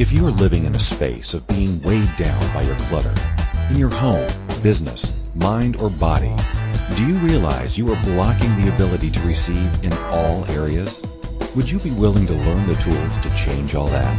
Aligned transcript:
If 0.00 0.12
you 0.12 0.26
are 0.26 0.30
living 0.30 0.64
in 0.64 0.74
a 0.74 0.78
space 0.78 1.34
of 1.34 1.46
being 1.46 1.82
weighed 1.82 2.16
down 2.16 2.54
by 2.54 2.62
your 2.62 2.76
clutter, 2.88 3.12
in 3.68 3.76
your 3.78 3.90
home, 3.90 4.30
business, 4.62 5.12
mind, 5.34 5.76
or 5.76 5.90
body, 5.90 6.34
do 6.96 7.06
you 7.06 7.16
realize 7.16 7.76
you 7.76 7.92
are 7.92 8.02
blocking 8.04 8.48
the 8.56 8.72
ability 8.74 9.10
to 9.10 9.20
receive 9.20 9.84
in 9.84 9.92
all 9.92 10.46
areas? 10.46 11.02
Would 11.54 11.70
you 11.70 11.78
be 11.80 11.90
willing 11.90 12.26
to 12.28 12.32
learn 12.32 12.66
the 12.66 12.76
tools 12.76 13.18
to 13.18 13.36
change 13.36 13.74
all 13.74 13.88
that? 13.88 14.16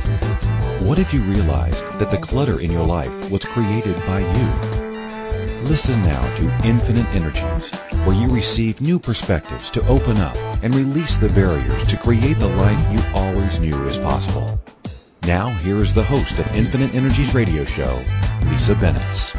What 0.84 1.00
if 1.00 1.16
you 1.16 1.22
realized 1.22 1.84
that 1.98 2.12
the 2.12 2.20
clutter 2.20 2.60
in 2.60 2.72
your 2.72 2.86
life 2.86 3.32
was 3.32 3.44
created 3.44 3.96
by 4.06 4.20
you? 4.20 5.68
Listen 5.68 6.00
now 6.04 6.22
to 6.36 6.68
Infinite 6.68 7.08
Energies, 7.16 7.70
where 8.06 8.16
you 8.16 8.28
receive 8.30 8.82
new 8.82 9.00
perspectives 9.00 9.72
to 9.72 9.88
open 9.88 10.18
up 10.18 10.38
and 10.62 10.76
release 10.76 11.18
the 11.18 11.30
barriers 11.30 11.84
to 11.88 11.98
create 11.98 12.38
the 12.38 12.50
life 12.50 12.94
you 12.94 13.02
always 13.16 13.60
knew 13.60 13.88
is 13.88 13.98
possible. 13.98 14.62
Now, 15.28 15.50
here 15.50 15.78
is 15.78 15.94
the 15.94 16.04
host 16.04 16.40
of 16.40 16.56
Infinite 16.56 16.96
Energies 16.96 17.36
radio 17.36 17.64
show, 17.64 18.04
Lisa 18.50 18.74
Bennett. 18.74 19.36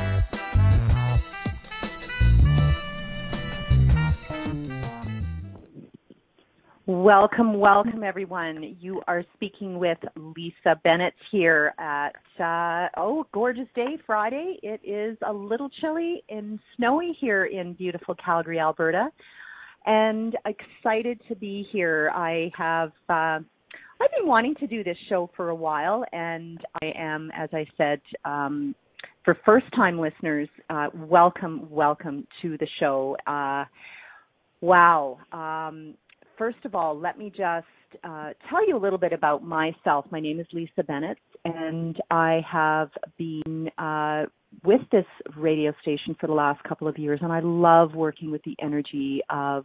Welcome, 6.86 7.58
welcome 7.58 8.04
everyone. 8.04 8.76
You 8.80 9.02
are 9.08 9.24
speaking 9.34 9.80
with 9.80 9.98
Lisa 10.14 10.80
Bennett 10.84 11.14
here 11.32 11.74
at, 11.78 12.14
uh, 12.38 12.88
oh, 12.96 13.26
gorgeous 13.32 13.68
day, 13.74 13.98
Friday. 14.06 14.60
It 14.62 14.80
is 14.84 15.18
a 15.26 15.32
little 15.32 15.68
chilly 15.80 16.22
and 16.28 16.60
snowy 16.76 17.16
here 17.20 17.46
in 17.46 17.72
beautiful 17.72 18.14
Calgary, 18.24 18.60
Alberta. 18.60 19.08
And 19.84 20.36
excited 20.46 21.20
to 21.26 21.34
be 21.34 21.66
here. 21.72 22.12
I 22.14 22.52
have, 22.56 22.92
uh, 23.08 23.40
I've 24.02 24.10
been 24.18 24.26
wanting 24.26 24.56
to 24.56 24.66
do 24.66 24.82
this 24.82 24.96
show 25.08 25.30
for 25.36 25.50
a 25.50 25.54
while, 25.54 26.04
and 26.12 26.58
I 26.82 26.86
am, 26.96 27.30
as 27.36 27.48
I 27.52 27.64
said, 27.76 28.00
um, 28.24 28.74
for 29.24 29.38
first 29.44 29.66
time 29.76 29.96
listeners, 29.96 30.48
uh, 30.70 30.88
welcome, 30.92 31.68
welcome 31.70 32.26
to 32.40 32.58
the 32.58 32.66
show. 32.80 33.16
Uh, 33.28 33.64
wow. 34.60 35.18
Um, 35.32 35.94
first 36.36 36.58
of 36.64 36.74
all, 36.74 36.98
let 36.98 37.16
me 37.16 37.30
just 37.30 37.66
uh, 38.02 38.30
tell 38.50 38.66
you 38.66 38.76
a 38.76 38.80
little 38.80 38.98
bit 38.98 39.12
about 39.12 39.44
myself. 39.44 40.04
My 40.10 40.18
name 40.18 40.40
is 40.40 40.46
Lisa 40.52 40.82
Bennett, 40.84 41.18
and 41.44 41.96
I 42.10 42.40
have 42.50 42.90
been 43.18 43.70
uh, 43.78 44.24
with 44.64 44.80
this 44.90 45.06
radio 45.36 45.72
station 45.80 46.16
for 46.20 46.26
the 46.26 46.32
last 46.32 46.60
couple 46.64 46.88
of 46.88 46.98
years, 46.98 47.20
and 47.22 47.32
I 47.32 47.38
love 47.40 47.94
working 47.94 48.32
with 48.32 48.42
the 48.42 48.56
energy 48.60 49.22
of 49.30 49.62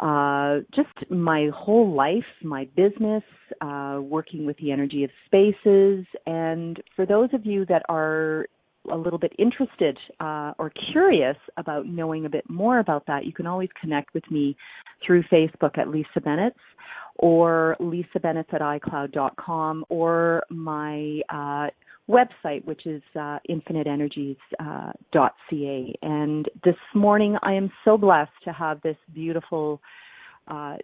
uh, 0.00 0.60
just 0.74 1.10
my 1.10 1.50
whole 1.54 1.94
life, 1.94 2.24
my 2.42 2.66
business, 2.74 3.22
uh, 3.60 3.98
working 4.02 4.46
with 4.46 4.56
the 4.56 4.72
energy 4.72 5.04
of 5.04 5.10
spaces. 5.26 6.06
And 6.26 6.82
for 6.96 7.04
those 7.04 7.28
of 7.34 7.44
you 7.44 7.66
that 7.66 7.82
are 7.88 8.46
a 8.90 8.96
little 8.96 9.18
bit 9.18 9.32
interested 9.38 9.98
uh, 10.20 10.52
or 10.58 10.72
curious 10.92 11.36
about 11.58 11.86
knowing 11.86 12.24
a 12.24 12.30
bit 12.30 12.48
more 12.48 12.78
about 12.78 13.06
that, 13.06 13.26
you 13.26 13.32
can 13.32 13.46
always 13.46 13.68
connect 13.78 14.14
with 14.14 14.28
me 14.30 14.56
through 15.06 15.22
Facebook 15.24 15.76
at 15.76 15.88
Lisa 15.88 16.20
Bennett 16.24 16.54
or 17.16 17.76
Lisa 17.78 18.18
Bennett 18.22 18.46
at 18.52 18.62
iCloud.com 18.62 19.84
or 19.90 20.42
my 20.48 21.20
uh, 21.28 21.68
website, 22.10 22.64
which 22.64 22.86
is 22.86 23.02
uh, 23.18 23.38
infiniteenergies.ca. 23.48 24.36
Uh, 24.58 26.06
and 26.06 26.48
this 26.64 26.74
morning, 26.94 27.36
I 27.42 27.52
am 27.54 27.70
so 27.84 27.96
blessed 27.96 28.30
to 28.44 28.52
have 28.52 28.80
this 28.82 28.96
beautiful, 29.14 29.80
uh, 30.48 30.76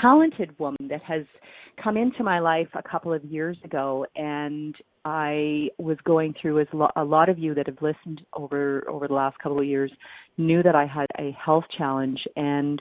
talented 0.00 0.58
woman 0.58 0.88
that 0.88 1.02
has 1.02 1.24
come 1.82 1.96
into 1.96 2.22
my 2.22 2.38
life 2.38 2.68
a 2.74 2.82
couple 2.82 3.12
of 3.12 3.24
years 3.24 3.56
ago, 3.64 4.06
and 4.16 4.74
I 5.04 5.68
was 5.78 5.96
going 6.04 6.34
through 6.40 6.60
as 6.60 6.68
lo- 6.72 6.90
a 6.96 7.04
lot 7.04 7.28
of 7.28 7.38
you 7.38 7.54
that 7.54 7.66
have 7.66 7.78
listened 7.80 8.22
over 8.34 8.84
over 8.88 9.08
the 9.08 9.14
last 9.14 9.38
couple 9.38 9.58
of 9.58 9.66
years 9.66 9.90
knew 10.38 10.62
that 10.62 10.74
I 10.74 10.86
had 10.86 11.06
a 11.18 11.32
health 11.32 11.64
challenge 11.76 12.20
and 12.36 12.80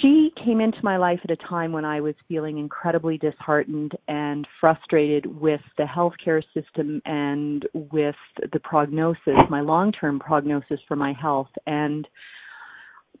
she 0.00 0.30
came 0.44 0.60
into 0.60 0.78
my 0.82 0.96
life 0.96 1.18
at 1.24 1.30
a 1.30 1.36
time 1.48 1.72
when 1.72 1.84
I 1.84 2.00
was 2.00 2.14
feeling 2.28 2.58
incredibly 2.58 3.18
disheartened 3.18 3.92
and 4.06 4.46
frustrated 4.60 5.26
with 5.26 5.60
the 5.76 5.84
healthcare 5.84 6.42
system 6.54 7.02
and 7.04 7.66
with 7.74 8.14
the 8.52 8.60
prognosis, 8.60 9.34
my 9.50 9.60
long 9.60 9.90
term 9.92 10.20
prognosis 10.20 10.78
for 10.86 10.96
my 10.96 11.12
health. 11.12 11.50
And 11.66 12.06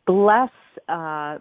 bless 0.06 0.50
uh, 0.88 1.38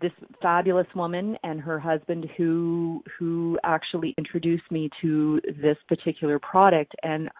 this 0.00 0.12
fabulous 0.42 0.86
woman 0.94 1.36
and 1.42 1.60
her 1.60 1.78
husband 1.78 2.28
who 2.36 3.02
who 3.18 3.58
actually 3.64 4.14
introduced 4.18 4.70
me 4.70 4.90
to 5.00 5.40
this 5.62 5.76
particular 5.88 6.38
product 6.38 6.94
and 7.02 7.30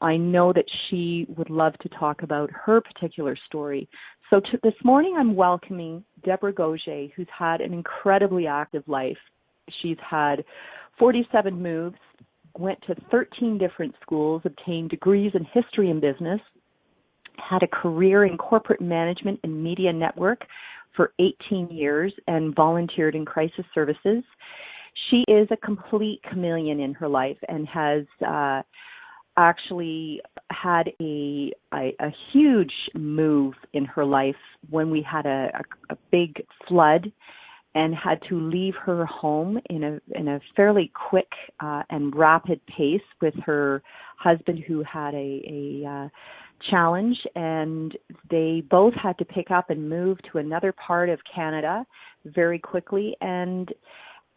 I 0.00 0.16
know 0.16 0.52
that 0.52 0.64
she 0.88 1.26
would 1.36 1.50
love 1.50 1.74
to 1.80 1.88
talk 1.88 2.22
about 2.22 2.50
her 2.52 2.80
particular 2.80 3.36
story. 3.46 3.88
So 4.30 4.40
to, 4.40 4.58
this 4.62 4.74
morning, 4.84 5.14
I'm 5.18 5.34
welcoming 5.34 6.04
Deborah 6.22 6.52
Gauger, 6.52 7.06
who's 7.16 7.28
had 7.36 7.62
an 7.62 7.72
incredibly 7.72 8.46
active 8.46 8.82
life. 8.86 9.16
She's 9.80 9.96
had 10.08 10.44
47 10.98 11.62
moves, 11.62 11.96
went 12.58 12.78
to 12.88 12.94
13 13.10 13.56
different 13.56 13.94
schools, 14.02 14.42
obtained 14.44 14.90
degrees 14.90 15.32
in 15.34 15.46
history 15.54 15.90
and 15.90 16.00
business, 16.00 16.40
had 17.38 17.62
a 17.62 17.68
career 17.68 18.26
in 18.26 18.36
corporate 18.36 18.82
management 18.82 19.40
and 19.44 19.62
media 19.62 19.92
network 19.92 20.42
for 20.94 21.12
18 21.18 21.68
years, 21.70 22.12
and 22.26 22.54
volunteered 22.54 23.14
in 23.14 23.24
crisis 23.24 23.64
services. 23.74 24.24
She 25.10 25.24
is 25.28 25.48
a 25.50 25.56
complete 25.56 26.20
chameleon 26.28 26.80
in 26.80 26.92
her 26.94 27.08
life 27.08 27.36
and 27.48 27.66
has 27.68 28.04
uh, 28.26 28.62
actually 29.38 30.20
had 30.50 30.90
a, 31.00 31.52
a, 31.72 31.94
a 32.00 32.10
huge 32.32 32.72
move 32.94 33.54
in 33.72 33.84
her 33.84 34.04
life 34.04 34.34
when 34.68 34.90
we 34.90 35.06
had 35.08 35.24
a, 35.26 35.48
a, 35.54 35.94
a 35.94 35.98
big 36.10 36.42
flood 36.66 37.10
and 37.74 37.94
had 37.94 38.20
to 38.28 38.40
leave 38.40 38.74
her 38.74 39.06
home 39.06 39.58
in 39.70 39.84
a 39.84 40.18
in 40.18 40.28
a 40.28 40.40
fairly 40.56 40.90
quick 41.10 41.30
uh, 41.60 41.82
and 41.90 42.16
rapid 42.16 42.60
pace 42.66 43.00
with 43.20 43.34
her 43.44 43.82
husband 44.18 44.58
who 44.66 44.82
had 44.82 45.14
a, 45.14 45.42
a 45.46 45.88
uh, 45.88 46.08
challenge. 46.70 47.16
And 47.36 47.96
they 48.30 48.62
both 48.68 48.94
had 48.94 49.16
to 49.18 49.24
pick 49.24 49.50
up 49.50 49.70
and 49.70 49.88
move 49.88 50.18
to 50.32 50.38
another 50.38 50.72
part 50.72 51.08
of 51.08 51.20
Canada 51.32 51.86
very 52.24 52.58
quickly. 52.58 53.16
And 53.20 53.72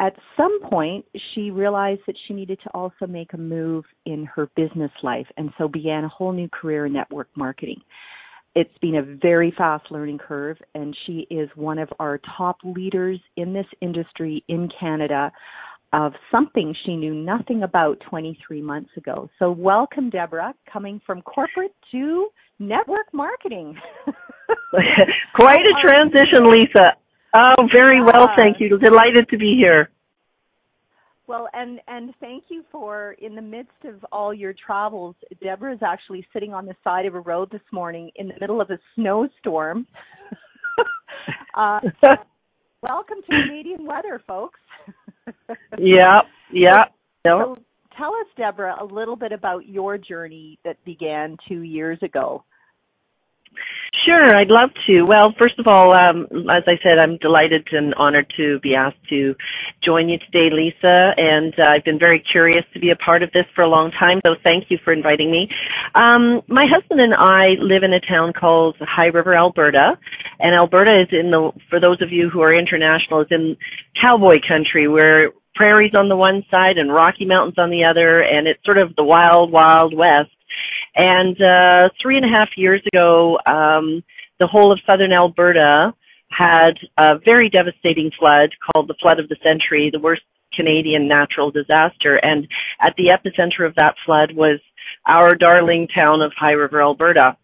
at 0.02 0.16
some 0.36 0.60
point, 0.64 1.06
she 1.34 1.52
realized 1.52 2.02
that 2.08 2.16
she 2.28 2.34
needed 2.34 2.60
to 2.64 2.70
also 2.72 3.06
make 3.08 3.34
a 3.34 3.38
move 3.38 3.86
in 4.08 4.26
her 4.26 4.50
business 4.56 4.92
life 5.04 5.28
and 5.38 5.52
so 5.60 5.68
began 5.68 6.04
a 6.04 6.10
whole 6.10 6.32
new 6.32 6.50
career 6.50 6.88
in 6.88 6.94
network 6.94 7.30
marketing. 7.36 7.80
It's 8.56 8.76
been 8.82 8.96
a 8.96 9.18
very 9.22 9.54
fast 9.56 9.92
learning 9.92 10.18
curve, 10.18 10.58
and 10.74 10.98
she 11.06 11.28
is 11.30 11.50
one 11.56 11.78
of 11.78 11.88
our 12.00 12.20
top 12.36 12.58
leaders 12.66 13.20
in 13.38 13.54
this 13.54 13.68
industry 13.80 14.44
in 14.50 14.70
Canada 14.78 15.32
of 15.94 16.14
something 16.32 16.74
she 16.86 16.96
knew 16.96 17.14
nothing 17.14 17.62
about 17.64 18.00
23 18.10 18.62
months 18.62 18.90
ago. 18.98 19.30
So, 19.38 19.52
welcome, 19.52 20.10
Deborah, 20.10 20.54
coming 20.72 21.00
from 21.06 21.22
corporate 21.22 21.76
to 21.92 22.28
network 22.60 23.14
marketing. 23.14 23.78
Quite 25.36 25.60
a 25.60 25.88
transition, 25.88 26.50
Lisa. 26.50 26.96
Oh, 27.34 27.68
very 27.74 28.04
well, 28.04 28.30
thank 28.36 28.58
you. 28.60 28.78
Delighted 28.78 29.30
to 29.30 29.38
be 29.38 29.56
here. 29.58 29.90
Well, 31.28 31.48
and 31.54 31.80
and 31.88 32.14
thank 32.20 32.46
you 32.50 32.66
for 32.72 33.14
in 33.22 33.36
the 33.36 33.42
midst 33.42 33.86
of 33.86 34.06
all 34.12 34.34
your 34.34 34.54
travels. 34.54 35.16
Deborah 35.42 35.74
is 35.74 35.80
actually 35.82 36.28
sitting 36.34 36.54
on 36.54 36.66
the 36.66 36.76
side 36.84 37.06
of 37.06 37.16
a 37.16 37.22
road 37.22 37.50
this 37.52 37.62
morning 37.72 38.12
in 38.16 38.28
the 38.28 38.34
middle 38.42 38.60
of 38.60 38.70
a 38.70 38.78
snowstorm. 38.96 39.88
uh, 41.56 41.80
welcome 42.82 43.20
to 43.30 43.44
Canadian 43.48 43.86
weather, 43.86 44.22
folks. 44.28 44.60
yeah, 45.78 46.20
yeah. 46.52 46.84
So, 47.26 47.56
so 47.56 47.58
tell 47.98 48.10
us, 48.10 48.28
Deborah, 48.36 48.76
a 48.82 48.86
little 48.86 49.16
bit 49.16 49.32
about 49.32 49.66
your 49.68 49.98
journey 49.98 50.60
that 50.66 50.84
began 50.84 51.38
two 51.48 51.62
years 51.62 52.00
ago. 52.02 52.44
Sure, 54.06 54.36
I'd 54.36 54.50
love 54.50 54.72
to. 54.88 55.04
Well, 55.04 55.34
first 55.38 55.60
of 55.60 55.68
all, 55.68 55.94
um, 55.94 56.26
as 56.50 56.64
I 56.66 56.82
said, 56.82 56.98
I'm 56.98 57.18
delighted 57.18 57.68
and 57.72 57.94
honored 57.94 58.34
to 58.38 58.60
be 58.62 58.74
asked 58.74 59.04
to 59.10 59.36
join 59.86 60.10
you 60.10 60.18
today, 60.18 60.50
Lisa. 60.52 61.14
And 61.18 61.54
uh, 61.60 61.70
I've 61.70 61.86
been 61.86 62.00
very 62.02 62.24
curious 62.32 62.66
to 62.74 62.80
be 62.80 62.90
a 62.90 62.96
part 62.96 63.22
of 63.22 63.32
this 63.32 63.46
for 63.54 63.62
a 63.62 63.70
long 63.70 63.92
time, 63.92 64.20
so 64.26 64.34
thank 64.44 64.66
you 64.70 64.80
for 64.84 64.92
inviting 64.92 65.30
me. 65.30 65.50
Um, 65.94 66.42
my 66.48 66.66
husband 66.66 67.00
and 67.00 67.14
I 67.14 67.62
live 67.62 67.84
in 67.84 67.94
a 67.94 68.00
town 68.00 68.34
called 68.34 68.76
High 68.80 69.14
River, 69.14 69.36
Alberta, 69.36 70.00
and 70.40 70.56
Alberta 70.56 71.02
is 71.02 71.10
in 71.12 71.30
the. 71.30 71.52
For 71.70 71.80
those 71.80 72.02
of 72.02 72.12
you 72.12 72.30
who 72.32 72.42
are 72.42 72.58
international, 72.58 73.22
is 73.22 73.28
in 73.30 73.56
cowboy 74.02 74.38
country 74.48 74.88
where 74.88 75.30
prairies 75.54 75.94
on 75.94 76.10
the 76.10 76.16
one 76.16 76.44
side 76.50 76.78
and 76.78 76.92
Rocky 76.92 77.26
Mountains 77.26 77.60
on 77.60 77.70
the 77.70 77.84
other, 77.84 78.22
and 78.22 78.48
it's 78.48 78.64
sort 78.66 78.80
of 78.80 78.96
the 78.96 79.04
wild, 79.04 79.52
wild 79.52 79.94
west. 79.96 80.32
And 80.96 81.38
uh, 81.42 81.90
three 82.02 82.18
and 82.18 82.26
a 82.26 82.30
half 82.30 82.50
years 82.58 82.82
ago, 82.92 83.38
um, 83.46 84.04
the 84.40 84.48
whole 84.48 84.72
of 84.72 84.80
southern 84.86 85.14
Alberta 85.14 85.94
had 86.30 86.74
a 86.98 87.20
very 87.24 87.50
devastating 87.50 88.12
flood 88.18 88.50
called 88.66 88.88
the 88.88 88.96
flood 89.02 89.20
of 89.20 89.30
the 89.30 89.38
century, 89.44 89.90
the 89.92 90.00
worst 90.00 90.24
Canadian 90.56 91.08
natural 91.08 91.52
disaster. 91.52 92.20
And 92.22 92.48
at 92.82 92.94
the 92.98 93.14
epicenter 93.16 93.66
of 93.66 93.76
that 93.76 93.96
flood 94.06 94.34
was 94.36 94.60
our 95.08 95.36
darling 95.36 95.88
town 95.88 96.22
of 96.22 96.32
High 96.38 96.52
River, 96.52 96.82
Alberta. 96.82 97.38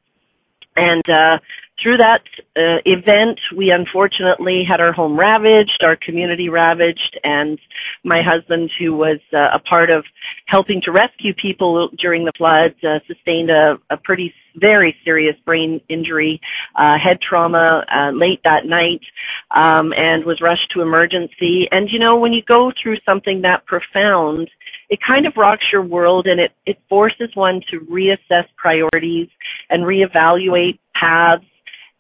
And 0.76 1.04
uh, 1.08 1.38
through 1.82 1.98
that 1.98 2.24
uh, 2.56 2.82
event, 2.86 3.40
we 3.56 3.72
unfortunately 3.72 4.64
had 4.68 4.82
our 4.82 4.92
home 4.92 5.18
ravaged, 5.18 5.84
our 5.84 5.96
community 5.96 6.50
ravaged, 6.50 7.20
and 7.24 7.60
my 8.04 8.22
husband, 8.26 8.72
who 8.80 8.94
was 8.94 9.20
uh, 9.32 9.54
a 9.54 9.60
part 9.60 9.92
of 9.92 10.04
helping 10.48 10.82
to 10.86 10.92
rescue 10.92 11.34
people 11.40 11.90
during 12.02 12.26
the 12.26 12.32
floods, 12.36 12.76
uh, 12.84 13.00
sustained 13.06 13.52
a, 13.52 13.76
a 13.92 13.98
pretty 13.98 14.34
very 14.56 14.96
serious 15.06 15.36
brain 15.46 15.80
injury, 15.88 16.42
uh, 16.76 16.96
head 17.04 17.20
trauma 17.22 17.86
uh, 17.94 18.12
late 18.12 18.42
that 18.44 18.66
night, 18.66 19.02
um, 19.52 19.94
and 19.96 20.26
was 20.26 20.42
rushed 20.42 20.72
to 20.74 20.82
emergency. 20.82 21.68
And 21.72 21.90
you 21.92 22.00
know, 22.00 22.18
when 22.18 22.34
you 22.34 22.42
go 22.48 22.72
through 22.82 22.98
something 23.06 23.44
that 23.44 23.68
profound, 23.68 24.50
it 24.90 25.00
kind 25.06 25.28
of 25.28 25.34
rocks 25.38 25.66
your 25.72 25.84
world 25.84 26.26
and 26.26 26.40
it, 26.40 26.52
it 26.66 26.78
forces 26.90 27.30
one 27.36 27.62
to 27.70 27.80
reassess 27.82 28.46
priorities 28.58 29.28
and 29.70 29.84
reevaluate 29.84 30.80
paths 31.00 31.44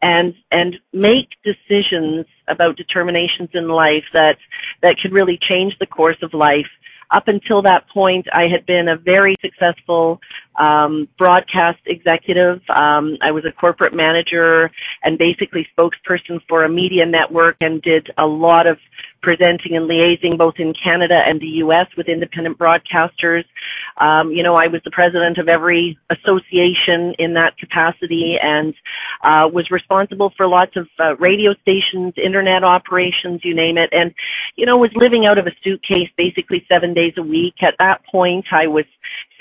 and 0.01 0.33
and 0.51 0.75
make 0.94 1.29
decisions 1.44 2.25
about 2.47 2.77
determinations 2.77 3.49
in 3.53 3.67
life 3.67 4.05
that 4.13 4.38
that 4.81 4.95
could 5.01 5.11
really 5.11 5.39
change 5.49 5.73
the 5.79 5.88
course 5.88 6.17
of 6.21 6.33
life 6.33 6.67
up 7.11 7.27
until 7.27 7.61
that 7.61 7.88
point, 7.94 8.27
I 8.33 8.47
had 8.51 8.65
been 8.65 8.88
a 8.89 8.97
very 8.97 9.35
successful 9.41 10.19
um, 10.59 11.07
broadcast 11.17 11.79
executive. 11.85 12.59
Um, 12.69 13.17
I 13.21 13.31
was 13.31 13.45
a 13.45 13.51
corporate 13.51 13.94
manager 13.94 14.69
and 15.03 15.17
basically 15.17 15.67
spokesperson 15.77 16.41
for 16.49 16.65
a 16.65 16.69
media 16.69 17.05
network 17.05 17.57
and 17.61 17.81
did 17.81 18.09
a 18.17 18.25
lot 18.25 18.67
of 18.67 18.77
presenting 19.21 19.75
and 19.75 19.89
liaising 19.89 20.38
both 20.38 20.55
in 20.57 20.73
Canada 20.83 21.19
and 21.25 21.39
the 21.39 21.63
U.S. 21.63 21.88
with 21.95 22.09
independent 22.09 22.57
broadcasters. 22.57 23.45
Um, 23.99 24.31
you 24.31 24.44
know, 24.44 24.55
I 24.55 24.67
was 24.67 24.81
the 24.83 24.91
president 24.91 25.38
of 25.38 25.47
every 25.47 25.97
association 26.09 27.15
in 27.17 27.33
that 27.33 27.57
capacity 27.57 28.35
and 28.41 28.73
uh, 29.23 29.49
was 29.51 29.69
responsible 29.71 30.31
for 30.38 30.47
lots 30.47 30.75
of 30.75 30.88
uh, 30.99 31.15
radio 31.17 31.53
stations, 31.61 32.13
internet 32.23 32.63
operations, 32.63 33.41
you 33.44 33.55
name 33.55 33.77
it, 33.77 33.89
and 33.91 34.13
you 34.55 34.65
know, 34.65 34.77
was 34.77 34.91
living 34.95 35.25
out 35.25 35.38
of 35.38 35.47
a 35.47 35.51
suitcase 35.63 36.09
basically 36.17 36.65
seven 36.69 36.94
days 36.94 37.13
a 37.17 37.23
week. 37.23 37.55
At 37.61 37.75
that 37.79 38.01
point, 38.11 38.45
I 38.51 38.67
was 38.67 38.85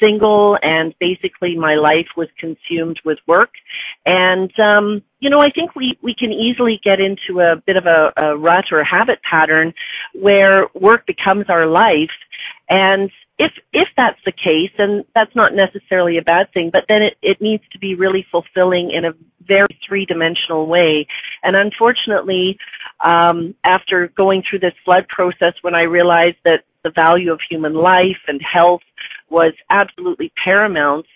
single 0.03 0.59
and 0.63 0.95
basically 1.01 1.57
my 1.57 1.73
life 1.73 2.09
was 2.17 2.29
consumed 2.39 3.01
with 3.05 3.19
work. 3.27 3.51
And, 4.05 4.53
um, 4.59 5.03
you 5.21 5.31
know, 5.31 5.41
I 5.41 5.51
think 5.51 5.75
we, 5.75 5.99
we 6.03 6.15
can 6.15 6.33
easily 6.33 6.81
get 6.83 6.99
into 7.01 7.41
a 7.41 7.57
bit 7.57 7.77
of 7.77 7.87
a, 7.87 8.13
a 8.17 8.37
rut 8.37 8.67
or 8.71 8.81
a 8.81 8.87
habit 8.87 9.21
pattern 9.29 9.73
where 10.15 10.69
work 10.75 11.07
becomes 11.07 11.47
our 11.49 11.67
life. 11.67 12.13
And 12.69 13.11
if, 13.39 13.53
if 13.73 13.89
that's 13.97 14.19
the 14.25 14.33
case, 14.33 14.73
and 14.79 15.05
that's 15.15 15.35
not 15.35 15.53
necessarily 15.53 16.17
a 16.19 16.23
bad 16.23 16.53
thing, 16.55 16.71
but 16.73 16.85
then 16.89 17.03
it, 17.03 17.15
it 17.23 17.39
needs 17.41 17.63
to 17.73 17.79
be 17.79 17.95
really 17.95 18.25
fulfilling 18.31 18.91
in 18.97 19.05
a 19.05 19.13
very 19.47 19.79
three-dimensional 19.87 20.67
way. 20.67 21.07
And 21.43 21.55
unfortunately, 21.55 22.59
um, 23.05 23.55
after 23.65 24.09
going 24.17 24.43
through 24.49 24.61
this 24.61 24.75
flood 24.85 25.07
process, 25.09 25.55
when 25.63 25.75
I 25.75 25.83
realized 25.83 26.39
that 26.45 26.65
the 26.83 26.91
value 26.95 27.33
of 27.33 27.41
human 27.49 27.75
life 27.75 28.23
and 28.27 28.41
health 28.41 28.83
was 29.29 29.53
absolutely 29.71 30.33
paramount, 30.45 31.07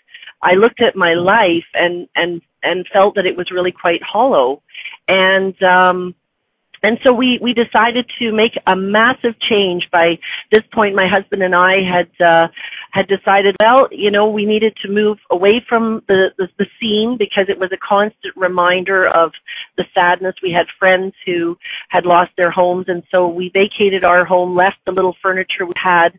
I 0.42 0.54
looked 0.54 0.82
at 0.82 0.96
my 0.96 1.14
life 1.14 1.68
and 1.74 2.08
and 2.16 2.40
and 2.62 2.86
felt 2.92 3.14
that 3.16 3.26
it 3.26 3.36
was 3.36 3.50
really 3.50 3.72
quite 3.72 4.02
hollow. 4.02 4.62
And 5.06 5.54
um 5.62 6.14
and 6.82 6.98
so 7.04 7.12
we 7.12 7.38
we 7.42 7.52
decided 7.52 8.10
to 8.18 8.32
make 8.32 8.52
a 8.66 8.74
massive 8.76 9.34
change 9.48 9.84
by 9.92 10.18
this 10.50 10.62
point 10.72 10.94
my 10.94 11.06
husband 11.08 11.42
and 11.42 11.54
I 11.54 11.76
had 11.84 12.10
uh 12.24 12.48
had 12.92 13.06
decided 13.06 13.56
well 13.60 13.88
you 13.90 14.10
know 14.10 14.30
we 14.30 14.46
needed 14.46 14.76
to 14.82 14.90
move 14.90 15.18
away 15.30 15.64
from 15.68 16.02
the, 16.08 16.28
the 16.38 16.48
the 16.58 16.66
scene 16.80 17.16
because 17.18 17.46
it 17.48 17.58
was 17.58 17.70
a 17.72 17.76
constant 17.76 18.34
reminder 18.36 19.06
of 19.06 19.32
the 19.76 19.84
sadness. 19.94 20.34
We 20.42 20.52
had 20.52 20.66
friends 20.78 21.14
who 21.26 21.56
had 21.88 22.04
lost 22.04 22.30
their 22.36 22.50
homes 22.50 22.86
and 22.88 23.02
so 23.10 23.28
we 23.28 23.50
vacated 23.52 24.04
our 24.04 24.24
home 24.24 24.56
left 24.56 24.78
the 24.86 24.92
little 24.92 25.16
furniture 25.22 25.66
we 25.66 25.74
had 25.82 26.10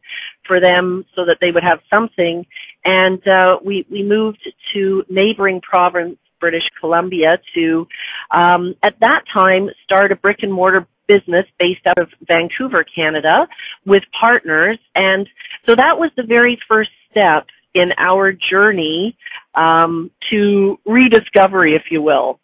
for 0.47 0.59
them 0.59 1.05
so 1.15 1.25
that 1.25 1.37
they 1.41 1.51
would 1.51 1.63
have 1.63 1.79
something. 1.89 2.45
And 2.85 3.21
uh 3.27 3.57
we 3.63 3.85
we 3.89 4.03
moved 4.03 4.47
to 4.73 5.03
neighboring 5.09 5.61
province 5.61 6.17
British 6.41 6.63
Columbia 6.79 7.37
to, 7.55 7.87
um, 8.31 8.75
at 8.83 8.95
that 8.99 9.21
time, 9.33 9.69
start 9.85 10.11
a 10.11 10.17
brick 10.17 10.39
and 10.41 10.51
mortar 10.51 10.85
business 11.07 11.45
based 11.59 11.85
out 11.85 11.97
of 11.97 12.09
Vancouver, 12.27 12.83
Canada, 12.83 13.47
with 13.85 14.03
partners. 14.19 14.79
And 14.95 15.29
so 15.67 15.75
that 15.75 15.97
was 15.97 16.11
the 16.17 16.23
very 16.23 16.59
first 16.67 16.89
step 17.09 17.47
in 17.73 17.91
our 17.97 18.33
journey 18.33 19.15
um, 19.55 20.11
to 20.31 20.79
rediscovery, 20.85 21.75
if 21.75 21.83
you 21.91 22.01
will. 22.01 22.39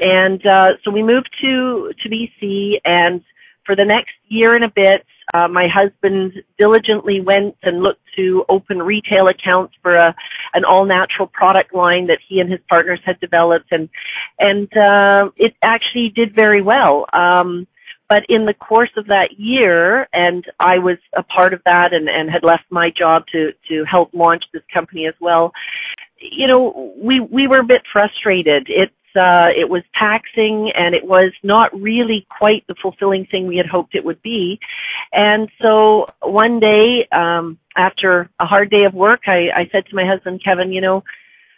And 0.00 0.44
uh, 0.46 0.70
so 0.84 0.90
we 0.90 1.02
moved 1.02 1.28
to 1.42 1.92
to 2.02 2.08
BC, 2.08 2.74
and 2.84 3.22
for 3.66 3.74
the 3.74 3.84
next 3.84 4.14
year 4.28 4.54
and 4.54 4.64
a 4.64 4.72
bit, 4.74 5.04
uh, 5.34 5.48
my 5.48 5.68
husband 5.72 6.32
diligently 6.58 7.20
went 7.20 7.56
and 7.62 7.82
looked 7.82 8.00
to 8.16 8.44
open 8.48 8.78
retail 8.78 9.28
accounts 9.28 9.74
for 9.82 9.94
a 9.94 10.14
an 10.54 10.64
all 10.64 10.86
natural 10.86 11.26
product 11.26 11.74
line 11.74 12.06
that 12.06 12.18
he 12.26 12.40
and 12.40 12.50
his 12.50 12.60
partners 12.68 13.00
had 13.04 13.20
developed, 13.20 13.70
and 13.70 13.88
and 14.38 14.68
uh, 14.76 15.30
it 15.36 15.54
actually 15.62 16.12
did 16.14 16.34
very 16.34 16.62
well. 16.62 17.06
Um, 17.12 17.66
but 18.08 18.24
in 18.30 18.46
the 18.46 18.54
course 18.54 18.90
of 18.96 19.08
that 19.08 19.38
year, 19.38 20.08
and 20.14 20.42
I 20.58 20.78
was 20.78 20.96
a 21.14 21.22
part 21.22 21.52
of 21.52 21.60
that, 21.66 21.92
and 21.92 22.08
and 22.08 22.30
had 22.30 22.42
left 22.42 22.64
my 22.70 22.90
job 22.96 23.24
to 23.32 23.52
to 23.68 23.84
help 23.90 24.10
launch 24.14 24.44
this 24.52 24.62
company 24.72 25.06
as 25.06 25.14
well. 25.20 25.52
You 26.20 26.48
know, 26.48 26.94
we 26.96 27.20
we 27.20 27.46
were 27.46 27.60
a 27.60 27.64
bit 27.64 27.82
frustrated. 27.92 28.68
It 28.68 28.90
uh, 29.18 29.48
it 29.56 29.68
was 29.68 29.82
taxing 29.98 30.70
and 30.74 30.94
it 30.94 31.04
was 31.04 31.32
not 31.42 31.74
really 31.78 32.26
quite 32.38 32.66
the 32.68 32.74
fulfilling 32.80 33.26
thing 33.26 33.46
we 33.46 33.56
had 33.56 33.66
hoped 33.66 33.94
it 33.94 34.04
would 34.04 34.22
be. 34.22 34.58
And 35.12 35.48
so 35.60 36.06
one 36.22 36.60
day, 36.60 37.08
um, 37.12 37.58
after 37.76 38.30
a 38.40 38.46
hard 38.46 38.70
day 38.70 38.84
of 38.84 38.94
work, 38.94 39.22
I, 39.26 39.48
I 39.54 39.68
said 39.72 39.86
to 39.86 39.96
my 39.96 40.04
husband, 40.06 40.42
Kevin, 40.44 40.72
you 40.72 40.80
know, 40.80 41.04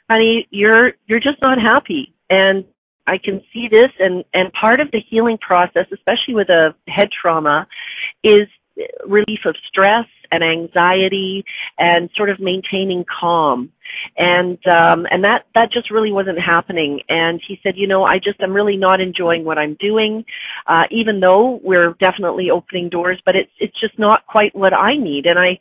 honey, 0.09 0.49
you're, 0.51 0.93
you're 1.07 1.21
just 1.21 1.41
not 1.41 1.59
happy. 1.59 2.15
And 2.29 2.65
I 3.07 3.19
can 3.19 3.43
see 3.53 3.69
this 3.71 3.91
and, 3.99 4.25
and 4.33 4.53
part 4.53 4.81
of 4.81 4.91
the 4.93 5.01
healing 5.01 5.39
process, 5.39 5.87
especially 5.93 6.35
with 6.35 6.49
a 6.49 6.75
head 6.89 7.09
trauma, 7.21 7.67
is 8.23 8.49
relief 9.07 9.41
of 9.47 9.57
stress 9.69 10.07
and 10.33 10.45
anxiety 10.45 11.45
and 11.79 12.09
sort 12.17 12.31
of 12.31 12.39
maintaining 12.41 13.05
calm. 13.05 13.73
And 14.17 14.59
um 14.67 15.07
and 15.11 15.25
that 15.25 15.47
that 15.55 15.73
just 15.73 15.91
really 15.91 16.13
wasn't 16.13 16.39
happening. 16.39 17.01
And 17.09 17.41
he 17.47 17.59
said 17.63 17.75
you 17.77 17.89
know 17.89 18.05
i 18.05 18.19
just 18.19 18.41
i'm 18.41 18.53
really 18.53 18.77
not 18.77 19.01
enjoying 19.01 19.45
what 19.45 19.59
i'm 19.59 19.77
doing 19.81 20.25
uh 20.67 20.85
even 20.91 21.21
though 21.21 21.61
we're 21.63 21.95
definitely 22.01 22.51
opening 22.51 22.89
doors 22.89 23.21
but 23.25 23.35
it's 23.37 23.51
it's 23.59 23.79
just 23.81 23.99
not 23.99 24.27
quite 24.27 24.55
what 24.55 24.77
i 24.77 24.97
need. 24.97 25.27
And 25.27 25.39
i 25.39 25.59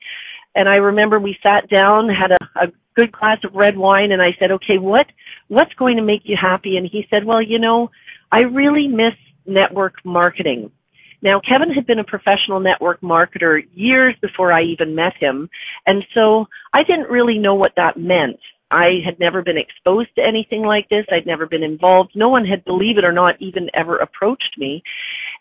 and 0.55 0.69
i 0.69 0.77
remember 0.77 1.19
we 1.19 1.35
sat 1.41 1.69
down 1.69 2.09
had 2.09 2.31
a, 2.31 2.67
a 2.67 2.71
good 2.95 3.11
glass 3.11 3.37
of 3.43 3.55
red 3.55 3.77
wine 3.77 4.11
and 4.11 4.21
i 4.21 4.35
said 4.39 4.51
okay 4.51 4.77
what 4.77 5.07
what's 5.47 5.73
going 5.73 5.97
to 5.97 6.03
make 6.03 6.21
you 6.25 6.37
happy? 6.39 6.77
And 6.77 6.87
he 6.89 7.05
said 7.09 7.25
well 7.25 7.41
you 7.41 7.59
know 7.59 7.89
i 8.31 8.43
really 8.43 8.87
miss 8.87 9.15
network 9.45 9.95
marketing 10.05 10.71
now, 11.21 11.41
Kevin 11.41 11.73
had 11.73 11.85
been 11.85 11.99
a 11.99 12.03
professional 12.03 12.59
network 12.59 13.01
marketer 13.01 13.59
years 13.73 14.15
before 14.21 14.53
I 14.53 14.63
even 14.63 14.95
met 14.95 15.13
him, 15.19 15.49
and 15.85 16.03
so 16.13 16.45
I 16.73 16.83
didn't 16.83 17.09
really 17.09 17.37
know 17.37 17.55
what 17.55 17.73
that 17.75 17.97
meant. 17.97 18.39
I 18.71 18.99
had 19.03 19.19
never 19.19 19.41
been 19.41 19.57
exposed 19.57 20.09
to 20.15 20.21
anything 20.21 20.61
like 20.61 20.87
this. 20.89 21.05
I'd 21.11 21.25
never 21.25 21.47
been 21.47 21.63
involved. 21.63 22.11
No 22.13 22.29
one 22.29 22.45
had, 22.45 22.63
believe 22.65 22.97
it 22.99 23.03
or 23.03 23.11
not, 23.11 23.33
even 23.39 23.67
ever 23.73 23.97
approached 23.97 24.55
me. 24.57 24.83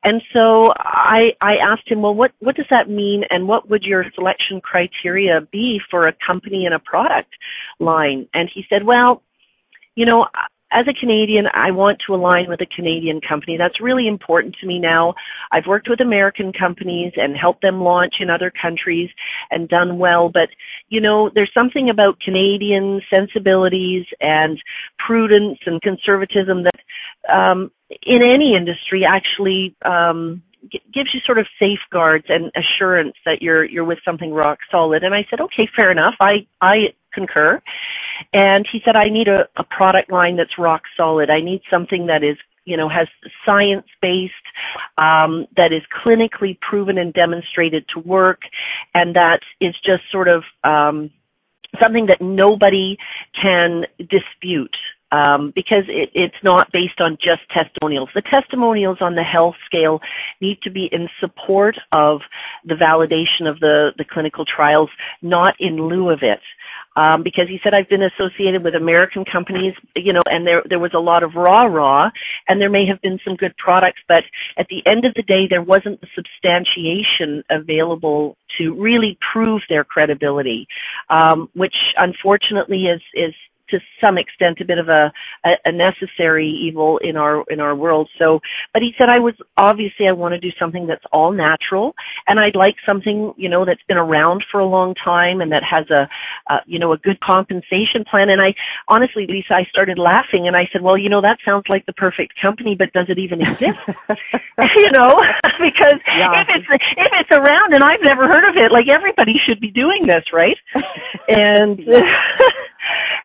And 0.03 0.23
so 0.33 0.71
I, 0.79 1.33
I 1.41 1.57
asked 1.63 1.91
him, 1.91 2.01
well, 2.01 2.15
what, 2.15 2.31
what 2.39 2.57
does 2.57 2.67
that 2.71 2.89
mean 2.89 3.25
and 3.29 3.47
what 3.47 3.69
would 3.69 3.83
your 3.83 4.05
selection 4.15 4.61
criteria 4.63 5.41
be 5.53 5.79
for 5.91 6.09
a 6.09 6.15
company 6.27 6.65
and 6.65 6.75
a 6.75 6.79
product 6.79 7.31
line? 7.79 8.27
And 8.33 8.49
he 8.53 8.65
said, 8.71 8.87
well, 8.87 9.23
you 9.95 10.07
know, 10.07 10.27
as 10.71 10.87
a 10.87 10.99
Canadian, 10.99 11.47
I 11.53 11.71
want 11.71 11.99
to 12.07 12.15
align 12.15 12.47
with 12.49 12.61
a 12.61 12.67
Canadian 12.67 13.21
company. 13.27 13.57
That's 13.57 13.81
really 13.81 14.07
important 14.07 14.57
to 14.61 14.67
me 14.67 14.79
now. 14.79 15.15
I've 15.51 15.67
worked 15.67 15.89
with 15.89 16.01
American 16.01 16.53
companies 16.53 17.13
and 17.17 17.37
helped 17.37 17.63
them 17.63 17.81
launch 17.81 18.15
in 18.21 18.29
other 18.29 18.53
countries 18.61 19.09
and 19.51 19.69
done 19.69 19.99
well, 19.99 20.29
but 20.29 20.49
you 20.89 21.01
know, 21.01 21.31
there's 21.35 21.53
something 21.55 21.91
about 21.91 22.21
Canadian 22.21 23.01
sensibilities 23.13 24.05
and 24.21 24.59
prudence 25.07 25.59
and 25.67 25.81
conservatism 25.81 26.65
that 26.65 27.33
um, 27.33 27.71
in 28.03 28.23
any 28.23 28.55
industry 28.57 29.05
actually 29.07 29.75
um, 29.85 30.43
gives 30.93 31.11
you 31.15 31.21
sort 31.25 31.39
of 31.39 31.47
safeguards 31.59 32.27
and 32.29 32.51
assurance 32.57 33.15
that 33.25 33.41
you're 33.41 33.65
you're 33.65 33.85
with 33.85 33.99
something 34.05 34.33
rock 34.33 34.59
solid. 34.71 35.03
And 35.03 35.15
I 35.15 35.27
said, 35.31 35.41
okay, 35.41 35.69
fair 35.77 35.91
enough. 35.91 36.15
I 36.21 36.47
I 36.61 36.93
concur. 37.13 37.61
And 38.33 38.67
he 38.71 38.81
said, 38.85 38.97
I 38.97 39.09
need 39.11 39.29
a, 39.29 39.49
a 39.57 39.65
product 39.65 40.11
line 40.11 40.37
that's 40.37 40.59
rock 40.59 40.83
solid. 40.97 41.31
I 41.31 41.41
need 41.41 41.63
something 41.71 42.07
that 42.07 42.23
is 42.23 42.37
you 42.65 42.77
know, 42.77 42.89
has 42.91 43.09
science 43.47 43.87
based, 44.03 44.35
um, 44.99 45.47
that 45.57 45.73
is 45.73 45.81
clinically 46.05 46.61
proven 46.61 46.99
and 46.99 47.15
demonstrated 47.15 47.87
to 47.95 48.01
work, 48.01 48.41
and 48.95 49.17
that 49.17 49.41
is 49.59 49.75
just 49.83 50.03
sort 50.13 50.29
of 50.29 50.43
um, 50.65 51.11
something 51.83 52.07
that 52.07 52.21
nobody 52.21 52.99
can 53.41 53.85
dispute 53.99 54.77
um, 55.11 55.53
because 55.55 55.85
it, 55.89 56.11
it's 56.15 56.37
not 56.45 56.71
based 56.73 57.01
on 57.01 57.17
just 57.17 57.41
testimonials. 57.51 58.11
The 58.15 58.23
testimonials 58.23 58.99
on 59.01 59.15
the 59.15 59.23
health 59.23 59.55
scale 59.65 60.01
need 60.41 60.59
to 60.63 60.71
be 60.71 60.89
in 60.93 61.09
support 61.21 61.77
of 61.93 62.21
the 62.65 62.75
validation 62.75 63.49
of 63.49 63.61
the, 63.61 63.91
the 63.97 64.05
clinical 64.05 64.45
trials, 64.45 64.91
not 65.23 65.55
in 65.59 65.77
lieu 65.89 66.11
of 66.11 66.19
it. 66.23 66.41
Um, 66.99 67.23
because 67.23 67.47
he 67.49 67.59
said 67.63 67.75
I've 67.75 67.89
been 67.89 68.03
associated 68.03 68.65
with 68.65 68.75
American 68.75 69.25
companies, 69.25 69.75
you 69.95 70.13
know, 70.13 70.23
and 70.27 70.45
there 70.45 70.63
there 70.69 70.81
was 70.81 70.91
a 70.95 70.99
lot 71.11 71.23
of 71.23 71.35
raw 71.37 71.65
raw, 71.65 72.11
and 72.49 72.61
there 72.61 72.71
may 72.71 72.87
have 72.87 73.01
been 73.01 73.21
some 73.25 73.37
good 73.37 73.55
products, 73.57 74.01
but 74.09 74.25
at 74.59 74.67
the 74.69 74.83
end 74.91 75.05
of 75.05 75.15
the 75.15 75.23
day, 75.23 75.47
there 75.49 75.63
wasn't 75.63 76.01
the 76.01 76.09
substantiation 76.19 77.45
available 77.51 78.37
to 78.59 78.75
really 78.75 79.17
prove 79.33 79.63
their 79.69 79.85
credibility, 79.85 80.67
um, 81.09 81.49
which 81.55 81.75
unfortunately 81.97 82.87
is 82.87 83.03
is 83.15 83.35
to 83.71 83.79
some 84.01 84.19
extent 84.19 84.59
a 84.61 84.65
bit 84.65 84.79
of 84.79 84.89
a, 84.89 85.13
a, 85.45 85.51
a 85.67 85.73
necessary 85.73 86.49
evil 86.49 86.99
in 86.99 87.17
our 87.17 87.45
in 87.49 87.61
our 87.61 87.75
world. 87.75 88.09
So, 88.19 88.41
but 88.73 88.83
he 88.83 88.93
said 88.99 89.09
I 89.09 89.19
was 89.19 89.35
obviously 89.57 90.07
I 90.09 90.13
want 90.13 90.33
to 90.33 90.41
do 90.41 90.51
something 90.59 90.87
that's 90.87 91.05
all 91.13 91.33
natural, 91.33 91.95
and 92.27 92.39
I'd 92.39 92.57
like 92.57 92.77
something 92.87 93.33
you 93.37 93.49
know 93.49 93.65
that's 93.65 93.83
been 93.89 93.97
around 93.97 94.45
for 94.51 94.61
a 94.61 94.67
long 94.67 94.95
time 94.95 95.41
and 95.41 95.53
that 95.53 95.63
has 95.69 95.89
a, 95.91 96.09
a 96.53 96.57
you 96.67 96.79
know 96.79 96.93
a 96.93 96.99
good 96.99 97.21
compensation 97.21 98.05
plan. 98.11 98.31
And 98.31 98.41
I 98.41 98.55
honestly, 98.89 99.27
Lisa, 99.29 99.55
I 99.55 99.65
started 99.71 99.99
laughing 99.99 100.47
and 100.47 100.57
I 100.57 100.69
said, 100.73 100.83
well, 100.83 100.99
you 100.99 101.09
know 101.09 101.21
that 101.21 101.39
sounds 101.45 101.65
like 101.69 101.87
the 101.87 101.93
perfect 101.93 102.35
company, 102.41 102.75
but 102.79 102.93
does 102.93 103.07
it 103.09 103.19
even 103.19 103.41
exist? 103.41 103.79
you 104.77 104.91
know, 104.99 105.15
because 105.61 105.99
yeah. 106.07 106.43
if 106.43 106.49
it's 106.51 106.69
if 106.97 107.11
it's 107.21 107.33
around 107.37 107.75
and 107.75 107.83
I've 107.85 108.03
never 108.03 108.27
heard 108.27 108.49
of 108.49 108.57
it, 108.57 108.73
like 108.73 108.87
everybody 108.93 109.35
should 109.47 109.61
be 109.61 109.71
doing 109.71 110.07
this, 110.07 110.25
right? 110.33 110.57
and. 111.29 111.81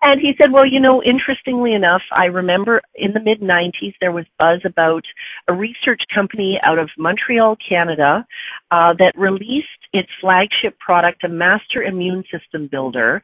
And 0.01 0.19
he 0.19 0.33
said, 0.39 0.51
well, 0.51 0.65
you 0.65 0.79
know, 0.79 1.01
interestingly 1.03 1.73
enough, 1.73 2.01
I 2.11 2.25
remember 2.25 2.81
in 2.95 3.13
the 3.13 3.19
mid 3.19 3.41
90s 3.41 3.93
there 4.01 4.11
was 4.11 4.25
buzz 4.37 4.61
about 4.65 5.03
a 5.47 5.53
research 5.53 6.01
company 6.13 6.59
out 6.63 6.79
of 6.79 6.89
Montreal, 6.97 7.57
Canada, 7.67 8.25
uh, 8.71 8.93
that 8.99 9.13
released 9.15 9.67
its 9.93 10.09
flagship 10.19 10.77
product, 10.79 11.23
a 11.23 11.29
master 11.29 11.83
immune 11.83 12.23
system 12.31 12.67
builder. 12.69 13.21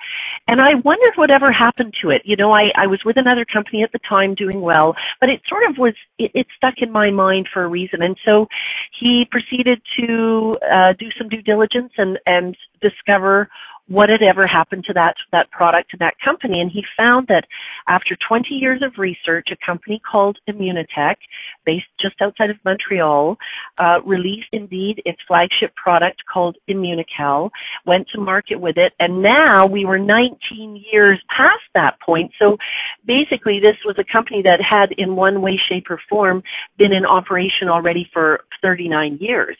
And 0.48 0.62
I 0.62 0.76
wondered 0.86 1.14
whatever 1.16 1.48
happened 1.52 1.94
to 2.04 2.12
it. 2.12 2.22
You 2.24 2.36
know, 2.36 2.52
I, 2.52 2.70
I 2.76 2.88
was 2.88 3.02
with 3.04 3.18
another 3.18 3.46
company 3.52 3.84
at 3.84 3.92
the 3.92 4.00
time 4.08 4.36
doing 4.36 4.62
well, 4.62 4.96
but 5.20 5.30
it 5.30 5.42
sort 5.50 5.64
of 5.70 5.78
was, 5.78 5.96
it, 6.18 6.32
it 6.34 6.48
stuck 6.56 6.76
in 6.78 6.92
my 6.92 7.10
mind 7.12 7.48
for 7.52 7.64
a 7.64 7.68
reason. 7.68 8.02
And 8.02 8.16
so 8.24 8.48
he 9.00 9.26
proceeded 9.30 9.82
to 10.00 10.58
uh, 10.64 10.94
do 10.98 11.08
some 11.18 11.28
due 11.28 11.42
diligence 11.42 11.92
and, 11.98 12.20
and 12.26 12.56
discover 12.82 13.50
what 13.90 14.10
had 14.10 14.22
ever 14.22 14.46
happened 14.46 14.84
to 14.86 14.94
that 14.94 15.16
that 15.32 15.50
product 15.52 15.92
and 15.94 16.00
that 16.00 16.14
company. 16.24 16.62
And 16.62 16.72
he 16.72 16.84
found 16.96 17.28
that 17.28 17.46
after 17.88 18.16
20 18.28 18.54
years 18.54 18.82
of 18.84 18.94
research 18.98 19.50
a 19.52 19.66
company 19.66 20.00
called 20.10 20.38
Immunotec 20.48 21.16
based 21.66 21.88
just 22.00 22.16
outside 22.22 22.52
of 22.52 22.58
Montreal 22.64 23.38
uh, 23.78 24.02
released 24.06 24.48
indeed 24.52 25.02
its 25.06 25.20
flagship 25.28 25.76
product 25.76 26.22
called 26.32 26.58
Immunocal 26.70 27.50
went 27.86 28.08
to 28.14 28.22
market 28.22 28.60
with 28.60 28.78
it 28.78 28.94
and 29.00 29.24
now 29.24 29.66
we 29.66 29.86
were 29.86 30.00
19 30.00 30.84
years 30.92 31.20
past 31.36 31.66
that 31.74 32.00
point. 32.06 32.32
So 32.40 32.58
basically 33.06 33.60
this 33.60 33.78
was 33.86 33.96
a 33.98 34.12
company 34.12 34.42
that 34.44 34.60
had 34.62 34.92
in 34.98 35.16
one 35.16 35.42
way 35.42 35.60
shape 35.70 35.86
or 35.90 36.00
form 36.10 36.44
been 36.78 36.94
in 36.94 37.06
operation 37.06 37.70
already 37.70 38.08
for 38.14 38.42
39 38.62 39.18
years 39.20 39.58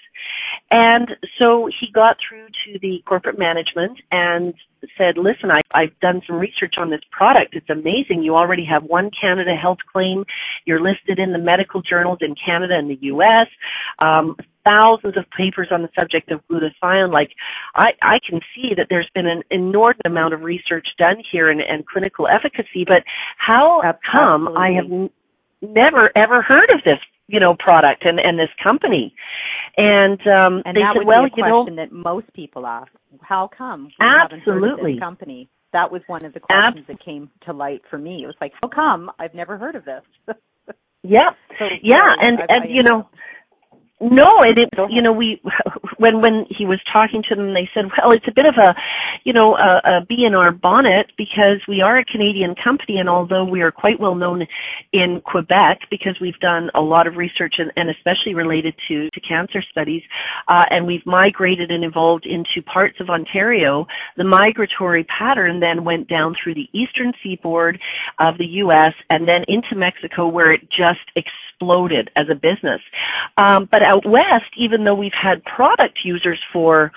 and 0.72 1.10
so 1.38 1.68
he 1.80 1.92
got 1.92 2.18
through 2.18 2.48
to 2.48 2.80
the 2.80 3.02
corporate 3.06 3.40
management 3.40 4.00
and 4.12 4.54
said, 4.98 5.18
listen, 5.18 5.52
I, 5.52 5.62
I've 5.72 6.00
done 6.00 6.22
some 6.28 6.38
research 6.38 6.76
on 6.78 6.90
this 6.90 7.02
product. 7.12 7.56
It's 7.56 7.70
amazing. 7.70 8.24
You 8.24 8.36
already 8.36 8.66
have 8.66 8.84
one 8.84 9.10
Canada 9.20 9.56
health 9.56 9.80
claim. 9.92 10.26
You're 10.66 10.82
listed 10.82 11.20
in 11.20 11.34
the 11.34 11.40
medical 11.40 11.82
journals 11.82 12.20
in 12.22 12.36
Canada 12.36 12.76
and 12.78 12.90
the 12.90 12.98
U.S. 13.02 13.48
Um, 14.00 14.36
thousands 14.64 15.18
of 15.18 15.26
papers 15.36 15.70
on 15.72 15.82
the 15.82 15.90
subject 15.98 16.32
of 16.32 16.42
glutathione. 16.50 17.12
Like, 17.12 17.32
I, 17.76 17.92
I 18.02 18.20
can 18.28 18.40
see 18.56 18.74
that 18.78 18.88
there's 18.90 19.10
been 19.16 19.28
an 19.28 19.44
inordinate 19.50 20.06
amount 20.06 20.34
of 20.34 20.42
research 20.42 20.88
done 20.98 21.18
here 21.32 21.50
and, 21.50 21.62
and 21.62 21.86
clinical 21.86 22.28
efficacy, 22.28 22.86
but 22.86 23.04
how 23.38 23.82
come 24.14 24.48
Absolutely. 24.48 24.62
I 24.62 24.72
have 24.74 24.92
n- 24.92 25.10
never 25.62 26.12
ever 26.16 26.42
heard 26.42 26.72
of 26.72 26.84
this 26.86 27.00
you 27.30 27.40
know 27.40 27.56
product 27.58 28.06
and 28.06 28.20
and 28.20 28.38
this 28.38 28.50
company. 28.62 29.14
And 29.78 30.20
um 30.28 30.62
and 30.66 30.76
they 30.76 30.82
that 30.82 30.94
said 30.96 31.00
would 31.00 31.08
well 31.08 31.24
be 31.24 31.32
a 31.34 31.38
you 31.38 31.44
question 31.44 31.76
know 31.76 31.86
that 31.86 31.92
most 31.92 32.32
people 32.34 32.66
ask. 32.66 32.92
How 33.22 33.50
come 33.56 33.86
we 33.86 33.94
absolutely 34.00 34.94
this 34.94 35.00
company? 35.00 35.50
That 35.72 35.92
was 35.92 36.02
one 36.08 36.26
of 36.26 36.34
the 36.34 36.40
questions 36.40 36.86
Ab- 36.90 36.98
that 36.98 37.06
came 37.06 37.30
to 37.46 37.54
light 37.54 37.82
for 37.90 37.98
me. 37.98 38.24
It 38.24 38.28
was 38.28 38.36
like 38.42 38.54
how 38.62 38.68
come 38.68 39.12
i've 39.20 39.34
never 39.36 39.58
heard 39.58 39.76
of 39.76 39.86
this? 39.86 40.04
Yeah. 41.02 41.30
So, 41.58 41.66
yeah 41.82 42.00
so 42.20 42.28
and 42.28 42.40
I, 42.40 42.46
and 42.50 42.64
I, 42.66 42.68
you 42.68 42.84
know 42.84 43.08
no, 44.02 44.40
and 44.40 44.58
it, 44.58 44.70
you 44.90 45.02
know, 45.02 45.12
we, 45.12 45.42
when, 45.98 46.22
when 46.22 46.46
he 46.50 46.66
was 46.66 46.80
talking 46.92 47.22
to 47.28 47.36
them, 47.36 47.54
they 47.54 47.70
said, 47.74 47.86
well, 47.86 48.12
it's 48.14 48.28
a 48.28 48.34
bit 48.34 48.46
of 48.48 48.56
a, 48.56 48.74
you 49.26 49.34
know, 49.34 49.58
a, 49.58 50.00
a 50.00 50.06
bee 50.08 50.26
in 50.26 50.36
our 50.36 50.52
bonnet 50.52 51.12
because 51.18 51.60
we 51.68 51.82
are 51.82 52.00
a 52.00 52.06
Canadian 52.06 52.56
company 52.56 52.98
and 52.98 53.10
although 53.10 53.44
we 53.44 53.62
are 53.62 53.72
quite 53.72 54.00
well 54.00 54.16
known 54.16 54.48
in 54.94 55.22
Quebec 55.26 55.80
because 55.92 56.16
we've 56.22 56.40
done 56.40 56.70
a 56.76 56.82
lot 56.82 57.08
of 57.08 57.18
research 57.18 57.56
and, 57.58 57.72
and 57.76 57.90
especially 57.90 58.34
related 58.34 58.74
to, 58.88 59.10
to 59.10 59.20
cancer 59.20 59.62
studies, 59.70 60.02
uh, 60.48 60.64
and 60.70 60.88
we've 60.88 61.06
migrated 61.06 61.70
and 61.70 61.84
evolved 61.84 62.26
into 62.26 62.66
parts 62.66 62.98
of 63.02 63.10
Ontario, 63.10 63.86
the 64.16 64.24
migratory 64.24 65.06
pattern 65.06 65.60
then 65.60 65.84
went 65.84 66.08
down 66.08 66.36
through 66.42 66.56
the 66.56 66.70
eastern 66.74 67.12
seaboard 67.22 67.80
of 68.20 68.38
the 68.38 68.46
U.S. 68.64 68.94
and 69.10 69.28
then 69.28 69.44
into 69.48 69.76
Mexico 69.76 70.28
where 70.28 70.52
it 70.54 70.62
just 70.70 71.04
exploded 71.60 72.10
as 72.16 72.28
a 72.30 72.36
business. 72.36 72.82
Um, 73.38 73.68
but 73.72 73.86
out 73.86 74.06
west, 74.06 74.52
even 74.58 74.84
though 74.84 74.96
we've 74.96 75.12
had 75.20 75.44
product 75.44 76.00
users 76.04 76.40
for 76.52 76.92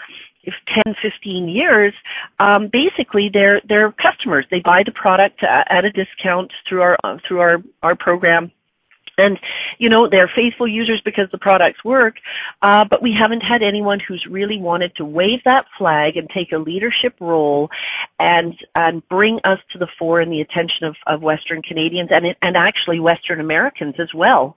10, 0.45 0.95
15 1.02 1.49
years, 1.49 1.95
um, 2.40 2.69
basically 2.73 3.31
they're 3.33 3.61
they're 3.69 3.92
customers. 3.92 4.45
They 4.50 4.61
buy 4.64 4.83
the 4.85 4.92
product 4.92 5.42
at 5.42 5.85
a 5.85 5.90
discount 5.90 6.50
through 6.69 6.83
our 6.83 6.97
through 7.26 7.40
our 7.40 7.59
our 7.83 7.95
program 7.95 8.50
and, 9.19 9.38
you 9.78 9.88
know, 9.88 10.09
they're 10.11 10.31
faithful 10.35 10.66
users 10.66 11.00
because 11.04 11.28
the 11.33 11.38
products 11.38 11.85
work, 11.85 12.14
uh, 12.62 12.85
but 12.88 13.02
we 13.02 13.14
haven't 13.19 13.40
had 13.40 13.62
anyone 13.62 14.00
who's 14.07 14.25
really 14.31 14.59
wanted 14.59 14.95
to 14.97 15.04
wave 15.04 15.40
that 15.45 15.66
flag 15.78 16.16
and 16.16 16.28
take 16.35 16.52
a 16.52 16.59
leadership 16.59 17.14
role 17.21 17.69
and, 18.19 18.54
and 18.75 19.07
bring 19.09 19.38
us 19.45 19.59
to 19.73 19.78
the 19.78 19.88
fore 19.99 20.21
in 20.21 20.31
the 20.31 20.40
attention 20.40 20.85
of, 20.85 20.97
of 21.07 21.23
Western 21.23 21.62
Canadians 21.62 22.11
and, 22.11 22.26
and 22.40 22.57
actually 22.57 23.00
Western 23.00 23.40
Americans 23.40 23.95
as 24.00 24.09
well. 24.14 24.57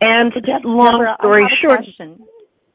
And 0.00 0.32
long 0.64 0.92
Deborah, 0.92 1.16
story 1.20 1.44
short. 1.62 1.78
Question. 1.78 2.18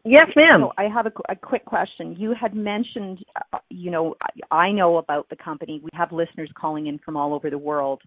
Yes, 0.06 0.28
ma'am. 0.36 0.62
So 0.64 0.74
I 0.78 0.90
have 0.90 1.06
a, 1.06 1.12
a, 1.30 1.36
quick 1.36 1.64
question. 1.64 2.18
You 2.20 2.34
had 2.34 2.54
mentioned, 2.54 3.24
uh, 3.54 3.60
you 3.70 3.90
know, 3.90 4.16
I 4.52 4.72
know 4.72 4.98
about 4.98 5.30
the 5.30 5.38
company. 5.38 5.80
We 5.82 5.90
have 5.94 6.12
listeners 6.12 6.52
calling 6.60 6.88
in 6.88 7.00
from 7.00 7.16
all 7.16 7.34
over 7.34 7.50
the 7.50 7.58
world 7.58 8.02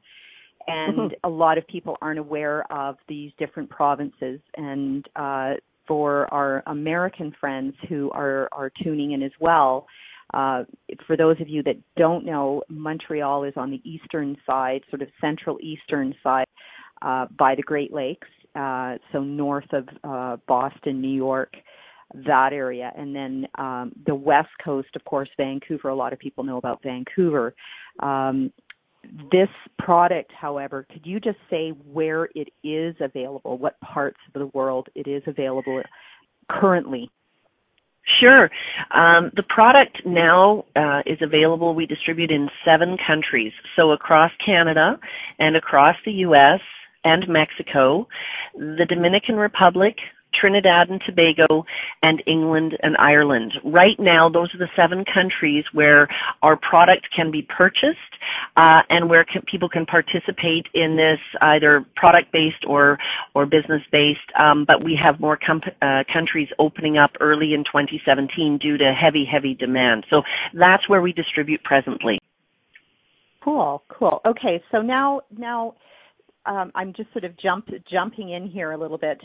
and 0.66 0.96
mm-hmm. 0.96 1.14
a 1.24 1.28
lot 1.28 1.58
of 1.58 1.66
people 1.68 1.96
aren't 2.00 2.18
aware 2.18 2.70
of 2.72 2.96
these 3.08 3.32
different 3.38 3.68
provinces 3.70 4.40
and 4.56 5.08
uh, 5.16 5.54
for 5.86 6.32
our 6.34 6.62
American 6.66 7.34
friends 7.38 7.74
who 7.88 8.10
are 8.12 8.48
are 8.52 8.70
tuning 8.82 9.12
in 9.12 9.22
as 9.22 9.32
well 9.40 9.86
uh, 10.34 10.64
for 11.06 11.16
those 11.16 11.40
of 11.40 11.48
you 11.48 11.62
that 11.62 11.76
don't 11.96 12.24
know, 12.24 12.62
Montreal 12.68 13.44
is 13.44 13.54
on 13.56 13.70
the 13.70 13.80
eastern 13.88 14.36
side, 14.46 14.82
sort 14.90 15.02
of 15.02 15.08
central 15.20 15.58
eastern 15.60 16.14
side, 16.22 16.46
uh, 17.02 17.26
by 17.38 17.54
the 17.54 17.62
Great 17.62 17.92
Lakes, 17.92 18.28
uh, 18.54 18.96
so 19.12 19.22
north 19.22 19.72
of 19.72 19.88
uh, 20.02 20.36
Boston, 20.48 21.00
New 21.00 21.14
York, 21.14 21.54
that 22.26 22.52
area, 22.52 22.92
and 22.96 23.14
then 23.14 23.46
um, 23.58 23.92
the 24.06 24.14
west 24.14 24.48
coast, 24.64 24.88
of 24.96 25.04
course, 25.04 25.28
Vancouver. 25.36 25.88
A 25.88 25.94
lot 25.94 26.12
of 26.12 26.18
people 26.18 26.42
know 26.42 26.56
about 26.56 26.82
Vancouver. 26.82 27.54
Um, 28.00 28.52
this 29.30 29.48
product, 29.78 30.32
however, 30.38 30.86
could 30.90 31.04
you 31.04 31.20
just 31.20 31.38
say 31.50 31.70
where 31.70 32.28
it 32.34 32.48
is 32.64 32.94
available, 33.00 33.58
what 33.58 33.78
parts 33.80 34.18
of 34.34 34.40
the 34.40 34.46
world 34.48 34.88
it 34.94 35.06
is 35.06 35.22
available 35.26 35.82
currently? 36.50 37.10
Sure. 38.20 38.48
Um, 38.94 39.32
the 39.34 39.42
product 39.48 40.02
now 40.06 40.64
uh, 40.76 41.00
is 41.06 41.18
available. 41.20 41.74
We 41.74 41.86
distribute 41.86 42.30
in 42.30 42.48
seven 42.64 42.96
countries, 43.04 43.52
so 43.74 43.90
across 43.90 44.30
Canada 44.44 44.98
and 45.38 45.56
across 45.56 45.96
the 46.04 46.12
U.S. 46.12 46.60
and 47.02 47.26
Mexico, 47.28 48.06
the 48.54 48.86
Dominican 48.88 49.36
Republic, 49.36 49.96
Trinidad 50.40 50.88
and 50.88 51.00
Tobago, 51.06 51.64
and 52.02 52.22
England 52.26 52.76
and 52.82 52.96
Ireland. 52.96 53.52
Right 53.64 53.98
now, 53.98 54.28
those 54.28 54.54
are 54.54 54.58
the 54.58 54.68
seven 54.76 55.04
countries 55.04 55.64
where 55.72 56.08
our 56.42 56.56
product 56.56 57.08
can 57.14 57.30
be 57.30 57.42
purchased 57.42 57.98
uh, 58.56 58.82
and 58.88 59.08
where 59.08 59.24
can, 59.24 59.42
people 59.50 59.68
can 59.68 59.86
participate 59.86 60.66
in 60.74 60.96
this 60.96 61.20
either 61.40 61.84
product 61.96 62.32
based 62.32 62.64
or 62.66 62.98
or 63.34 63.46
business 63.46 63.82
based. 63.92 64.18
Um, 64.38 64.64
but 64.66 64.84
we 64.84 64.98
have 65.02 65.20
more 65.20 65.38
uh, 65.46 66.02
countries 66.12 66.48
opening 66.58 66.96
up 66.98 67.10
early 67.20 67.54
in 67.54 67.64
2017 67.64 68.58
due 68.58 68.76
to 68.78 68.92
heavy 68.92 69.24
heavy 69.30 69.54
demand. 69.54 70.04
So 70.10 70.22
that's 70.54 70.88
where 70.88 71.02
we 71.02 71.12
distribute 71.12 71.62
presently. 71.64 72.18
Cool, 73.42 73.82
cool. 73.88 74.20
Okay, 74.26 74.62
so 74.72 74.82
now 74.82 75.20
now 75.36 75.74
um, 76.46 76.72
I'm 76.74 76.92
just 76.94 77.12
sort 77.12 77.24
of 77.24 77.38
jump 77.38 77.68
jumping 77.90 78.30
in 78.30 78.48
here 78.48 78.72
a 78.72 78.78
little 78.78 78.98
bit. 78.98 79.18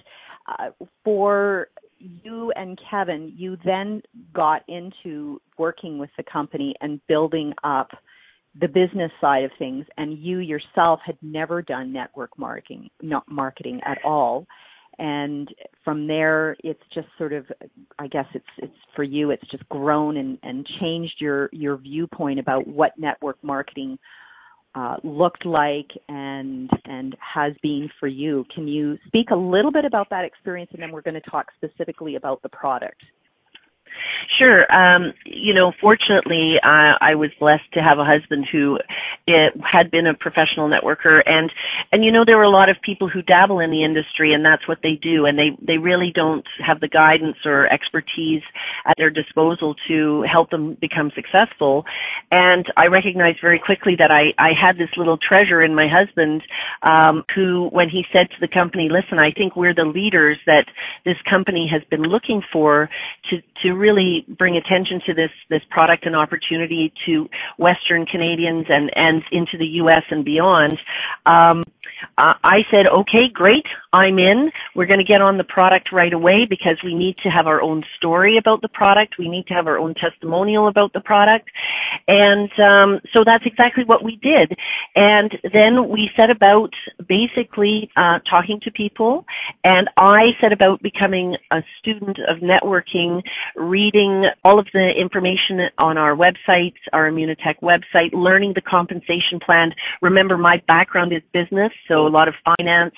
Uh, 0.47 0.71
for 1.03 1.67
you 1.99 2.51
and 2.55 2.79
Kevin, 2.89 3.33
you 3.35 3.57
then 3.63 4.01
got 4.33 4.63
into 4.67 5.39
working 5.57 5.97
with 5.99 6.09
the 6.17 6.23
company 6.23 6.73
and 6.81 6.99
building 7.07 7.53
up 7.63 7.89
the 8.59 8.67
business 8.67 9.11
side 9.21 9.43
of 9.43 9.51
things, 9.57 9.85
and 9.97 10.17
you 10.17 10.39
yourself 10.39 10.99
had 11.05 11.17
never 11.21 11.61
done 11.61 11.93
network 11.93 12.37
marketing, 12.37 12.89
not 13.01 13.23
marketing 13.29 13.79
at 13.85 13.97
all. 14.03 14.45
And 14.99 15.47
from 15.85 16.05
there, 16.05 16.57
it's 16.63 16.83
just 16.93 17.07
sort 17.17 17.31
of, 17.33 17.45
I 17.97 18.07
guess 18.07 18.25
it's 18.33 18.45
it's 18.57 18.73
for 18.95 19.03
you, 19.03 19.31
it's 19.31 19.49
just 19.49 19.67
grown 19.69 20.17
and, 20.17 20.37
and 20.43 20.67
changed 20.81 21.15
your 21.19 21.49
your 21.53 21.77
viewpoint 21.77 22.39
about 22.39 22.67
what 22.67 22.97
network 22.97 23.37
marketing 23.41 23.97
uh, 24.73 24.97
looked 25.03 25.45
like 25.45 25.89
and 26.07 26.69
and 26.85 27.15
has 27.19 27.53
been 27.61 27.89
for 27.99 28.07
you. 28.07 28.45
Can 28.53 28.67
you 28.67 28.97
speak 29.07 29.29
a 29.31 29.35
little 29.35 29.71
bit 29.71 29.85
about 29.85 30.09
that 30.11 30.23
experience, 30.23 30.71
and 30.73 30.81
then 30.81 30.91
we're 30.91 31.01
going 31.01 31.21
to 31.21 31.29
talk 31.29 31.47
specifically 31.57 32.15
about 32.15 32.41
the 32.41 32.49
product. 32.49 33.01
Sure. 34.37 34.71
Um, 34.71 35.13
you 35.25 35.53
know, 35.53 35.71
fortunately, 35.81 36.55
uh, 36.63 36.97
I 37.01 37.15
was 37.15 37.29
blessed 37.39 37.71
to 37.73 37.79
have 37.81 37.99
a 37.99 38.05
husband 38.05 38.47
who 38.51 38.77
it, 39.27 39.53
had 39.61 39.91
been 39.91 40.07
a 40.07 40.13
professional 40.13 40.69
networker, 40.69 41.21
and 41.25 41.51
and 41.91 42.03
you 42.03 42.11
know, 42.11 42.23
there 42.25 42.39
are 42.39 42.43
a 42.43 42.49
lot 42.49 42.69
of 42.69 42.77
people 42.81 43.09
who 43.09 43.21
dabble 43.21 43.59
in 43.59 43.71
the 43.71 43.83
industry, 43.83 44.33
and 44.33 44.45
that's 44.45 44.67
what 44.67 44.79
they 44.83 44.99
do, 45.01 45.25
and 45.25 45.37
they 45.37 45.51
they 45.65 45.77
really 45.77 46.11
don't 46.13 46.45
have 46.65 46.79
the 46.79 46.87
guidance 46.87 47.37
or 47.45 47.71
expertise 47.71 48.43
at 48.85 48.95
their 48.97 49.09
disposal 49.09 49.75
to 49.87 50.23
help 50.31 50.49
them 50.49 50.77
become 50.79 51.11
successful. 51.15 51.85
And 52.31 52.65
I 52.77 52.87
recognized 52.87 53.39
very 53.41 53.59
quickly 53.59 53.95
that 53.99 54.11
I 54.11 54.33
I 54.41 54.51
had 54.59 54.77
this 54.77 54.89
little 54.97 55.17
treasure 55.17 55.61
in 55.61 55.75
my 55.75 55.87
husband, 55.87 56.41
um, 56.83 57.23
who, 57.35 57.69
when 57.71 57.89
he 57.89 58.03
said 58.15 58.29
to 58.29 58.39
the 58.39 58.47
company, 58.47 58.89
"Listen, 58.89 59.19
I 59.19 59.31
think 59.31 59.55
we're 59.55 59.75
the 59.75 59.85
leaders 59.85 60.37
that 60.45 60.65
this 61.05 61.17
company 61.31 61.69
has 61.71 61.81
been 61.89 62.03
looking 62.03 62.41
for 62.51 62.89
to 63.29 63.41
to 63.63 63.73
really 63.81 64.25
bring 64.37 64.55
attention 64.55 65.01
to 65.07 65.13
this 65.13 65.31
this 65.49 65.61
product 65.69 66.05
and 66.05 66.15
opportunity 66.15 66.93
to 67.07 67.27
Western 67.57 68.05
Canadians 68.05 68.67
and 68.69 68.91
and 68.95 69.23
into 69.31 69.57
the 69.57 69.67
U.S. 69.81 70.03
and 70.11 70.23
beyond. 70.23 70.77
Um, 71.25 71.63
I 72.17 72.59
said, 72.71 72.87
okay, 72.91 73.29
great, 73.33 73.65
I'm 73.93 74.17
in. 74.17 74.51
We're 74.75 74.85
going 74.85 75.05
to 75.05 75.05
get 75.05 75.21
on 75.21 75.37
the 75.37 75.43
product 75.43 75.89
right 75.91 76.13
away 76.13 76.45
because 76.49 76.77
we 76.83 76.95
need 76.95 77.15
to 77.23 77.29
have 77.29 77.47
our 77.47 77.61
own 77.61 77.83
story 77.97 78.37
about 78.37 78.61
the 78.61 78.69
product. 78.69 79.15
We 79.19 79.29
need 79.29 79.47
to 79.47 79.53
have 79.53 79.67
our 79.67 79.77
own 79.77 79.93
testimonial 79.95 80.67
about 80.67 80.93
the 80.93 81.01
product. 81.01 81.49
And 82.07 82.49
um, 82.59 83.01
so 83.13 83.23
that's 83.25 83.45
exactly 83.45 83.83
what 83.85 84.03
we 84.03 84.17
did. 84.21 84.57
And 84.95 85.31
then 85.53 85.89
we 85.89 86.09
set 86.17 86.29
about 86.29 86.71
basically 87.07 87.89
uh, 87.95 88.19
talking 88.29 88.59
to 88.63 88.71
people. 88.71 89.25
And 89.63 89.89
I 89.97 90.31
set 90.41 90.53
about 90.53 90.81
becoming 90.81 91.37
a 91.51 91.61
student 91.79 92.17
of 92.29 92.37
networking, 92.37 93.21
reading 93.71 94.25
all 94.43 94.59
of 94.59 94.67
the 94.73 94.91
information 94.99 95.71
on 95.77 95.97
our 95.97 96.13
website, 96.13 96.73
our 96.91 97.09
Immunotec 97.09 97.61
website, 97.63 98.11
learning 98.11 98.51
the 98.53 98.61
compensation 98.61 99.39
plan. 99.43 99.71
Remember, 100.01 100.37
my 100.37 100.61
background 100.67 101.13
is 101.13 101.21
business, 101.31 101.71
so 101.87 102.05
a 102.05 102.11
lot 102.11 102.27
of 102.27 102.33
finance. 102.43 102.93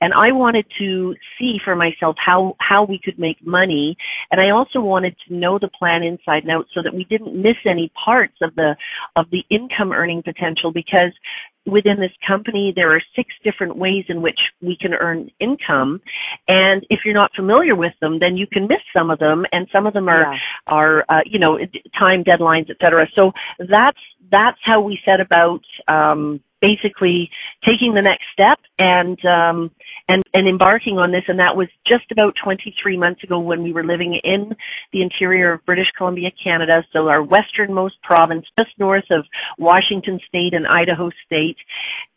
And 0.00 0.12
I 0.12 0.32
wanted 0.32 0.66
to 0.80 1.14
see 1.38 1.58
for 1.64 1.76
myself 1.76 2.16
how, 2.18 2.56
how 2.58 2.84
we 2.84 2.98
could 3.02 3.20
make 3.20 3.36
money. 3.46 3.96
And 4.32 4.40
I 4.40 4.50
also 4.50 4.80
wanted 4.80 5.14
to 5.28 5.34
know 5.34 5.60
the 5.60 5.70
plan 5.78 6.02
inside 6.02 6.42
and 6.42 6.50
out 6.50 6.66
so 6.74 6.82
that 6.82 6.92
we 6.92 7.04
didn't 7.04 7.40
miss 7.40 7.56
any 7.64 7.92
parts 8.04 8.34
of 8.42 8.56
the, 8.56 8.74
of 9.14 9.26
the 9.30 9.44
income 9.48 9.92
earning 9.92 10.24
potential 10.24 10.72
because 10.72 11.12
within 11.66 11.98
this 11.98 12.12
company, 12.30 12.72
there 12.74 12.94
are 12.94 13.02
six 13.14 13.28
different 13.44 13.76
ways 13.76 14.04
in 14.08 14.22
which 14.22 14.38
we 14.62 14.76
can 14.80 14.94
earn 14.94 15.30
income. 15.40 16.00
And 16.48 16.86
if 16.90 17.00
you're 17.04 17.14
not 17.14 17.32
familiar 17.34 17.74
with 17.74 17.92
them, 18.00 18.18
then 18.20 18.36
you 18.36 18.46
can 18.46 18.68
miss 18.68 18.78
some 18.96 19.10
of 19.10 19.18
them 19.18 19.44
and 19.52 19.66
some 19.72 19.86
of 19.86 19.92
them 19.92 20.08
are, 20.08 20.32
yeah. 20.32 20.38
are, 20.66 21.04
uh, 21.08 21.20
you 21.26 21.38
know, 21.38 21.58
time 22.00 22.24
deadlines, 22.24 22.70
et 22.70 22.76
cetera. 22.82 23.06
So 23.18 23.32
that's, 23.58 23.98
that's 24.30 24.58
how 24.64 24.80
we 24.80 24.98
set 25.04 25.20
about, 25.20 25.62
um, 25.88 26.40
basically 26.60 27.30
taking 27.66 27.94
the 27.94 28.02
next 28.02 28.24
step 28.32 28.58
and 28.78 29.18
um 29.24 29.70
and 30.08 30.22
and 30.32 30.48
embarking 30.48 30.98
on 30.98 31.12
this. 31.12 31.24
And 31.28 31.38
that 31.38 31.56
was 31.56 31.68
just 31.86 32.10
about 32.10 32.34
23 32.42 32.96
months 32.96 33.22
ago 33.22 33.38
when 33.38 33.62
we 33.62 33.72
were 33.72 33.84
living 33.84 34.18
in 34.22 34.54
the 34.92 35.02
interior 35.02 35.52
of 35.52 35.66
British 35.66 35.88
Columbia 35.96 36.30
Canada. 36.42 36.82
So 36.92 37.08
our 37.08 37.22
westernmost 37.22 37.96
province 38.02 38.46
just 38.58 38.70
north 38.78 39.04
of 39.10 39.24
Washington 39.58 40.20
state 40.28 40.54
and 40.54 40.66
Idaho 40.66 41.10
state. 41.26 41.58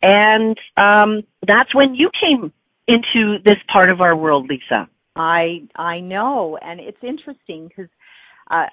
And 0.02 0.56
um 0.76 1.22
that's 1.46 1.74
when 1.74 1.94
you 1.94 2.10
came 2.20 2.52
into 2.88 3.38
this 3.44 3.58
part 3.72 3.90
of 3.90 4.00
our 4.00 4.16
world 4.16 4.48
Lisa. 4.48 4.88
I 5.16 5.68
I 5.76 6.00
know. 6.00 6.58
And 6.62 6.80
it's 6.80 7.02
interesting 7.02 7.70
uh, 7.78 7.82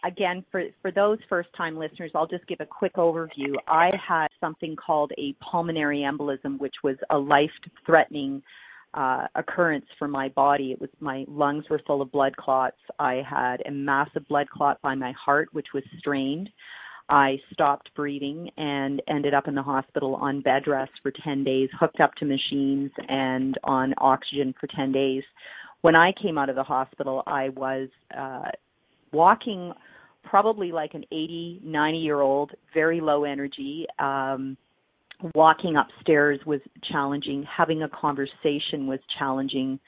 again, 0.04 0.44
for, 0.52 0.64
for 0.82 0.92
those 0.92 1.20
first 1.30 1.50
time 1.56 1.78
listeners, 1.78 2.12
I'll 2.16 2.28
just 2.28 2.48
give 2.48 2.60
a 2.62 2.66
quick 2.66 2.96
overview. 2.96 3.54
I 3.68 3.90
had 4.08 4.28
something 4.40 4.76
called 4.76 5.12
a 5.18 5.34
pulmonary 5.34 6.00
embolism, 6.00 6.60
which 6.60 6.76
was 6.84 6.96
a 7.10 7.18
life 7.18 7.52
threatening 7.86 8.42
uh, 8.94 9.28
occurrence 9.36 9.86
for 10.00 10.08
my 10.08 10.30
body. 10.30 10.72
It 10.72 10.82
was 10.82 10.90
my 11.00 11.26
lungs 11.28 11.66
were 11.70 11.82
full 11.86 12.02
of 12.02 12.12
blood 12.12 12.36
clots. 12.38 12.78
I 13.00 13.22
had 13.30 13.58
a 13.68 13.72
massive 13.72 14.28
blood 14.28 14.50
clot 14.50 14.82
by 14.82 14.96
my 14.96 15.14
heart, 15.14 15.50
which 15.52 15.68
was 15.74 15.84
strained. 16.00 16.50
I 17.10 17.38
stopped 17.54 17.90
breathing 17.96 18.50
and 18.58 19.02
ended 19.08 19.34
up 19.34 19.48
in 19.48 19.56
the 19.56 19.64
hospital 19.64 20.16
on 20.16 20.42
bed 20.42 20.64
rest 20.68 20.92
for 21.02 21.12
10 21.24 21.44
days, 21.44 21.70
hooked 21.80 22.02
up 22.02 22.14
to 22.16 22.26
machines 22.26 22.92
and 23.08 23.58
on 23.64 23.94
oxygen 24.00 24.54
for 24.60 24.68
10 24.76 24.92
days. 24.92 25.24
When 25.82 25.96
I 25.96 26.12
came 26.22 26.38
out 26.38 26.50
of 26.50 26.56
the 26.56 26.64
hospital, 26.64 27.24
I 27.26 27.50
was 27.50 27.88
uh, 28.18 28.50
walking 29.12 29.74
probably 30.24 30.72
like 30.72 30.94
an 30.94 31.04
80, 31.12 31.62
90 31.64 31.98
year 31.98 32.22
old, 32.22 32.52
very 32.74 33.02
low 33.02 33.24
energy. 33.24 33.86
Um, 34.00 34.58
walking 35.34 35.76
upstairs 35.76 36.40
was 36.46 36.60
challenging. 36.92 37.46
Having 37.56 37.84
a 37.84 37.90
conversation 37.90 38.88
was 38.88 39.00
challenging. 39.18 39.80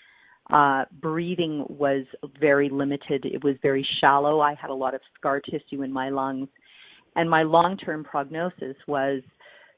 Uh, 0.51 0.85
breathing 0.99 1.65
was 1.69 2.05
very 2.39 2.69
limited. 2.69 3.25
It 3.25 3.43
was 3.43 3.55
very 3.61 3.85
shallow. 4.01 4.39
I 4.39 4.55
had 4.55 4.71
a 4.71 4.73
lot 4.73 4.95
of 4.95 5.01
scar 5.17 5.39
tissue 5.39 5.83
in 5.83 5.93
my 5.93 6.09
lungs. 6.09 6.47
And 7.15 7.29
my 7.29 7.43
long 7.43 7.77
term 7.77 8.03
prognosis 8.03 8.75
was 8.87 9.21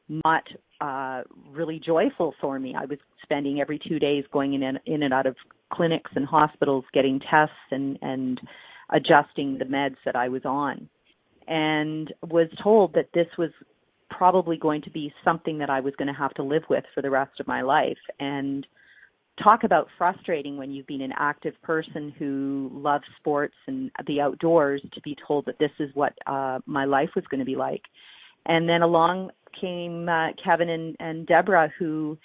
not 0.09 0.43
uh, 0.79 1.23
really 1.51 1.81
joyful 1.83 2.33
for 2.39 2.59
me. 2.59 2.75
I 2.77 2.85
was 2.85 2.99
spending 3.23 3.59
every 3.59 3.79
two 3.87 3.99
days 3.99 4.23
going 4.31 4.53
in 4.53 4.63
and, 4.63 4.79
in 4.85 5.03
and 5.03 5.13
out 5.13 5.25
of 5.25 5.35
clinics 5.71 6.11
and 6.15 6.25
hospitals 6.25 6.83
getting 6.93 7.19
tests 7.19 7.55
and, 7.71 7.97
and 8.01 8.39
adjusting 8.91 9.57
the 9.57 9.65
meds 9.65 9.97
that 10.05 10.15
I 10.15 10.29
was 10.29 10.43
on 10.45 10.89
and 11.47 12.13
was 12.29 12.47
told 12.63 12.93
that 12.93 13.09
this 13.13 13.27
was 13.37 13.49
probably 14.09 14.57
going 14.57 14.81
to 14.83 14.91
be 14.91 15.13
something 15.23 15.57
that 15.59 15.69
I 15.69 15.79
was 15.79 15.93
going 15.97 16.07
to 16.07 16.13
have 16.13 16.33
to 16.35 16.43
live 16.43 16.63
with 16.69 16.83
for 16.93 17.01
the 17.01 17.09
rest 17.09 17.39
of 17.39 17.47
my 17.47 17.61
life. 17.61 17.97
And 18.19 18.67
talk 19.41 19.63
about 19.63 19.87
frustrating 19.97 20.57
when 20.57 20.71
you've 20.71 20.87
been 20.87 21.01
an 21.01 21.13
active 21.17 21.53
person 21.63 22.13
who 22.17 22.69
loves 22.73 23.03
sports 23.19 23.55
and 23.67 23.89
the 24.05 24.21
outdoors 24.21 24.81
to 24.93 25.01
be 25.01 25.15
told 25.27 25.45
that 25.45 25.57
this 25.59 25.71
is 25.79 25.89
what 25.93 26.13
uh 26.27 26.59
my 26.65 26.85
life 26.85 27.09
was 27.15 27.25
going 27.29 27.39
to 27.39 27.45
be 27.45 27.55
like. 27.55 27.81
And 28.45 28.67
then 28.67 28.81
along 28.81 29.31
came 29.59 30.07
uh, 30.09 30.29
Kevin 30.43 30.69
and, 30.69 30.95
and 30.99 31.27
Deborah 31.27 31.71
who 31.79 32.17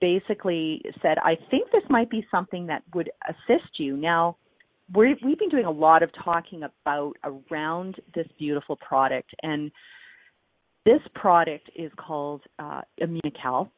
basically 0.00 0.82
said 1.00 1.18
I 1.18 1.36
think 1.50 1.70
this 1.72 1.84
might 1.88 2.10
be 2.10 2.26
something 2.30 2.66
that 2.66 2.82
would 2.94 3.10
assist 3.28 3.78
you. 3.78 3.96
Now 3.96 4.36
we 4.94 5.16
we've 5.24 5.38
been 5.38 5.48
doing 5.48 5.64
a 5.64 5.70
lot 5.70 6.02
of 6.02 6.10
talking 6.24 6.62
about 6.62 7.14
around 7.24 7.96
this 8.14 8.26
beautiful 8.38 8.76
product, 8.76 9.30
and 9.42 9.70
this 10.84 11.00
product 11.14 11.70
is 11.76 11.90
called 11.96 12.42
uh, 12.58 12.82
Immunocal. 13.00 13.70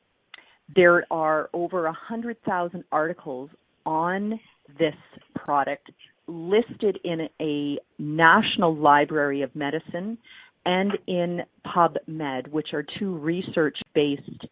There 0.75 1.05
are 1.11 1.51
over 1.53 1.87
a 1.87 1.93
hundred 1.93 2.43
thousand 2.45 2.85
articles 2.91 3.51
on 3.85 4.41
this 4.79 4.95
product 5.35 5.91
listed 6.27 6.99
in 7.05 7.29
a 7.41 7.79
National 7.99 8.75
Library 8.75 9.43
of 9.43 9.55
Medicine 9.55 10.17
and 10.65 10.93
in 11.07 11.43
PubMed, 11.67 12.49
which 12.49 12.69
are 12.73 12.85
two 12.99 13.17
research-based 13.19 14.47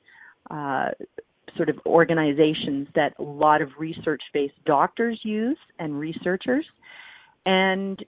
uh, 0.51 0.89
sort 1.57 1.69
of 1.69 1.79
organizations 1.87 2.89
that 2.95 3.15
a 3.19 3.23
lot 3.23 3.63
of 3.63 3.71
research 3.79 4.23
based 4.33 4.55
doctors 4.65 5.19
use 5.23 5.59
and 5.79 5.99
researchers. 5.99 6.65
And 7.47 8.03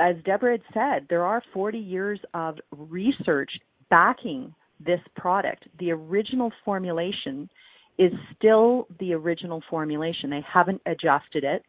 as 0.00 0.16
Deborah 0.24 0.52
had 0.52 0.62
said, 0.72 1.06
there 1.08 1.24
are 1.24 1.42
40 1.52 1.78
years 1.78 2.20
of 2.34 2.58
research 2.76 3.50
backing 3.90 4.54
this 4.84 5.00
product. 5.16 5.64
The 5.78 5.92
original 5.92 6.52
formulation 6.64 7.48
is 7.98 8.12
still 8.36 8.86
the 9.00 9.14
original 9.14 9.62
formulation. 9.70 10.30
They 10.30 10.44
haven't 10.52 10.82
adjusted 10.86 11.44
it. 11.44 11.62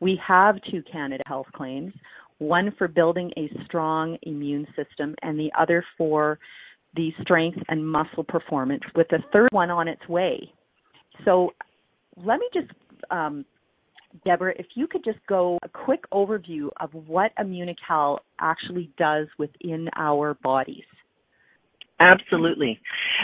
We 0.00 0.20
have 0.26 0.56
two 0.70 0.82
Canada 0.90 1.22
Health 1.26 1.46
claims 1.54 1.92
one 2.38 2.74
for 2.76 2.88
building 2.88 3.30
a 3.36 3.48
strong 3.64 4.18
immune 4.22 4.66
system, 4.76 5.14
and 5.22 5.38
the 5.38 5.52
other 5.58 5.84
for 5.96 6.38
the 6.96 7.12
strength 7.22 7.58
and 7.68 7.86
muscle 7.86 8.24
performance, 8.24 8.82
with 8.94 9.08
the 9.08 9.18
third 9.32 9.48
one 9.52 9.70
on 9.70 9.88
its 9.88 10.06
way. 10.08 10.52
So 11.24 11.52
let 12.16 12.38
me 12.38 12.48
just, 12.52 12.70
um, 13.10 13.44
Deborah, 14.24 14.54
if 14.58 14.66
you 14.74 14.86
could 14.86 15.04
just 15.04 15.18
go 15.28 15.58
a 15.62 15.68
quick 15.68 16.08
overview 16.12 16.68
of 16.80 16.90
what 16.94 17.32
Immunocal 17.36 18.18
actually 18.40 18.90
does 18.96 19.26
within 19.38 19.88
our 19.96 20.34
bodies. 20.34 20.84
Absolutely. 22.00 22.80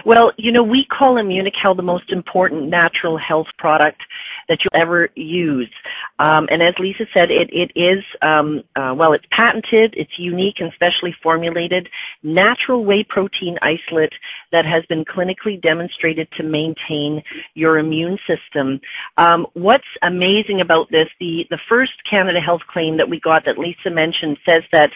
Well, 0.06 0.32
you 0.36 0.52
know, 0.52 0.62
we 0.62 0.86
call 0.86 1.16
Immunocal 1.16 1.76
the 1.76 1.82
most 1.82 2.10
important 2.10 2.68
natural 2.68 3.18
health 3.18 3.48
product 3.58 4.00
that 4.48 4.58
you'll 4.62 4.80
ever 4.80 5.08
use. 5.14 5.70
Um, 6.18 6.48
and 6.50 6.62
as 6.62 6.74
Lisa 6.78 7.04
said, 7.16 7.30
it, 7.30 7.50
it 7.52 7.72
is, 7.78 8.04
um, 8.22 8.62
uh, 8.76 8.94
well, 8.96 9.12
it's 9.12 9.24
patented, 9.30 9.94
it's 9.96 10.18
unique 10.18 10.56
and 10.58 10.72
specially 10.74 11.14
formulated 11.22 11.88
natural 12.22 12.84
whey 12.84 13.04
protein 13.08 13.56
isolate 13.62 14.12
that 14.52 14.64
has 14.64 14.84
been 14.86 15.04
clinically 15.04 15.60
demonstrated 15.60 16.28
to 16.36 16.42
maintain 16.42 17.22
your 17.54 17.78
immune 17.78 18.18
system. 18.26 18.80
Um, 19.16 19.46
what's 19.54 19.84
amazing 20.02 20.60
about 20.60 20.90
this, 20.90 21.08
the, 21.18 21.44
the 21.50 21.58
first 21.68 21.92
Canada 22.08 22.40
Health 22.40 22.62
claim 22.70 22.96
that 22.98 23.08
we 23.08 23.20
got 23.20 23.44
that 23.46 23.58
Lisa 23.58 23.90
mentioned 23.90 24.38
says 24.48 24.62
that 24.72 24.90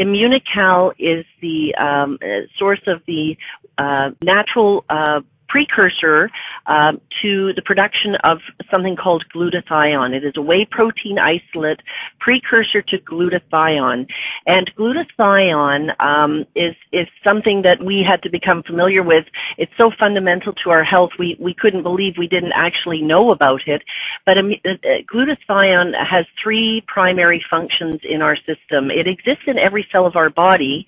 Immunocal 0.00 0.92
is 0.98 1.24
the 1.40 1.74
um, 1.76 2.18
source 2.58 2.82
of 2.86 3.00
the 3.06 3.36
uh, 3.78 4.10
natural 4.22 4.84
uh, 4.88 5.20
precursor 5.48 6.30
um, 6.66 7.00
to 7.22 7.52
the 7.54 7.62
production 7.64 8.16
of 8.24 8.38
something 8.70 8.96
called 8.96 9.24
glutathione. 9.34 10.14
It 10.14 10.24
is 10.24 10.34
a 10.36 10.42
whey 10.42 10.66
protein 10.70 11.18
isolate 11.18 11.80
precursor 12.20 12.82
to 12.82 12.98
glutathione, 12.98 14.06
and 14.46 14.70
glutathione 14.76 15.90
um, 16.00 16.44
is 16.54 16.74
is 16.92 17.06
something 17.24 17.62
that 17.62 17.78
we 17.84 18.04
had 18.08 18.22
to 18.22 18.30
become 18.30 18.62
familiar 18.62 19.02
with. 19.02 19.24
It's 19.58 19.72
so 19.78 19.90
fundamental 19.98 20.52
to 20.64 20.70
our 20.70 20.84
health. 20.84 21.10
We 21.18 21.36
we 21.40 21.54
couldn't 21.54 21.82
believe 21.82 22.14
we 22.18 22.28
didn't 22.28 22.52
actually 22.54 23.02
know 23.02 23.30
about 23.30 23.60
it. 23.66 23.82
But 24.24 24.38
um, 24.38 24.50
uh, 24.64 24.70
glutathione 25.12 25.92
has 25.98 26.26
three 26.42 26.84
primary 26.86 27.44
functions 27.48 28.00
in 28.02 28.22
our 28.22 28.36
system. 28.36 28.90
It 28.90 29.06
exists 29.06 29.44
in 29.46 29.58
every 29.58 29.86
cell 29.92 30.06
of 30.06 30.16
our 30.16 30.30
body, 30.30 30.86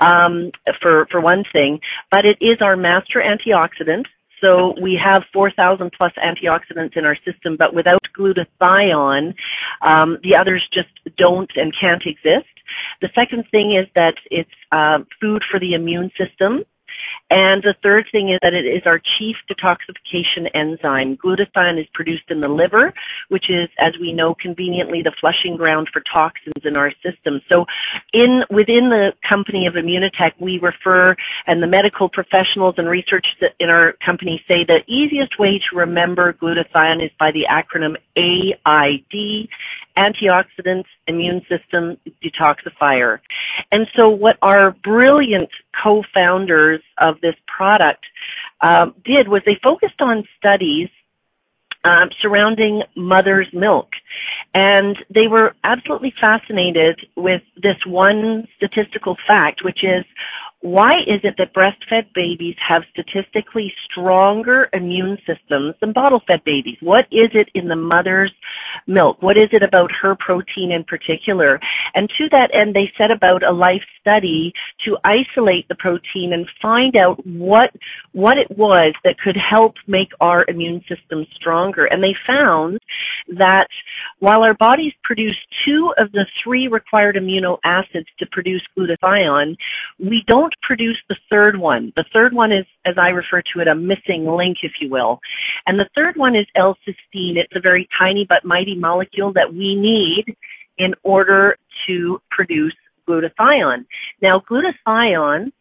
um, 0.00 0.50
for 0.80 1.06
for 1.10 1.20
one 1.20 1.44
thing, 1.52 1.80
but 2.10 2.24
it 2.24 2.38
is 2.40 2.58
our 2.60 2.76
master 2.76 3.22
antioxidant 3.22 4.06
so 4.40 4.74
we 4.80 4.98
have 5.02 5.22
4,000 5.32 5.90
plus 5.96 6.12
antioxidants 6.18 6.96
in 6.96 7.04
our 7.04 7.16
system, 7.24 7.56
but 7.58 7.74
without 7.74 8.00
glutathione, 8.16 9.34
um, 9.82 10.18
the 10.22 10.36
others 10.38 10.66
just 10.72 10.88
don't 11.16 11.50
and 11.56 11.72
can't 11.78 12.02
exist. 12.06 12.48
The 13.00 13.08
second 13.14 13.44
thing 13.50 13.76
is 13.76 13.88
that 13.94 14.14
it's 14.30 14.50
uh, 14.72 14.98
food 15.20 15.42
for 15.50 15.58
the 15.58 15.74
immune 15.74 16.10
system. 16.18 16.64
And 17.30 17.62
the 17.62 17.74
third 17.82 18.06
thing 18.10 18.30
is 18.30 18.38
that 18.42 18.54
it 18.54 18.64
is 18.64 18.82
our 18.86 19.00
chief 19.18 19.36
detoxification 19.50 20.48
enzyme. 20.54 21.16
Glutathione 21.16 21.80
is 21.80 21.86
produced 21.92 22.30
in 22.30 22.40
the 22.40 22.48
liver, 22.48 22.92
which 23.28 23.50
is, 23.50 23.68
as 23.78 23.92
we 24.00 24.12
know, 24.12 24.34
conveniently 24.40 25.02
the 25.02 25.12
flushing 25.20 25.56
ground 25.56 25.88
for 25.92 26.02
toxins 26.10 26.64
in 26.64 26.76
our 26.76 26.92
system. 27.04 27.40
So 27.48 27.66
in, 28.12 28.42
within 28.50 28.88
the 28.88 29.12
company 29.28 29.66
of 29.66 29.74
Immunotec, 29.74 30.40
we 30.40 30.58
refer, 30.58 31.14
and 31.46 31.62
the 31.62 31.66
medical 31.66 32.08
professionals 32.08 32.76
and 32.78 32.88
research 32.88 33.26
in 33.60 33.68
our 33.68 33.94
company 34.04 34.42
say 34.48 34.64
the 34.66 34.80
easiest 34.88 35.38
way 35.38 35.60
to 35.70 35.76
remember 35.76 36.32
glutathione 36.32 37.04
is 37.04 37.10
by 37.18 37.30
the 37.32 37.44
acronym 37.50 37.96
AID, 38.16 39.48
antioxidants, 39.96 40.86
immune 41.06 41.42
system 41.48 41.98
detoxifier. 42.22 43.18
And 43.72 43.86
so 43.98 44.08
what 44.08 44.36
our 44.42 44.72
brilliant 44.84 45.50
co-founders 45.82 46.80
of 46.98 47.20
this 47.20 47.34
product 47.46 48.04
uh, 48.60 48.86
did 49.04 49.28
was 49.28 49.42
they 49.46 49.58
focused 49.62 50.00
on 50.00 50.24
studies 50.38 50.88
um, 51.84 52.10
surrounding 52.20 52.82
mother's 52.96 53.48
milk. 53.52 53.88
And 54.54 54.96
they 55.14 55.28
were 55.28 55.54
absolutely 55.62 56.12
fascinated 56.20 57.00
with 57.16 57.42
this 57.56 57.76
one 57.86 58.48
statistical 58.56 59.16
fact, 59.26 59.64
which 59.64 59.84
is 59.84 60.04
why 60.60 60.90
is 61.06 61.20
it 61.22 61.34
that 61.38 61.54
breastfed 61.54 62.12
babies 62.14 62.56
have 62.66 62.82
statistically 62.90 63.72
stronger 63.88 64.68
immune 64.72 65.16
systems 65.18 65.76
than 65.80 65.92
bottle 65.92 66.20
fed 66.26 66.42
babies? 66.44 66.76
What 66.80 67.06
is 67.12 67.30
it 67.32 67.48
in 67.54 67.68
the 67.68 67.76
mother's 67.76 68.32
milk? 68.86 69.22
What 69.22 69.36
is 69.36 69.46
it 69.52 69.62
about 69.62 69.90
her 70.02 70.16
protein 70.18 70.72
in 70.72 70.82
particular? 70.82 71.60
And 71.94 72.08
to 72.18 72.28
that 72.32 72.50
end, 72.58 72.74
they 72.74 72.90
set 73.00 73.12
about 73.12 73.44
a 73.44 73.52
life 73.52 73.86
study 74.00 74.52
to 74.84 74.96
isolate 75.04 75.68
the 75.68 75.76
protein 75.78 76.32
and 76.32 76.48
find 76.60 76.96
out 76.96 77.24
what, 77.24 77.70
what 78.12 78.36
it 78.36 78.56
was 78.56 78.94
that 79.04 79.18
could 79.22 79.36
help 79.36 79.74
make 79.86 80.08
our 80.20 80.44
immune 80.48 80.80
system 80.88 81.24
stronger. 81.36 81.84
And 81.84 82.02
they 82.02 82.16
found 82.26 82.80
that 83.36 83.68
while 84.18 84.42
our 84.42 84.54
bodies 84.54 84.92
produce 85.04 85.36
two 85.64 85.92
of 85.98 86.10
the 86.12 86.26
three 86.42 86.66
required 86.68 87.16
amino 87.16 87.58
acids 87.64 88.08
to 88.18 88.26
produce 88.32 88.62
glutathione, 88.76 89.56
we 89.98 90.24
don't 90.26 90.47
don't 90.48 90.60
produce 90.62 90.98
the 91.08 91.16
third 91.30 91.58
one. 91.58 91.92
The 91.96 92.04
third 92.16 92.34
one 92.34 92.52
is, 92.52 92.64
as 92.86 92.94
I 92.98 93.08
refer 93.08 93.42
to 93.54 93.60
it, 93.60 93.68
a 93.68 93.74
missing 93.74 94.26
link, 94.26 94.58
if 94.62 94.72
you 94.80 94.90
will. 94.90 95.18
And 95.66 95.78
the 95.78 95.88
third 95.94 96.16
one 96.16 96.34
is 96.34 96.46
L-cysteine. 96.56 97.36
It's 97.36 97.54
a 97.54 97.60
very 97.60 97.88
tiny 97.98 98.26
but 98.28 98.44
mighty 98.44 98.74
molecule 98.74 99.32
that 99.34 99.52
we 99.52 99.74
need 99.74 100.36
in 100.78 100.94
order 101.02 101.56
to 101.86 102.20
produce 102.30 102.74
glutathione. 103.08 103.84
Now, 104.22 104.42
glutathione 104.50 105.52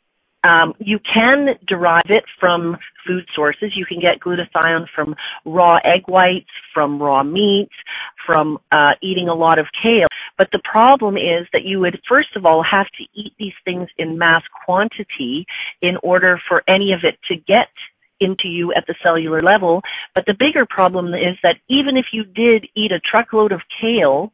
um, 0.43 0.73
you 0.79 0.99
can 0.99 1.55
derive 1.67 2.09
it 2.09 2.23
from 2.39 2.77
food 3.05 3.25
sources. 3.35 3.73
You 3.75 3.85
can 3.85 3.99
get 3.99 4.19
glutathione 4.19 4.85
from 4.93 5.15
raw 5.45 5.75
egg 5.83 6.03
whites, 6.07 6.49
from 6.73 7.01
raw 7.01 7.23
meats, 7.23 7.73
from 8.25 8.59
uh, 8.71 8.91
eating 9.01 9.27
a 9.29 9.33
lot 9.33 9.59
of 9.59 9.65
kale. 9.81 10.07
But 10.37 10.49
the 10.51 10.61
problem 10.63 11.15
is 11.17 11.47
that 11.53 11.63
you 11.63 11.79
would 11.79 11.99
first 12.07 12.35
of 12.35 12.45
all 12.45 12.63
have 12.69 12.87
to 12.97 13.03
eat 13.19 13.33
these 13.39 13.53
things 13.65 13.87
in 13.97 14.17
mass 14.17 14.43
quantity 14.65 15.45
in 15.81 15.97
order 16.03 16.39
for 16.47 16.63
any 16.67 16.93
of 16.93 16.99
it 17.03 17.17
to 17.29 17.35
get 17.35 17.69
into 18.19 18.47
you 18.47 18.73
at 18.75 18.85
the 18.87 18.95
cellular 19.03 19.41
level. 19.41 19.81
But 20.15 20.25
the 20.25 20.33
bigger 20.33 20.65
problem 20.67 21.13
is 21.13 21.37
that 21.43 21.57
even 21.69 21.97
if 21.97 22.07
you 22.11 22.23
did 22.23 22.67
eat 22.75 22.91
a 22.91 22.99
truckload 22.99 23.51
of 23.51 23.61
kale, 23.79 24.31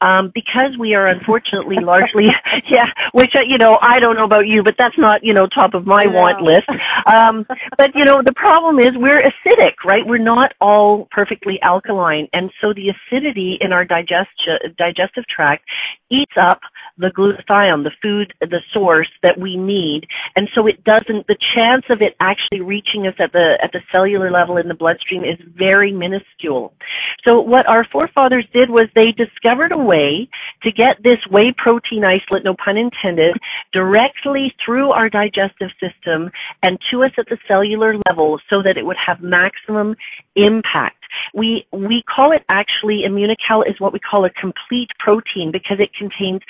um, 0.00 0.30
because 0.34 0.76
we 0.78 0.94
are 0.94 1.06
unfortunately 1.06 1.76
largely, 1.82 2.28
yeah, 2.70 2.86
which, 3.12 3.32
uh, 3.34 3.40
you 3.46 3.58
know, 3.58 3.78
I 3.80 4.00
don't 4.00 4.16
know 4.16 4.24
about 4.24 4.46
you, 4.46 4.62
but 4.62 4.74
that's 4.78 4.96
not, 4.98 5.20
you 5.22 5.32
know, 5.32 5.46
top 5.46 5.74
of 5.74 5.86
my 5.86 6.02
yeah. 6.04 6.12
want 6.12 6.42
list. 6.42 6.68
Um, 7.06 7.46
but, 7.78 7.94
you 7.94 8.04
know, 8.04 8.20
the 8.24 8.34
problem 8.34 8.78
is 8.78 8.90
we're 8.94 9.22
acidic, 9.22 9.84
right? 9.84 10.04
We're 10.04 10.18
not 10.18 10.52
all 10.60 11.08
perfectly 11.10 11.58
alkaline. 11.62 12.28
And 12.32 12.50
so 12.60 12.74
the 12.74 12.92
acidity 12.92 13.56
in 13.60 13.72
our 13.72 13.84
digest, 13.84 14.36
digestive 14.76 15.24
tract 15.34 15.64
eats 16.10 16.34
up 16.40 16.60
the 16.98 17.12
glutathione, 17.12 17.84
the 17.84 17.92
food, 18.02 18.32
the 18.40 18.60
source 18.72 19.10
that 19.22 19.38
we 19.38 19.56
need. 19.56 20.08
And 20.34 20.48
so 20.54 20.66
it 20.66 20.82
doesn't, 20.84 21.26
the 21.26 21.36
chance 21.54 21.84
of 21.90 22.00
it 22.00 22.16
actually 22.20 22.60
reaching 22.60 23.06
us 23.06 23.14
at 23.18 23.32
the, 23.32 23.58
at 23.62 23.72
the 23.72 23.80
cellular 23.94 24.30
level 24.30 24.56
in 24.56 24.68
the 24.68 24.74
bloodstream 24.74 25.22
is 25.22 25.38
very 25.56 25.92
minuscule. 25.92 26.72
So 27.28 27.40
what 27.40 27.66
our 27.68 27.86
forefathers 27.92 28.46
did 28.52 28.70
was 28.70 28.88
they 28.94 29.12
discovered 29.12 29.45
a 29.72 29.78
way 29.78 30.28
to 30.62 30.72
get 30.72 30.96
this 31.02 31.18
whey 31.30 31.54
protein 31.56 32.04
isolate, 32.04 32.44
no 32.44 32.54
pun 32.62 32.76
intended, 32.76 33.36
directly 33.72 34.52
through 34.64 34.90
our 34.90 35.08
digestive 35.08 35.70
system 35.80 36.30
and 36.62 36.78
to 36.90 37.00
us 37.00 37.12
at 37.18 37.26
the 37.28 37.38
cellular 37.46 37.94
level 38.08 38.40
so 38.50 38.62
that 38.62 38.76
it 38.76 38.84
would 38.84 38.96
have 39.04 39.20
maximum 39.20 39.94
impact. 40.34 41.02
We, 41.34 41.66
we 41.72 42.02
call 42.04 42.32
it 42.32 42.42
actually, 42.48 43.02
Immunocal 43.06 43.68
is 43.68 43.78
what 43.78 43.92
we 43.92 44.00
call 44.00 44.24
a 44.24 44.30
complete 44.30 44.90
protein 44.98 45.50
because 45.52 45.78
it 45.80 45.90
contains 45.96 46.42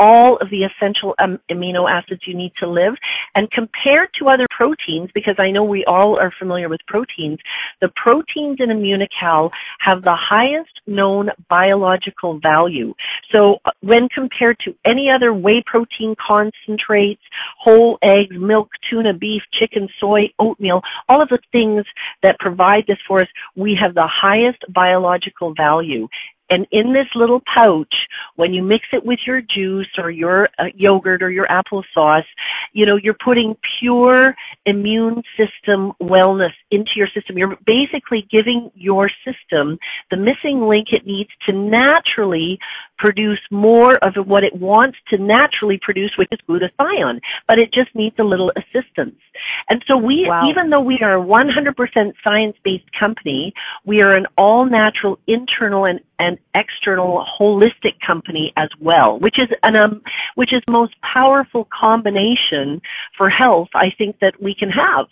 all 0.00 0.38
of 0.38 0.48
the 0.50 0.64
essential 0.64 1.14
um, 1.22 1.38
amino 1.50 1.84
acids 1.88 2.22
you 2.26 2.34
need 2.34 2.52
to 2.58 2.66
live. 2.66 2.94
And 3.34 3.50
compared 3.50 4.08
to 4.18 4.28
other 4.28 4.46
proteins, 4.50 5.10
because 5.14 5.36
I 5.38 5.50
know 5.50 5.62
we 5.62 5.84
all 5.86 6.18
are 6.18 6.32
familiar 6.38 6.68
with 6.70 6.80
proteins, 6.88 7.38
the 7.82 7.90
proteins 8.02 8.58
in 8.58 8.70
Immunocal 8.70 9.50
have 9.80 10.02
the 10.02 10.16
highest 10.16 10.70
known 10.86 11.28
biological 11.50 12.40
value. 12.40 12.94
So 13.34 13.58
uh, 13.64 13.70
when 13.80 14.08
compared 14.08 14.56
to 14.64 14.74
any 14.86 15.08
other 15.14 15.34
whey 15.34 15.62
protein 15.66 16.16
concentrates, 16.16 17.22
whole 17.62 17.98
eggs, 18.02 18.34
milk, 18.38 18.70
tuna, 18.88 19.12
beef, 19.12 19.42
chicken, 19.52 19.88
soy, 20.00 20.30
oatmeal, 20.38 20.80
all 21.10 21.20
of 21.20 21.28
the 21.28 21.38
things 21.52 21.84
that 22.22 22.38
provide 22.38 22.84
this 22.88 22.98
for 23.06 23.20
us, 23.20 23.28
we 23.54 23.78
have 23.80 23.94
the 23.94 24.08
highest 24.08 24.64
biological 24.72 25.52
value. 25.54 26.08
And 26.50 26.66
in 26.72 26.92
this 26.92 27.06
little 27.14 27.40
pouch, 27.54 27.94
when 28.36 28.52
you 28.52 28.62
mix 28.62 28.84
it 28.92 29.04
with 29.04 29.20
your 29.26 29.40
juice 29.40 29.88
or 29.96 30.10
your 30.10 30.48
uh, 30.58 30.64
yogurt 30.74 31.22
or 31.22 31.30
your 31.30 31.46
applesauce, 31.46 32.24
you 32.72 32.84
know, 32.84 32.96
you're 33.00 33.16
putting 33.24 33.56
pure 33.80 34.34
immune 34.66 35.22
system 35.36 35.92
wellness 36.02 36.52
into 36.70 36.90
your 36.96 37.08
system. 37.14 37.38
You're 37.38 37.56
basically 37.64 38.26
giving 38.30 38.70
your 38.74 39.10
system 39.24 39.78
the 40.10 40.16
missing 40.16 40.62
link 40.68 40.88
it 40.92 41.06
needs 41.06 41.30
to 41.46 41.52
naturally 41.52 42.58
produce 43.00 43.40
more 43.50 43.96
of 44.02 44.14
what 44.26 44.44
it 44.44 44.54
wants 44.54 44.98
to 45.08 45.16
naturally 45.16 45.80
produce, 45.80 46.12
which 46.18 46.28
is 46.30 46.38
glutathione. 46.46 47.20
But 47.48 47.58
it 47.58 47.72
just 47.72 47.94
needs 47.94 48.14
a 48.18 48.24
little 48.24 48.52
assistance. 48.54 49.16
And 49.70 49.82
so 49.88 49.96
we, 49.96 50.26
wow. 50.28 50.48
even 50.50 50.68
though 50.68 50.82
we 50.82 50.98
are 51.02 51.18
a 51.18 51.24
100% 51.24 52.12
science-based 52.22 52.90
company, 52.98 53.54
we 53.86 54.02
are 54.02 54.12
an 54.12 54.26
all-natural 54.36 55.18
internal 55.26 55.86
and, 55.86 56.00
and 56.18 56.38
external 56.54 57.24
holistic 57.40 57.96
company 58.06 58.52
as 58.56 58.68
well, 58.80 59.18
which 59.18 59.36
is 59.38 59.48
an, 59.62 59.76
um, 59.82 60.02
which 60.34 60.52
is 60.52 60.62
most 60.68 60.94
powerful 61.00 61.66
combination 61.72 62.82
for 63.16 63.30
health 63.30 63.68
I 63.74 63.86
think 63.96 64.18
that 64.20 64.34
we 64.42 64.54
can 64.54 64.68
have. 64.68 65.06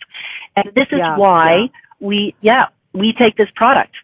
And 0.55 0.75
this 0.75 0.87
is 0.91 0.99
yeah, 0.99 1.17
why 1.17 1.49
yeah. 1.49 1.67
we, 1.99 2.35
yeah, 2.41 2.65
we 2.93 3.13
take 3.19 3.35
this 3.35 3.49
product. 3.55 3.95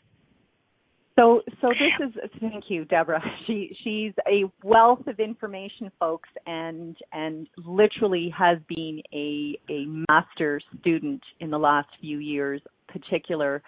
So, 1.17 1.41
so 1.61 1.69
this 1.69 2.09
is 2.09 2.29
thank 2.41 2.65
you, 2.67 2.85
Deborah. 2.85 3.23
She 3.47 3.75
she's 3.83 4.11
a 4.27 4.43
wealth 4.63 5.07
of 5.07 5.19
information, 5.19 5.91
folks, 5.99 6.29
and 6.45 6.97
and 7.13 7.47
literally 7.63 8.33
has 8.37 8.57
been 8.67 9.01
a 9.13 9.57
a 9.69 9.85
master 10.09 10.59
student 10.79 11.21
in 11.39 11.49
the 11.49 11.59
last 11.59 11.87
few 12.01 12.17
years, 12.17 12.61
particular 12.87 13.61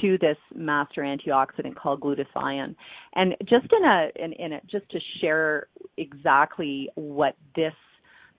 to 0.00 0.16
this 0.18 0.36
master 0.54 1.02
antioxidant 1.02 1.74
called 1.76 2.00
glutathione. 2.00 2.74
And 3.14 3.34
just 3.48 3.66
in 3.72 3.84
a 3.84 4.08
in, 4.16 4.32
in 4.32 4.52
a, 4.54 4.60
just 4.70 4.88
to 4.90 4.98
share 5.20 5.66
exactly 5.98 6.88
what 6.94 7.36
this 7.54 7.74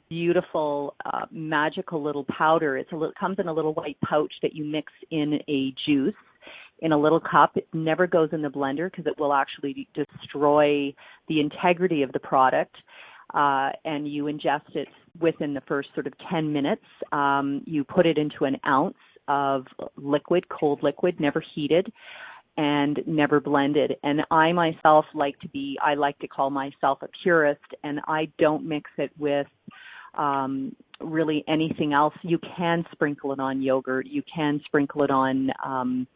beautiful 0.09 0.95
uh, 1.05 1.25
magical 1.31 2.01
little 2.01 2.25
powder 2.25 2.77
it's 2.77 2.91
a 2.93 2.95
little 2.95 3.13
comes 3.19 3.37
in 3.39 3.49
a 3.49 3.53
little 3.53 3.73
white 3.73 3.97
pouch 4.05 4.31
that 4.41 4.55
you 4.55 4.63
mix 4.63 4.93
in 5.11 5.37
a 5.49 5.73
juice 5.85 6.13
in 6.79 6.91
a 6.91 6.97
little 6.97 7.19
cup. 7.19 7.55
It 7.55 7.67
never 7.73 8.07
goes 8.07 8.29
in 8.31 8.41
the 8.41 8.49
blender 8.49 8.89
because 8.91 9.07
it 9.07 9.19
will 9.19 9.33
actually 9.33 9.87
destroy 9.93 10.93
the 11.27 11.39
integrity 11.39 12.03
of 12.03 12.11
the 12.11 12.19
product. 12.19 12.75
Uh, 13.33 13.71
and 13.83 14.07
you 14.07 14.25
ingest 14.25 14.75
it 14.75 14.87
within 15.19 15.53
the 15.53 15.61
first 15.67 15.89
sort 15.93 16.07
of 16.07 16.13
10 16.29 16.51
minutes. 16.51 16.85
Um, 17.11 17.61
you 17.65 17.83
put 17.83 18.05
it 18.05 18.17
into 18.17 18.45
an 18.45 18.57
ounce 18.65 18.95
of 19.27 19.65
liquid, 19.97 20.45
cold 20.47 20.81
liquid, 20.81 21.19
never 21.19 21.43
heated 21.53 21.91
and 22.55 22.99
never 23.05 23.39
blended. 23.39 23.95
And 24.03 24.21
I 24.31 24.51
myself 24.51 25.05
like 25.13 25.39
to 25.41 25.49
be, 25.49 25.77
I 25.83 25.93
like 25.93 26.17
to 26.19 26.27
call 26.27 26.49
myself 26.49 26.99
a 27.01 27.07
purist 27.21 27.61
and 27.83 27.99
I 28.07 28.29
don't 28.39 28.67
mix 28.67 28.89
it 28.97 29.11
with 29.17 29.47
um, 30.17 30.75
really 30.99 31.43
anything 31.47 31.93
else. 31.93 32.15
You 32.23 32.39
can 32.57 32.83
sprinkle 32.91 33.31
it 33.33 33.39
on 33.39 33.61
yogurt. 33.61 34.07
You 34.07 34.23
can 34.33 34.59
sprinkle 34.65 35.03
it 35.03 35.11
on 35.11 35.51
um, 35.63 36.07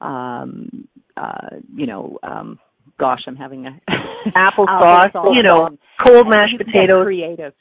um, 0.00 0.88
uh, 1.16 1.56
you 1.74 1.86
know, 1.86 2.18
um, 2.22 2.58
gosh, 2.98 3.20
I'm 3.26 3.36
having 3.36 3.66
a 3.66 3.80
applesauce, 4.36 5.12
applesauce, 5.12 5.36
you 5.36 5.42
know, 5.42 5.76
cold 6.04 6.26
mashed 6.28 6.58
potatoes. 6.58 7.04
Creative. 7.04 7.52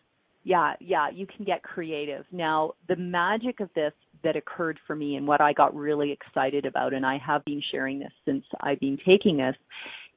Yeah, 0.44 0.74
yeah, 0.80 1.10
you 1.12 1.26
can 1.26 1.44
get 1.44 1.64
creative. 1.64 2.24
Now, 2.32 2.74
the 2.88 2.96
magic 2.96 3.60
of 3.62 3.70
this 3.74 3.94
that 4.24 4.36
occurred 4.36 4.80
for 4.86 4.96
me 4.96 5.16
and 5.16 5.28
what 5.28 5.42
I 5.42 5.54
got 5.54 5.76
really 5.76 6.12
excited 6.12 6.66
about, 6.66 6.94
and 6.94 7.06
I 7.06 7.18
have 7.18 7.44
been 7.46 7.62
sharing 7.72 8.00
this 8.00 8.12
since 8.26 8.44
I've 8.62 8.80
been 8.80 8.98
taking 9.08 9.38
this, 9.38 9.56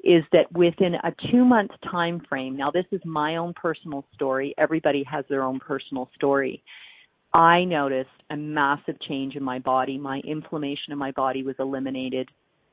is 0.05 0.23
that 0.33 0.51
within 0.53 0.95
a 0.95 1.13
two 1.31 1.45
month 1.45 1.71
time 1.91 2.21
frame, 2.29 2.57
now 2.57 2.71
this 2.71 2.85
is 2.93 3.01
my 3.05 3.37
own 3.37 3.55
personal 3.55 4.05
story, 4.15 4.55
everybody 4.59 5.03
has 5.11 5.25
their 5.29 5.43
own 5.43 5.59
personal 5.61 6.11
story. 6.15 6.63
I 7.33 7.65
noticed 7.65 8.09
a 8.31 8.37
massive 8.37 9.01
change 9.07 9.37
in 9.37 9.43
my 9.43 9.59
body. 9.59 9.99
My 9.99 10.21
inflammation 10.25 10.93
in 10.93 10.99
my 10.99 11.13
body 11.13 11.43
was 11.43 11.57
eliminated. 11.59 12.29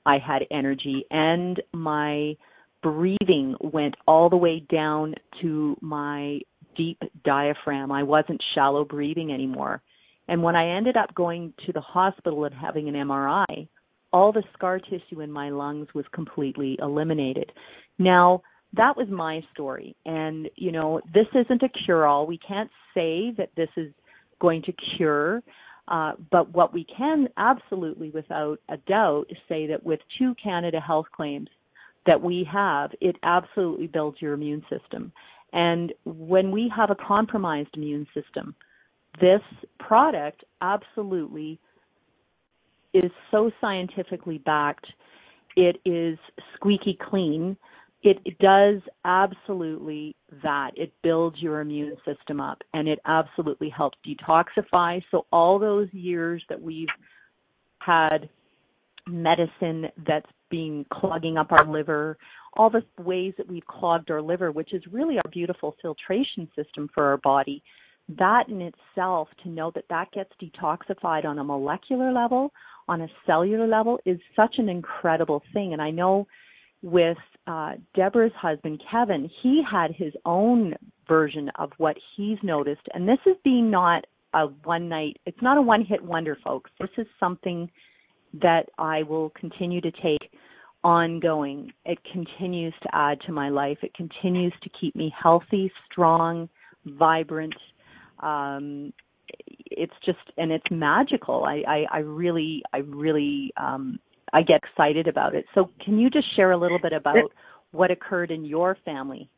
I 0.06 0.18
had 0.18 0.44
energy 0.52 1.06
and 1.10 1.62
my 1.74 2.36
breathing 2.84 3.56
went 3.60 3.96
all 4.08 4.30
the 4.30 4.38
way 4.38 4.64
down 4.72 5.16
to 5.42 5.76
my 5.82 6.40
deep 6.78 7.00
diaphragm. 7.24 7.92
I 7.92 8.04
wasn't 8.04 8.44
shallow 8.54 8.86
breathing 8.86 9.32
anymore. 9.32 9.82
And 10.28 10.44
when 10.44 10.56
I 10.56 10.78
ended 10.78 10.98
up 10.98 11.14
going 11.16 11.54
to 11.66 11.74
the 11.74 11.82
hospital 11.82 12.46
and 12.46 12.54
having 12.54 12.88
an 12.88 12.96
MRI, 12.96 13.68
all 14.12 14.32
the 14.32 14.44
scar 14.54 14.80
tissue 14.80 15.22
in 15.22 15.32
my 15.32 15.50
lungs 15.50 15.88
was 15.94 16.06
completely 16.14 16.78
eliminated. 16.82 17.52
Now, 17.98 18.42
that 18.74 18.98
was 18.98 19.08
my 19.10 19.42
story. 19.54 19.96
And, 20.06 20.50
you 20.56 20.72
know, 20.72 21.02
this 21.14 21.28
isn't 21.34 21.64
a 21.64 21.70
cure 21.86 22.06
all. 22.06 22.28
We 22.28 22.38
can't 22.38 22.70
say 22.94 23.34
that 23.38 23.50
this 23.56 23.70
is 23.78 23.92
going 24.40 24.62
to 24.64 24.74
cure. 24.98 25.42
Uh, 25.88 26.14
but 26.32 26.52
what 26.54 26.74
we 26.74 26.86
can 26.86 27.28
absolutely, 27.38 28.10
without 28.10 28.60
a 28.70 28.78
doubt, 28.78 29.26
say 29.48 29.68
that 29.68 29.84
with 29.86 30.00
two 30.18 30.34
Canada 30.42 30.80
Health 30.80 31.06
claims 31.16 31.50
that 32.06 32.22
we 32.22 32.48
have, 32.52 32.92
it 33.02 33.16
absolutely 33.24 33.88
builds 33.88 34.22
your 34.22 34.34
immune 34.34 34.64
system. 34.70 35.12
And 35.54 35.94
when 36.06 36.52
we 36.52 36.72
have 36.76 36.90
a 36.90 36.96
compromised 36.96 37.70
immune 37.76 38.08
system, 38.14 38.56
this 39.22 39.42
product 39.80 40.44
absolutely 40.62 41.60
is 42.94 43.12
so 43.32 43.52
scientifically 43.62 44.40
backed. 44.40 44.88
It 45.56 45.80
is 45.86 46.18
squeaky 46.56 46.98
clean 47.10 47.58
it, 48.06 48.20
it 48.24 48.38
does 48.38 48.82
absolutely 49.04 50.16
that. 50.44 50.72
It 50.76 50.94
builds 51.02 51.38
your 51.40 51.62
immune 51.62 51.98
system 52.06 52.40
up 52.40 52.62
and 52.74 52.88
it 52.88 53.00
absolutely 53.06 53.70
helps 53.70 53.98
detoxify. 54.08 55.02
So 55.10 55.26
all 55.32 55.58
those 55.58 55.88
years 55.92 56.44
that 56.50 56.62
we've 56.62 56.88
had 57.80 58.30
medicine 59.08 59.88
that's 60.08 60.30
been 60.50 60.86
clogging 60.94 61.38
up 61.38 61.52
our 61.52 61.66
liver, 61.66 62.18
all 62.54 62.70
the 62.70 62.84
ways 63.02 63.34
that 63.38 63.48
we've 63.48 63.66
clogged 63.66 64.12
our 64.12 64.22
liver, 64.22 64.52
which 64.52 64.74
is 64.74 64.84
really 64.92 65.18
our 65.18 65.32
beautiful 65.32 65.76
filtration 65.82 66.48
system 66.56 66.90
for 66.94 67.06
our 67.06 67.18
body, 67.18 67.64
that 68.08 68.44
in 68.50 68.62
itself 68.62 69.28
to 69.42 69.50
know 69.50 69.72
that 69.74 69.86
that 69.90 70.12
gets 70.12 70.30
detoxified 70.42 71.26
on 71.26 71.40
a 71.40 71.44
molecular 71.44 72.12
level, 72.12 72.52
on 72.88 73.02
a 73.02 73.08
cellular 73.26 73.68
level 73.68 74.00
is 74.06 74.20
such 74.36 74.56
an 74.60 74.70
incredible 74.70 75.42
thing. 75.54 75.74
And 75.74 75.82
I 75.82 75.90
know 75.90 76.28
with 76.86 77.18
uh, 77.48 77.74
Deborah's 77.96 78.32
husband, 78.40 78.82
Kevin, 78.92 79.28
he 79.42 79.64
had 79.70 79.92
his 79.92 80.14
own 80.24 80.76
version 81.08 81.50
of 81.58 81.72
what 81.78 81.98
he's 82.16 82.38
noticed. 82.44 82.84
And 82.94 83.08
this 83.08 83.18
is 83.26 83.36
being 83.44 83.72
not 83.72 84.06
a 84.36 84.46
one 84.64 84.88
night, 84.88 85.18
it's 85.26 85.42
not 85.42 85.58
a 85.58 85.62
one 85.62 85.84
hit 85.84 86.04
wonder, 86.04 86.38
folks. 86.44 86.70
This 86.80 86.92
is 87.00 87.08
something 87.20 87.72
that 88.42 88.70
I 88.78 89.02
will 89.02 89.32
continue 89.32 89.82
to 89.82 89.92
take 89.92 90.30
ongoing. 90.84 91.74
It 91.86 91.98
continues 92.14 92.74
to 92.84 92.90
add 92.94 93.20
to 93.26 93.32
my 93.32 93.50
life. 93.50 93.80
It 93.82 93.94
continues 93.96 94.54
to 94.62 94.70
keep 94.80 94.96
me 94.96 95.12
healthy, 95.20 95.72
strong, 95.92 96.48
vibrant. 96.86 97.56
Um, 98.20 98.94
it's 99.72 99.94
just 100.06 100.20
and 100.38 100.52
it's 100.52 100.70
magical. 100.70 101.46
I, 101.46 101.64
I, 101.68 101.86
I 101.92 101.98
really 102.00 102.62
I 102.74 102.78
really 102.80 103.52
um, 103.58 104.00
I 104.36 104.42
get 104.42 104.62
excited 104.64 105.08
about 105.08 105.34
it. 105.34 105.46
So 105.56 105.70
can 105.84 105.98
you 105.98 106.10
just 106.10 106.28
share 106.36 106.52
a 106.52 106.58
little 106.58 106.80
bit 106.80 106.92
about 106.92 107.32
what 107.72 107.90
occurred 107.90 108.32
in 108.32 108.44
your 108.44 108.78
family? 108.84 109.30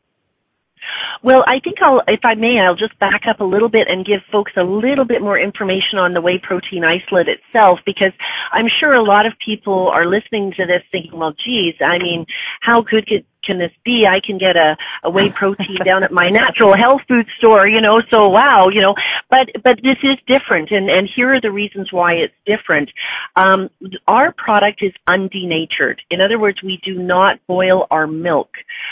Well, 1.24 1.44
I 1.46 1.60
think 1.64 1.78
I'll, 1.82 2.02
if 2.08 2.22
I 2.24 2.36
may, 2.36 2.58
I'll 2.60 2.76
just 2.76 2.98
back 3.00 3.22
up 3.30 3.40
a 3.40 3.44
little 3.44 3.70
bit 3.70 3.88
and 3.88 4.06
give 4.06 4.22
folks 4.32 4.54
a 4.58 4.64
little 4.64 5.06
bit 5.06 5.22
more 5.22 5.38
information 5.38 5.98
on 5.98 6.14
the 6.14 6.22
whey 6.22 6.40
protein 6.42 6.84
isolate 6.84 7.28
itself 7.28 7.80
because 7.86 8.14
I'm 8.52 8.68
sure 8.80 8.92
a 8.92 9.04
lot 9.04 9.26
of 9.26 9.34
people 9.44 9.90
are 9.94 10.06
listening 10.06 10.54
to 10.58 10.66
this 10.66 10.84
thinking, 10.92 11.18
well, 11.18 11.34
geez, 11.46 11.76
I 11.82 11.98
mean, 11.98 12.26
how 12.62 12.82
good 12.82 13.08
could, 13.08 13.26
can 13.48 13.58
this 13.58 13.72
be? 13.86 14.04
I 14.06 14.20
can 14.20 14.38
get 14.38 14.56
a, 14.56 14.76
a 15.08 15.10
whey 15.10 15.32
protein 15.32 15.80
down 15.90 16.04
at 16.04 16.12
my 16.12 16.30
natural 16.30 16.76
health 16.78 17.02
food 17.08 17.26
store, 17.40 17.68
you 17.68 17.80
know, 17.80 17.98
so 18.14 18.28
wow, 18.28 18.68
you 18.72 18.82
know, 18.82 18.94
but, 19.32 19.48
but 19.64 19.78
this 19.78 19.98
is 20.04 20.20
different 20.28 20.72
and, 20.72 20.90
and 20.90 21.10
here 21.16 21.34
are 21.34 21.42
the 21.42 21.52
reasons 21.52 21.88
why 21.92 22.14
it's 22.14 22.34
different. 22.46 22.92
Um, 23.36 23.70
our 24.08 24.34
product 24.34 24.84
is 24.84 24.92
undenatured. 25.08 26.00
In 26.12 26.20
other 26.22 26.38
words, 26.38 26.60
we 26.64 26.80
do 26.84 27.00
not 27.00 27.40
boil 27.48 27.88
our 27.90 28.08
milk. 28.08 28.50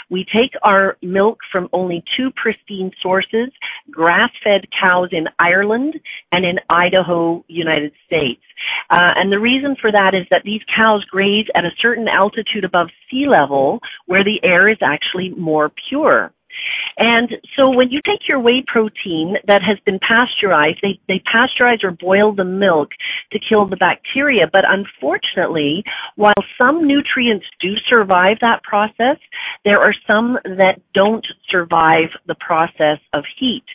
We 0.09 0.25
take 0.25 0.51
our 0.63 0.97
milk 1.01 1.39
from 1.51 1.69
only 1.73 2.03
two 2.15 2.29
pristine 2.35 2.91
sources, 3.01 3.49
grass-fed 3.91 4.67
cows 4.85 5.09
in 5.11 5.25
Ireland 5.39 5.95
and 6.31 6.45
in 6.45 6.59
Idaho, 6.69 7.43
United 7.47 7.91
States. 8.05 8.41
Uh, 8.89 9.11
and 9.15 9.31
the 9.31 9.39
reason 9.39 9.75
for 9.79 9.91
that 9.91 10.13
is 10.13 10.25
that 10.31 10.43
these 10.45 10.61
cows 10.75 11.03
graze 11.05 11.47
at 11.55 11.65
a 11.65 11.75
certain 11.81 12.07
altitude 12.07 12.63
above 12.63 12.87
sea 13.09 13.25
level 13.27 13.79
where 14.05 14.23
the 14.23 14.39
air 14.45 14.69
is 14.69 14.77
actually 14.81 15.29
more 15.29 15.71
pure. 15.89 16.31
And 16.97 17.29
so 17.57 17.69
when 17.69 17.89
you 17.89 17.99
take 18.05 18.27
your 18.27 18.39
whey 18.39 18.63
protein 18.65 19.35
that 19.47 19.61
has 19.61 19.77
been 19.85 19.99
pasteurized, 19.99 20.79
they, 20.81 20.99
they 21.07 21.21
pasteurize 21.27 21.83
or 21.83 21.91
boil 21.91 22.33
the 22.33 22.45
milk 22.45 22.89
to 23.31 23.39
kill 23.39 23.67
the 23.67 23.75
bacteria. 23.75 24.45
But 24.51 24.63
unfortunately, 24.67 25.83
while 26.15 26.33
some 26.57 26.87
nutrients 26.87 27.45
do 27.61 27.73
survive 27.91 28.37
that 28.41 28.63
process, 28.63 29.17
there 29.63 29.79
are 29.79 29.93
some 30.07 30.37
that 30.43 30.79
don't 30.93 31.25
survive 31.49 32.09
the 32.27 32.35
process 32.35 32.99
of 33.13 33.23
heat. 33.39 33.65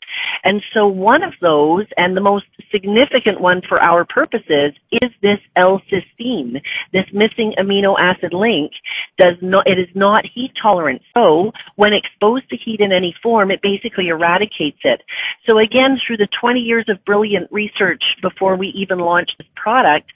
And 0.44 0.62
so 0.74 0.86
one 0.86 1.22
of 1.22 1.34
those, 1.40 1.86
and 1.96 2.16
the 2.16 2.20
most 2.20 2.46
significant 2.72 3.40
one 3.40 3.60
for 3.68 3.80
our 3.80 4.04
purposes, 4.04 4.72
is 4.92 5.10
this 5.22 5.38
L-cysteine. 5.56 6.60
This 6.92 7.06
missing 7.12 7.54
amino 7.58 7.94
acid 7.98 8.32
link 8.32 8.72
does 9.18 9.36
not, 9.42 9.66
it 9.66 9.78
is 9.78 9.88
not 9.94 10.24
heat 10.34 10.52
tolerant. 10.62 11.02
So 11.14 11.52
when 11.76 11.92
exposed 11.92 12.48
to 12.50 12.56
heat 12.56 12.79
in 12.80 12.92
any 12.92 13.14
form, 13.22 13.50
it 13.50 13.60
basically 13.62 14.08
eradicates 14.08 14.78
it. 14.84 15.02
So 15.48 15.58
again, 15.58 15.98
through 16.06 16.18
the 16.18 16.28
20 16.40 16.60
years 16.60 16.86
of 16.88 17.04
brilliant 17.04 17.50
research 17.50 18.02
before 18.22 18.56
we 18.56 18.68
even 18.68 18.98
launched 18.98 19.34
this 19.38 19.46
product, 19.56 20.10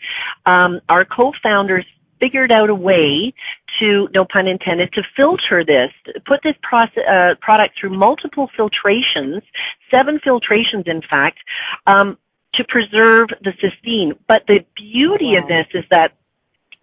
um, 0.46 0.80
our 0.88 1.04
co-founders 1.04 1.84
figured 2.20 2.52
out 2.52 2.70
a 2.70 2.74
way 2.74 3.34
to, 3.80 4.08
no 4.14 4.24
pun 4.24 4.46
intended, 4.46 4.92
to 4.92 5.02
filter 5.16 5.64
this, 5.64 5.90
put 6.26 6.40
this 6.42 6.54
process, 6.62 7.02
uh, 7.08 7.34
product 7.40 7.78
through 7.78 7.96
multiple 7.96 8.48
filtrations, 8.58 9.42
seven 9.90 10.20
filtrations 10.24 10.86
in 10.86 11.02
fact, 11.08 11.38
um, 11.86 12.16
to 12.54 12.64
preserve 12.64 13.28
the 13.42 13.52
cysteine. 13.60 14.16
But 14.28 14.42
the 14.46 14.60
beauty 14.76 15.32
wow. 15.34 15.42
of 15.42 15.48
this 15.48 15.66
is 15.74 15.84
that 15.90 16.12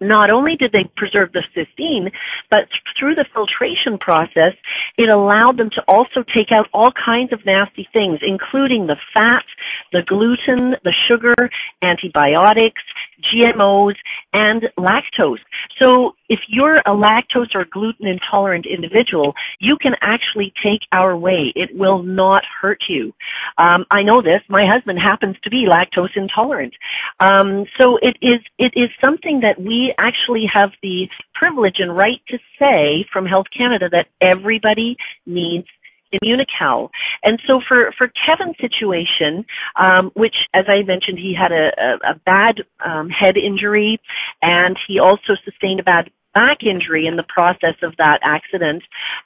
not 0.02 0.30
only 0.30 0.56
did 0.56 0.72
they 0.72 0.90
preserve 0.96 1.32
the 1.32 1.42
cysteine, 1.54 2.10
but 2.50 2.68
through 2.98 3.14
the 3.14 3.26
filtration 3.32 3.98
process, 3.98 4.54
it 4.98 5.12
allowed 5.12 5.56
them 5.56 5.70
to 5.70 5.82
also 5.88 6.22
take 6.34 6.48
out 6.54 6.66
all 6.72 6.92
kinds 6.92 7.32
of 7.32 7.44
nasty 7.46 7.88
things, 7.92 8.20
including 8.22 8.86
the 8.86 8.96
fat, 9.14 9.44
the 9.92 10.02
gluten, 10.06 10.76
the 10.84 10.94
sugar, 11.08 11.34
antibiotics, 11.82 12.82
GMOs, 13.22 13.94
and 14.32 14.64
lactose. 14.78 15.38
So 15.80 16.12
if 16.28 16.40
you're 16.48 16.76
a 16.76 16.90
lactose 16.90 17.54
or 17.54 17.64
gluten 17.70 18.06
intolerant 18.06 18.66
individual, 18.66 19.34
you 19.60 19.76
can 19.80 19.92
actually 20.00 20.52
take 20.62 20.80
our 20.92 21.16
whey. 21.16 21.52
It 21.54 21.70
will 21.74 22.02
not 22.02 22.42
hurt 22.60 22.84
you. 22.88 23.12
Um, 23.58 23.84
I 23.90 24.02
know 24.02 24.22
this. 24.22 24.40
My 24.48 24.64
husband 24.66 24.98
happens 24.98 25.36
to 25.44 25.50
be 25.50 25.66
lactose 25.68 26.16
intolerant. 26.16 26.74
Um, 27.20 27.66
so 27.78 27.98
it 28.00 28.16
is 28.22 28.40
it 28.58 28.72
is 28.74 28.90
something 29.04 29.40
that 29.40 29.60
we 29.60 29.94
actually 29.98 30.44
have 30.52 30.70
the 30.82 31.08
privilege 31.34 31.76
and 31.78 31.96
right 31.96 32.20
to 32.28 32.38
say 32.58 33.06
from 33.12 33.26
Health 33.26 33.46
Canada 33.56 33.88
that 33.90 34.06
everybody 34.20 34.96
needs 35.26 35.66
Immunocal. 36.12 36.90
And 37.22 37.40
so 37.46 37.60
for, 37.66 37.92
for 37.96 38.10
Kevin's 38.26 38.56
situation, 38.60 39.44
um, 39.76 40.10
which 40.14 40.34
as 40.54 40.64
I 40.68 40.82
mentioned, 40.82 41.18
he 41.18 41.34
had 41.38 41.52
a, 41.52 41.70
a, 41.78 42.12
a 42.12 42.14
bad 42.24 42.56
um, 42.84 43.08
head 43.08 43.36
injury 43.36 44.00
and 44.40 44.76
he 44.86 44.98
also 44.98 45.34
sustained 45.44 45.80
a 45.80 45.84
bad 45.84 46.10
back 46.34 46.58
injury 46.62 47.06
in 47.06 47.16
the 47.16 47.24
process 47.28 47.76
of 47.82 47.94
that 47.98 48.20
accident, 48.22 48.82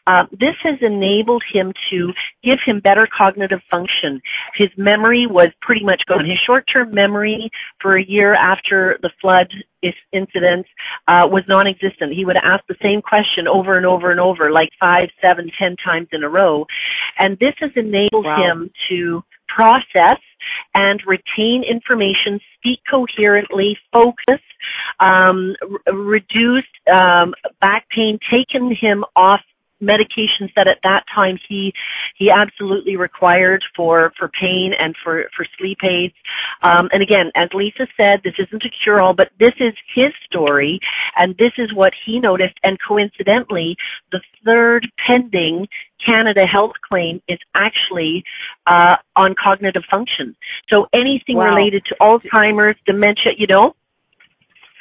uh, 0.07 0.25
this 0.31 0.57
has 0.63 0.79
enabled 0.81 1.43
him 1.53 1.73
to 1.91 2.13
give 2.43 2.59
him 2.65 2.81
better 2.81 3.07
cognitive 3.07 3.61
function. 3.71 4.21
His 4.57 4.69
memory 4.77 5.27
was 5.29 5.49
pretty 5.61 5.85
much 5.85 6.03
gone. 6.09 6.25
His 6.25 6.39
short-term 6.47 6.95
memory 6.95 7.51
for 7.81 7.97
a 7.97 8.05
year 8.05 8.35
after 8.35 8.99
the 9.03 9.11
flood 9.21 9.49
incident 10.13 10.67
uh, 11.07 11.29
was 11.31 11.45
non-existent. 11.49 12.13
He 12.13 12.25
would 12.25 12.37
ask 12.37 12.65
the 12.69 12.77
same 12.83 13.03
question 13.03 13.47
over 13.47 13.77
and 13.77 13.87
over 13.87 14.11
and 14.11 14.21
over, 14.21 14.51
like 14.51 14.71
five, 14.81 15.09
seven, 15.25 15.51
ten 15.59 15.77
times 15.85 16.09
in 16.13 16.25
a 16.25 16.29
row, 16.29 16.67
and 17.19 17.39
this 17.39 17.55
has 17.61 17.71
enabled 17.77 18.25
wow. 18.25 18.37
him 18.43 18.71
to 18.89 19.23
process 19.49 20.19
and 20.75 21.03
retain 21.07 21.65
information, 21.65 22.41
speak 22.59 22.81
coherently, 22.91 23.77
focus, 23.93 24.41
um, 25.01 25.55
r- 25.87 25.95
reduced 25.95 26.67
um, 26.93 27.35
back 27.61 27.87
pain, 27.91 28.19
taken 28.33 28.75
him 28.75 29.05
off 29.15 29.41
medications 29.83 30.53
that 30.57 30.67
at 30.69 30.79
that 30.83 31.05
time 31.15 31.39
he 31.49 31.73
he 32.17 32.31
absolutely 32.31 32.97
required 32.97 33.63
for 33.77 34.13
for 34.19 34.29
pain 34.29 34.73
and 34.79 34.95
for 35.03 35.25
for 35.37 35.47
sleep 35.59 35.79
aids 35.85 36.15
um 36.63 36.89
and 36.93 37.03
again 37.03 37.31
as 37.37 37.49
lisa 37.53 37.87
said 38.01 38.21
this 38.25 38.35
isn't 38.39 38.65
a 38.65 38.71
cure 38.83 39.01
all 39.01 39.15
but 39.15 39.31
this 39.39 39.53
is 39.61 39.75
his 39.95 40.13
story 40.25 40.81
and 41.17 41.37
this 41.37 41.53
is 41.59 41.75
what 41.75 41.93
he 42.07 42.19
noticed 42.19 42.57
and 42.65 42.79
coincidentally 42.87 43.77
the 44.13 44.21
third 44.45 44.87
pending 45.07 45.67
canada 46.05 46.47
health 46.47 46.75
claim 46.89 47.21
is 47.29 47.39
actually 47.55 48.25
uh 48.67 48.97
on 49.15 49.35
cognitive 49.35 49.83
function 49.91 50.35
so 50.73 50.87
anything 50.95 51.37
wow. 51.37 51.55
related 51.55 51.85
to 51.85 51.95
alzheimer's 52.01 52.77
dementia 52.87 53.33
you 53.37 53.47
know 53.47 53.75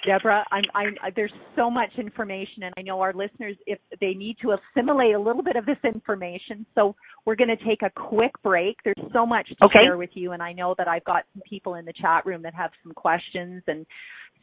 Deborah, 0.05 0.45
I'm, 0.51 0.63
I'm, 0.73 0.95
there's 1.15 1.33
so 1.55 1.69
much 1.69 1.89
information, 1.97 2.63
and 2.63 2.73
I 2.77 2.81
know 2.81 3.01
our 3.01 3.13
listeners, 3.13 3.55
if 3.65 3.79
they 3.99 4.13
need 4.13 4.37
to 4.41 4.55
assimilate 4.55 5.15
a 5.15 5.19
little 5.19 5.43
bit 5.43 5.55
of 5.55 5.65
this 5.65 5.77
information, 5.83 6.65
so 6.75 6.95
we're 7.25 7.35
going 7.35 7.55
to 7.55 7.63
take 7.65 7.81
a 7.81 7.89
quick 7.89 8.31
break. 8.43 8.77
There's 8.83 8.95
so 9.13 9.25
much 9.25 9.47
to 9.49 9.65
okay. 9.65 9.85
share 9.85 9.97
with 9.97 10.11
you, 10.13 10.31
and 10.33 10.41
I 10.41 10.53
know 10.53 10.75
that 10.77 10.87
I've 10.87 11.03
got 11.05 11.23
some 11.33 11.41
people 11.49 11.75
in 11.75 11.85
the 11.85 11.93
chat 11.93 12.25
room 12.25 12.41
that 12.43 12.53
have 12.53 12.71
some 12.83 12.93
questions, 12.93 13.63
and 13.67 13.85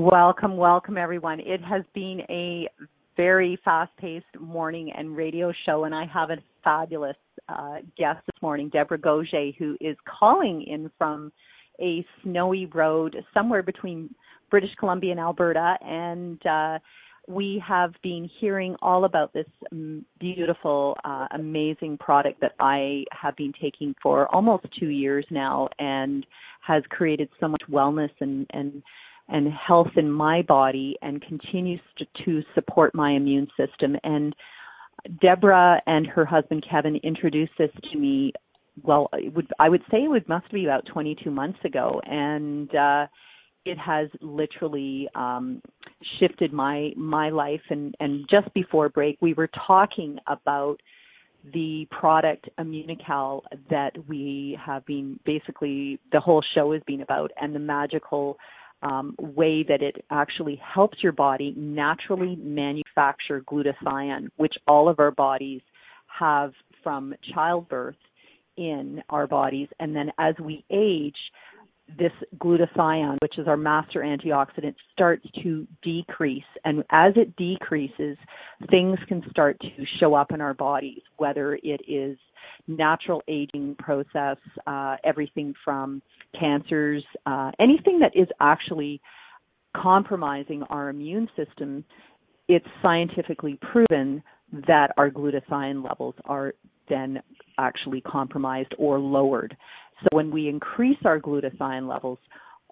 Welcome, 0.03 0.57
welcome, 0.57 0.99
everyone. 0.99 1.39
It 1.39 1.63
has 1.63 1.85
been 1.95 2.23
a 2.29 2.67
very 3.17 3.57
fast 3.65 3.93
paced 3.99 4.27
morning 4.41 4.91
and 4.99 5.17
radio 5.17 5.53
show, 5.65 5.85
and 5.85 5.95
I 5.95 6.07
have 6.07 6.31
a 6.31 6.39
fabulous 6.65 7.15
uh, 7.49 7.77
guest 7.97 8.19
this 8.27 8.43
morning, 8.43 8.69
Deborah 8.69 8.99
Gauger, 8.99 9.53
who 9.57 9.77
is 9.81 9.97
calling 10.19 10.65
in 10.65 10.91
from 10.99 11.31
a 11.81 12.05
snowy 12.25 12.67
road 12.67 13.15
somewhere 13.33 13.63
between 13.63 14.13
British 14.51 14.75
Columbia 14.81 15.13
and 15.13 15.21
Alberta. 15.21 15.77
And 15.81 16.45
uh, 16.45 16.81
we 17.29 17.63
have 17.65 17.93
been 18.03 18.29
hearing 18.41 18.75
all 18.83 19.05
about 19.05 19.33
this 19.33 19.47
um, 19.71 20.05
beautiful, 20.19 20.97
uh, 21.05 21.29
amazing 21.31 21.97
product 21.99 22.41
that 22.41 22.57
I 22.59 23.05
have 23.13 23.37
been 23.37 23.53
taking 23.63 23.95
for 24.03 24.27
almost 24.35 24.67
two 24.81 24.89
years 24.89 25.25
now 25.31 25.69
and 25.79 26.27
has 26.61 26.83
created 26.91 27.29
so 27.39 27.47
much 27.47 27.63
wellness 27.71 28.11
and, 28.19 28.49
and 28.53 28.83
and 29.33 29.49
health 29.51 29.89
in 29.97 30.11
my 30.11 30.43
body 30.43 30.97
and 31.03 31.23
continues 31.23 31.81
to, 31.97 32.07
to 32.25 32.43
support 32.55 32.95
my 32.95 33.13
immune 33.13 33.49
system. 33.57 33.97
And 34.05 34.37
Deborah 35.21 35.81
and 35.87 36.07
her 36.07 36.25
husband 36.25 36.65
Kevin 36.71 36.97
introduced 37.03 37.53
this 37.59 37.71
to 37.91 37.99
me. 37.99 38.33
Well, 38.83 39.09
would, 39.13 39.49
I 39.59 39.69
would 39.69 39.83
say 39.91 40.05
it 40.05 40.09
would 40.09 40.29
must 40.29 40.51
be 40.53 40.65
about 40.65 40.87
22 40.93 41.31
months 41.31 41.59
ago, 41.65 42.01
and 42.05 42.75
uh, 42.75 43.07
it 43.65 43.79
has 43.79 44.09
literally 44.21 45.09
um, 45.15 45.61
shifted 46.19 46.53
my 46.53 46.93
my 46.97 47.31
life. 47.31 47.61
And 47.69 47.95
and 48.01 48.27
just 48.31 48.53
before 48.55 48.89
break, 48.89 49.19
we 49.21 49.35
were 49.35 49.51
talking 49.67 50.19
about 50.27 50.77
the 51.53 51.87
product 51.91 52.49
Immunocal 52.59 53.43
that 53.69 53.93
we 54.09 54.59
have 54.65 54.87
been 54.87 55.19
basically 55.27 55.99
the 56.13 56.21
whole 56.21 56.43
show 56.55 56.73
has 56.73 56.83
been 56.87 57.03
about, 57.03 57.31
and 57.41 57.55
the 57.55 57.59
magical 57.59 58.39
um, 58.83 59.15
way 59.19 59.65
that 59.69 59.83
it 59.83 60.05
actually 60.11 60.61
helps 60.63 61.03
your 61.03 61.13
body 61.13 61.55
naturally 61.57 62.37
manufacture 62.37 63.41
glutathione, 63.43 64.29
which 64.37 64.55
all 64.67 64.89
of 64.89 64.99
our 64.99 65.11
bodies 65.11 65.61
have 66.07 66.53
from 66.83 67.15
childbirth 67.35 67.97
in 68.57 69.03
our 69.09 69.27
bodies. 69.27 69.69
And 69.81 69.95
then 69.95 70.11
as 70.19 70.35
we 70.41 70.65
age, 70.71 71.17
this 71.99 72.13
glutathione, 72.39 73.19
which 73.21 73.39
is 73.39 73.47
our 73.49 73.57
master 73.57 74.01
antioxidant, 74.01 74.75
starts 74.93 75.27
to 75.43 75.67
decrease. 75.83 76.45
And 76.65 76.85
as 76.91 77.13
it 77.17 77.37
decreases, 77.37 78.17
things 78.71 78.99
can 79.09 79.23
start 79.31 79.59
to 79.61 79.85
show 80.01 80.15
up 80.15 80.33
in 80.33 80.41
our 80.41 80.55
bodies, 80.55 81.03
whether 81.17 81.55
it 81.63 81.81
is 81.89 82.17
natural 82.67 83.23
aging 83.29 83.77
process, 83.79 84.37
uh, 84.67 84.97
everything 85.05 85.55
from 85.65 86.03
cancers, 86.39 87.05
uh, 87.27 87.51
anything 87.61 87.99
that 88.01 88.13
is 88.15 88.29
actually 88.41 89.01
compromising 89.77 90.63
our 90.65 90.89
immune 90.89 91.29
system, 91.37 91.85
it's 92.49 92.67
scientifically 92.83 93.59
proven 93.73 94.23
that 94.69 94.93
our 94.97 95.11
glutathione 95.11 95.87
levels 95.87 96.15
are 96.27 96.53
then 96.89 97.23
actually 97.59 98.01
compromised 98.03 98.75
or 98.79 98.99
lowered. 98.99 99.57
So 100.03 100.09
when 100.13 100.31
we 100.31 100.49
increase 100.49 100.99
our 101.05 101.21
glutathione 101.21 101.89
levels, 101.89 102.19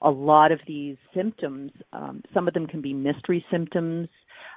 a 0.02 0.10
lot 0.10 0.50
of 0.52 0.60
these 0.66 0.96
symptoms, 1.14 1.72
um, 1.92 2.22
some 2.32 2.48
of 2.48 2.54
them 2.54 2.66
can 2.66 2.80
be 2.80 2.92
mystery 2.92 3.44
symptoms, 3.50 4.08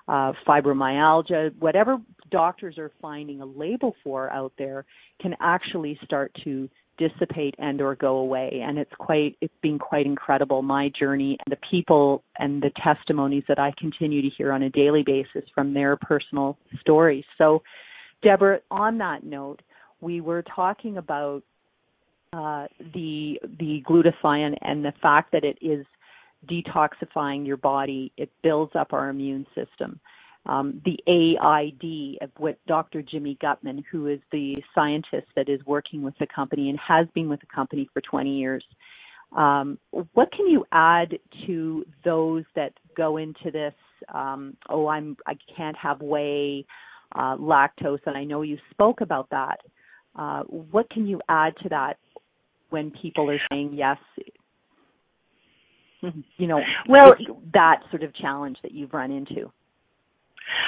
uh, 0.07 0.31
fibromyalgia, 0.47 1.53
whatever 1.59 1.97
doctors 2.31 2.77
are 2.77 2.91
finding 3.01 3.41
a 3.41 3.45
label 3.45 3.95
for 4.03 4.29
out 4.31 4.53
there, 4.57 4.85
can 5.21 5.35
actually 5.39 5.99
start 6.03 6.35
to 6.43 6.69
dissipate 6.97 7.55
and 7.57 7.81
or 7.81 7.95
go 7.95 8.17
away. 8.17 8.61
And 8.63 8.77
it's 8.77 8.91
quite 8.97 9.35
it's 9.41 9.53
been 9.61 9.79
quite 9.79 10.05
incredible 10.05 10.61
my 10.61 10.91
journey 10.97 11.37
and 11.45 11.51
the 11.51 11.59
people 11.69 12.23
and 12.37 12.61
the 12.61 12.71
testimonies 12.83 13.43
that 13.47 13.59
I 13.59 13.73
continue 13.77 14.21
to 14.21 14.29
hear 14.29 14.51
on 14.51 14.63
a 14.63 14.69
daily 14.69 15.03
basis 15.03 15.49
from 15.55 15.73
their 15.73 15.97
personal 15.97 16.57
stories. 16.79 17.25
So 17.37 17.63
Deborah 18.21 18.59
on 18.69 18.97
that 18.99 19.23
note 19.23 19.61
we 20.01 20.21
were 20.21 20.43
talking 20.55 20.97
about 20.97 21.43
uh, 22.33 22.67
the 22.93 23.39
the 23.59 23.83
glutathione 23.87 24.57
and 24.61 24.83
the 24.83 24.93
fact 25.01 25.31
that 25.31 25.43
it 25.43 25.57
is 25.61 25.85
detoxifying 26.49 27.47
your 27.47 27.57
body 27.57 28.11
it 28.17 28.29
builds 28.41 28.73
up 28.75 28.91
our 28.91 29.09
immune 29.09 29.45
system 29.55 29.99
um, 30.45 30.81
the 30.83 30.99
AID 31.07 32.17
of 32.21 32.29
what 32.37 32.57
Dr. 32.67 33.01
Jimmy 33.01 33.37
Gutman, 33.39 33.83
who 33.89 34.07
is 34.07 34.19
the 34.31 34.57
scientist 34.75 35.27
that 35.35 35.47
is 35.47 35.61
working 35.65 36.01
with 36.03 36.15
the 36.19 36.27
company 36.27 36.69
and 36.69 36.77
has 36.79 37.07
been 37.13 37.29
with 37.29 37.39
the 37.39 37.47
company 37.53 37.89
for 37.93 38.01
20 38.01 38.37
years. 38.37 38.63
Um, 39.35 39.79
what 40.13 40.31
can 40.31 40.47
you 40.47 40.65
add 40.71 41.17
to 41.47 41.85
those 42.03 42.43
that 42.55 42.73
go 42.95 43.17
into 43.17 43.51
this? 43.51 43.73
Um, 44.13 44.57
oh, 44.69 44.87
I'm 44.87 45.17
I 45.25 45.37
can't 45.55 45.77
have 45.77 46.01
whey, 46.01 46.65
uh, 47.15 47.37
lactose, 47.37 47.99
and 48.05 48.17
I 48.17 48.25
know 48.25 48.41
you 48.41 48.57
spoke 48.69 49.01
about 49.01 49.29
that. 49.31 49.61
Uh, 50.15 50.43
what 50.43 50.89
can 50.91 51.07
you 51.07 51.19
add 51.29 51.55
to 51.63 51.69
that 51.69 51.97
when 52.73 52.91
people 52.91 53.29
are 53.29 53.39
saying 53.49 53.71
yes? 53.73 53.97
You 56.35 56.47
know, 56.47 56.59
well, 56.89 57.13
that 57.53 57.77
sort 57.89 58.03
of 58.03 58.13
challenge 58.13 58.57
that 58.61 58.73
you've 58.73 58.93
run 58.93 59.09
into. 59.09 59.49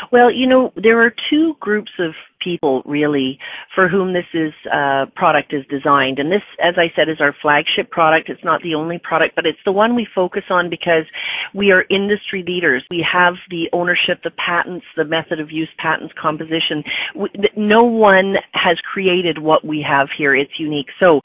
Well, 0.09 0.31
you 0.31 0.47
know, 0.47 0.71
there 0.81 1.01
are 1.05 1.13
two 1.29 1.55
groups 1.59 1.91
of 1.99 2.13
people 2.45 2.83
really 2.85 3.39
for 3.73 3.89
whom 3.89 4.13
this 4.13 4.29
is 4.33 4.53
uh, 4.71 5.07
product 5.15 5.53
is 5.53 5.65
designed, 5.69 6.19
and 6.19 6.31
this, 6.31 6.45
as 6.63 6.75
I 6.77 6.93
said, 6.95 7.09
is 7.09 7.17
our 7.19 7.35
flagship 7.41 7.89
product. 7.89 8.29
It's 8.29 8.43
not 8.43 8.61
the 8.61 8.75
only 8.75 8.99
product, 8.99 9.35
but 9.35 9.45
it's 9.45 9.59
the 9.65 9.71
one 9.71 9.95
we 9.95 10.07
focus 10.13 10.43
on 10.49 10.69
because 10.69 11.05
we 11.53 11.71
are 11.71 11.83
industry 11.89 12.43
leaders. 12.47 12.83
We 12.89 13.05
have 13.11 13.33
the 13.49 13.65
ownership, 13.73 14.21
the 14.23 14.31
patents, 14.31 14.85
the 14.95 15.05
method 15.05 15.39
of 15.39 15.51
use 15.51 15.69
patents, 15.79 16.13
composition. 16.21 16.83
No 17.57 17.83
one 17.83 18.35
has 18.53 18.77
created 18.93 19.39
what 19.39 19.65
we 19.65 19.85
have 19.87 20.07
here. 20.15 20.35
It's 20.35 20.59
unique. 20.59 20.87
So, 21.03 21.19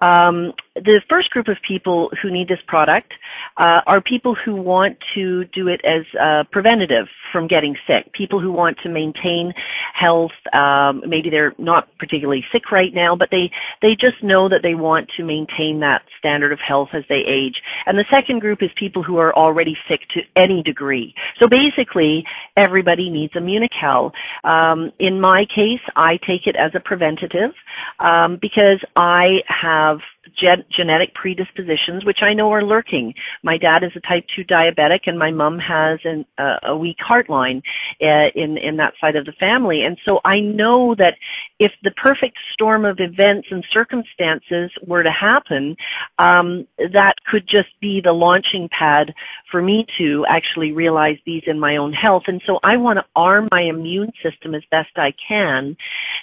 um, 0.00 0.52
the 0.74 1.00
first 1.08 1.30
group 1.30 1.48
of 1.48 1.56
people 1.66 2.10
who 2.20 2.30
need 2.30 2.48
this 2.48 2.58
product 2.66 3.12
uh, 3.56 3.80
are 3.86 4.02
people 4.02 4.36
who 4.44 4.54
want 4.54 4.98
to 5.14 5.44
do 5.46 5.68
it 5.68 5.80
as 5.84 6.04
uh, 6.20 6.44
preventative 6.52 7.06
from 7.32 7.48
getting 7.48 7.76
sick. 7.86 8.12
People 8.12 8.40
who 8.40 8.52
want 8.52 8.76
to 8.82 8.90
maintain 8.90 9.52
health. 9.98 10.32
Um, 10.66 11.02
maybe 11.06 11.30
they're 11.30 11.54
not 11.58 11.88
particularly 11.98 12.44
sick 12.52 12.70
right 12.70 12.92
now, 12.92 13.16
but 13.16 13.28
they 13.30 13.50
they 13.82 13.96
just 14.00 14.22
know 14.22 14.48
that 14.48 14.60
they 14.62 14.74
want 14.74 15.08
to 15.16 15.24
maintain 15.24 15.80
that 15.80 16.02
standard 16.18 16.52
of 16.52 16.58
health 16.66 16.88
as 16.92 17.04
they 17.08 17.22
age. 17.26 17.56
And 17.86 17.98
the 17.98 18.04
second 18.12 18.40
group 18.40 18.62
is 18.62 18.70
people 18.78 19.02
who 19.02 19.18
are 19.18 19.34
already 19.34 19.76
sick 19.88 20.00
to 20.14 20.20
any 20.36 20.62
degree. 20.62 21.14
So 21.40 21.48
basically, 21.48 22.24
everybody 22.56 23.10
needs 23.10 23.32
Immunocal. 23.34 24.12
Um, 24.44 24.92
in 24.98 25.20
my 25.20 25.44
case, 25.54 25.84
I 25.94 26.18
take 26.26 26.46
it 26.46 26.56
as 26.56 26.72
a 26.74 26.80
preventative 26.80 27.52
um, 28.00 28.38
because 28.40 28.80
I 28.96 29.42
have 29.48 29.98
gen- 30.40 30.64
genetic 30.74 31.14
predispositions, 31.14 32.04
which 32.04 32.18
I 32.22 32.34
know 32.34 32.52
are 32.52 32.62
lurking. 32.62 33.14
My 33.42 33.58
dad 33.58 33.82
is 33.82 33.92
a 33.96 34.00
type 34.00 34.24
2 34.34 34.44
diabetic 34.44 35.00
and 35.06 35.18
my 35.18 35.30
mom 35.30 35.58
has 35.58 36.00
an, 36.04 36.24
uh, 36.38 36.56
a 36.68 36.76
weak 36.76 36.98
heart 37.00 37.28
line 37.28 37.62
uh, 38.00 38.28
in, 38.34 38.58
in 38.58 38.76
that 38.76 38.94
side 39.00 39.16
of 39.16 39.26
the 39.26 39.32
family. 39.38 39.82
And 39.82 39.98
so 40.04 40.20
I 40.24 40.40
know 40.40 40.94
that 40.98 41.14
if 41.58 41.72
the 41.82 41.92
perfect 41.92 42.36
storm 42.52 42.84
of 42.84 42.98
events 43.00 43.48
and 43.50 43.64
circumstances 43.72 44.70
were 44.86 45.02
to 45.02 45.10
happen, 45.10 45.76
um, 46.18 46.66
that 46.78 47.14
could 47.30 47.42
just 47.48 47.68
be 47.80 48.00
the 48.02 48.12
launching 48.12 48.68
pad 48.76 49.14
for 49.50 49.62
me 49.62 49.86
to 49.98 50.24
actually 50.28 50.72
realize 50.72 51.16
these 51.24 51.42
in 51.46 51.58
my 51.58 51.76
own 51.76 51.92
health. 51.92 52.24
And 52.26 52.42
so 52.46 52.58
I 52.62 52.76
want 52.76 52.98
to 52.98 53.04
arm 53.14 53.48
my 53.50 53.62
immune 53.62 54.12
system 54.22 54.54
as 54.54 54.62
best 54.70 54.90
I 54.96 55.12
can 55.28 55.76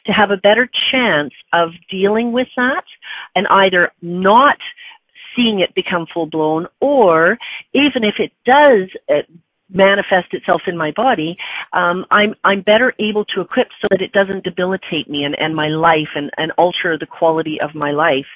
to 0.06 0.12
have 0.12 0.32
a 0.32 0.38
better 0.38 0.70
chance 0.92 1.34
of 1.52 1.70
dealing 1.90 2.32
with 2.32 2.48
that 2.58 2.84
and 3.36 3.48
either 3.50 3.92
not 4.02 4.58
seeing 5.36 5.60
it 5.60 5.74
become 5.76 6.06
full 6.14 6.28
blown 6.28 6.68
or 6.80 7.38
even 7.74 8.04
if 8.04 8.16
it 8.20 8.32
does 8.46 8.90
uh, 9.10 9.22
manifest 9.74 10.34
itself 10.34 10.62
in 10.68 10.78
my 10.78 10.92
body, 10.96 11.36
um, 11.74 12.06
I'm 12.12 12.36
I'm 12.44 12.62
better 12.62 12.94
able 13.00 13.26
to 13.36 13.42
equip 13.42 13.68
so 13.82 13.88
that 13.90 14.02
it 14.02 14.12
doesn't 14.12 14.44
debilitate 14.44 15.10
me 15.10 15.24
and, 15.24 15.36
and 15.40 15.56
my 15.56 15.68
life 15.68 16.14
and, 16.16 16.30
and 16.38 16.52
alter 16.58 16.98
the 17.00 17.06
quality 17.06 17.58
of 17.62 17.76
my 17.76 17.92
life. 17.92 18.30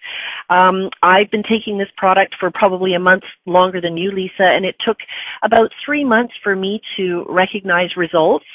Um, 0.49 0.89
I've 1.03 1.31
been 1.31 1.43
taking 1.43 1.77
this 1.77 1.89
product 1.97 2.35
for 2.39 2.51
probably 2.51 2.93
a 2.93 2.99
month 2.99 3.23
longer 3.45 3.81
than 3.81 3.97
you, 3.97 4.11
Lisa, 4.11 4.43
and 4.43 4.65
it 4.65 4.75
took 4.85 4.97
about 5.43 5.69
three 5.85 6.03
months 6.03 6.33
for 6.43 6.55
me 6.55 6.81
to 6.97 7.25
recognize 7.29 7.95
results. 7.95 8.45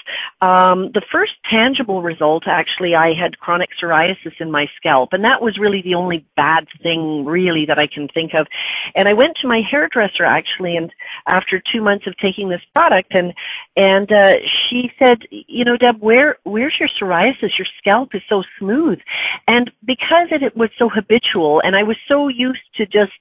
Um, 0.41 0.91
the 0.95 1.03
first 1.12 1.33
tangible 1.51 2.03
result, 2.03 2.45
actually, 2.47 2.95
I 2.95 3.12
had 3.18 3.39
chronic 3.39 3.70
psoriasis 3.80 4.41
in 4.41 4.51
my 4.51 4.66
scalp, 4.76 5.11
and 5.12 5.24
that 5.24 5.43
was 5.43 5.59
really 5.61 5.83
the 5.83 5.95
only 5.95 6.24
bad 6.37 6.66
thing 6.83 7.24
really 7.24 7.64
that 7.68 7.78
I 7.78 7.87
can 7.87 8.09
think 8.09 8.33
of. 8.35 8.47
And 8.95 9.09
I 9.09 9.12
went 9.12 9.37
to 9.43 9.49
my 9.49 9.61
hairdresser 9.68 10.24
actually, 10.24 10.76
and 10.76 10.91
after 11.26 11.62
two 11.72 11.83
months 11.83 12.07
of 12.07 12.16
taking 12.18 12.49
this 12.49 12.61
product 12.75 13.14
and 13.14 13.33
and 13.77 14.11
uh 14.12 14.35
she 14.68 14.91
said 14.99 15.18
you 15.31 15.64
know 15.64 15.77
deb 15.77 15.97
where 16.01 16.37
where's 16.45 16.75
your 16.81 16.89
psoriasis? 16.89 17.51
Your 17.59 17.66
scalp 17.79 18.11
is 18.14 18.23
so 18.29 18.43
smooth. 18.59 18.99
And 19.47 19.70
because 19.85 20.29
it, 20.31 20.43
it 20.43 20.57
was 20.57 20.70
so 20.79 20.89
habitual 20.89 21.61
and 21.64 21.77
i 21.77 21.83
was 21.83 21.97
so 22.09 22.29
used 22.29 22.66
to 22.77 22.85
just 22.87 23.12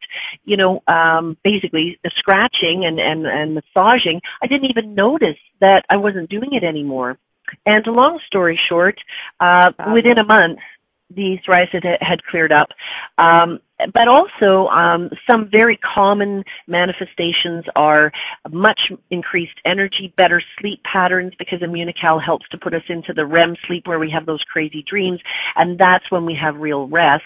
you 0.44 0.58
know 0.58 0.82
um 0.88 1.38
basically 1.44 2.00
scratching 2.18 2.84
and 2.86 3.00
and 3.00 3.26
and 3.26 3.56
massaging 3.56 4.22
i 4.42 4.48
didn't 4.48 4.70
even 4.70 4.96
notice 4.96 5.40
that 5.60 5.84
i 5.90 5.98
wasn't 5.98 6.30
doing 6.30 6.50
it 6.54 6.64
anymore. 6.64 7.18
And 7.66 7.86
long 7.88 8.20
story 8.28 8.60
short 8.70 8.96
uh 9.40 9.72
within 9.94 10.18
a 10.18 10.24
month 10.26 10.60
the 11.14 11.38
psoriasis 11.46 11.84
had 12.00 12.24
cleared 12.24 12.54
up. 12.54 12.70
Um 13.18 13.60
but 13.94 14.08
also 14.08 14.68
um, 14.68 15.10
some 15.30 15.50
very 15.54 15.78
common 15.78 16.44
manifestations 16.68 17.66
are 17.76 18.12
much 18.52 18.80
increased 19.10 19.60
energy, 19.66 20.14
better 20.18 20.42
sleep 20.60 20.82
patterns 20.84 21.34
because 21.38 21.60
Immunocal 21.62 22.24
helps 22.24 22.48
to 22.50 22.58
put 22.58 22.74
us 22.74 22.84
into 22.90 23.14
the 23.14 23.26
REM 23.26 23.56
sleep 23.68 23.88
where 23.88 24.00
we 24.00 24.12
have 24.14 24.26
those 24.26 24.44
crazy 24.52 24.84
dreams, 24.88 25.20
and 25.56 25.78
that's 25.80 26.10
when 26.10 26.26
we 26.26 26.38
have 26.42 26.56
real 26.58 26.88
rest. 26.88 27.24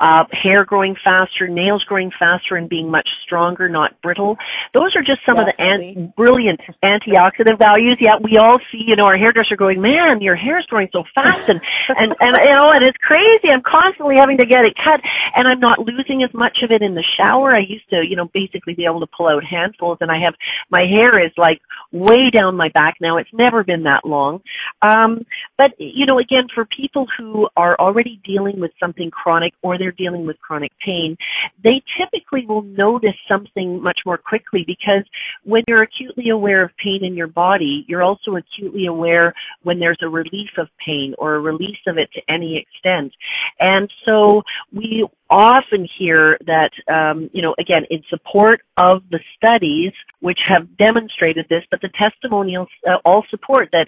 Uh, 0.00 0.24
hair 0.32 0.64
growing 0.64 0.96
faster, 1.02 1.48
nails 1.48 1.84
growing 1.84 2.10
faster, 2.18 2.56
and 2.56 2.68
being 2.68 2.90
much 2.90 3.08
stronger, 3.24 3.68
not 3.68 4.00
brittle. 4.02 4.36
Those 4.74 4.94
are 4.96 5.02
just 5.02 5.20
some 5.28 5.36
Definitely. 5.36 5.88
of 5.88 5.94
the 5.94 6.00
an- 6.00 6.14
brilliant 6.16 6.60
antioxidant 6.82 7.58
values. 7.58 7.96
Yeah, 8.00 8.16
we 8.22 8.36
all 8.38 8.58
see, 8.72 8.82
you 8.86 8.96
know, 8.96 9.04
our 9.04 9.16
hairdresser 9.16 9.56
going, 9.56 9.80
"Man, 9.80 10.20
your 10.20 10.36
hair's 10.36 10.66
growing 10.66 10.88
so 10.92 11.04
fast," 11.14 11.48
and 11.48 11.60
and 11.88 12.14
and 12.20 12.32
you 12.44 12.54
know, 12.54 12.72
and 12.72 12.82
it's 12.82 12.98
crazy. 12.98 13.50
I'm 13.52 13.62
constantly 13.62 14.16
having 14.18 14.38
to 14.38 14.46
get 14.46 14.64
it 14.64 14.74
cut, 14.76 15.00
and 15.36 15.46
I'm 15.46 15.60
not 15.60 15.84
losing 15.90 16.22
as 16.22 16.32
much 16.34 16.58
of 16.62 16.70
it 16.70 16.82
in 16.82 16.94
the 16.94 17.04
shower. 17.16 17.52
I 17.52 17.60
used 17.66 17.88
to, 17.90 18.02
you 18.08 18.16
know, 18.16 18.28
basically 18.32 18.74
be 18.74 18.84
able 18.84 19.00
to 19.00 19.06
pull 19.16 19.28
out 19.28 19.42
handfuls 19.44 19.98
and 20.00 20.10
I 20.10 20.20
have, 20.24 20.34
my 20.70 20.84
hair 20.96 21.24
is 21.24 21.32
like 21.36 21.60
way 21.92 22.30
down 22.32 22.56
my 22.56 22.68
back 22.74 22.94
now. 23.00 23.18
It's 23.18 23.30
never 23.32 23.64
been 23.64 23.84
that 23.84 24.04
long. 24.04 24.40
Um, 24.82 25.24
but, 25.58 25.72
you 25.78 26.06
know, 26.06 26.18
again, 26.18 26.46
for 26.54 26.64
people 26.64 27.06
who 27.16 27.48
are 27.56 27.76
already 27.78 28.20
dealing 28.24 28.60
with 28.60 28.70
something 28.80 29.10
chronic 29.10 29.52
or 29.62 29.78
they're 29.78 29.92
dealing 29.92 30.26
with 30.26 30.38
chronic 30.40 30.72
pain, 30.84 31.16
they 31.62 31.82
typically 31.98 32.46
will 32.46 32.62
notice 32.62 33.16
something 33.28 33.82
much 33.82 34.00
more 34.06 34.18
quickly 34.18 34.64
because 34.66 35.04
when 35.44 35.62
you're 35.66 35.82
acutely 35.82 36.30
aware 36.30 36.62
of 36.62 36.70
pain 36.82 37.04
in 37.04 37.14
your 37.14 37.26
body, 37.26 37.84
you're 37.88 38.02
also 38.02 38.36
acutely 38.36 38.86
aware 38.86 39.34
when 39.62 39.78
there's 39.78 39.98
a 40.02 40.08
relief 40.08 40.50
of 40.58 40.68
pain 40.84 41.14
or 41.18 41.34
a 41.34 41.40
release 41.40 41.78
of 41.86 41.98
it 41.98 42.08
to 42.12 42.20
any 42.32 42.56
extent. 42.56 43.12
And 43.58 43.90
so 44.06 44.42
we 44.72 45.06
often 45.30 45.88
hear 45.98 46.36
that, 46.46 46.70
um, 46.92 47.30
you 47.32 47.40
know, 47.40 47.54
again, 47.58 47.82
in 47.88 48.02
support 48.10 48.62
of 48.76 49.02
the 49.10 49.20
studies 49.36 49.92
which 50.20 50.38
have 50.48 50.76
demonstrated 50.76 51.46
this, 51.48 51.62
but 51.70 51.80
the 51.80 51.88
testimonials 51.98 52.68
uh, 52.86 52.96
all 53.04 53.24
support 53.30 53.68
that, 53.72 53.86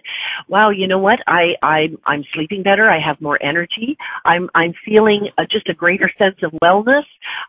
wow, 0.49 0.71
you 0.71 0.87
know 0.87 0.99
what, 0.99 1.19
I, 1.27 1.55
I, 1.63 1.89
I'm 2.07 2.25
sleeping 2.33 2.63
better, 2.63 2.89
I 2.89 2.99
have 3.05 3.21
more 3.21 3.43
energy, 3.43 3.97
I'm, 4.25 4.49
I'm 4.55 4.73
feeling 4.85 5.29
a, 5.37 5.43
just 5.43 5.69
a 5.69 5.75
greater 5.75 6.11
sense 6.23 6.37
of 6.43 6.53
wellness. 6.63 7.05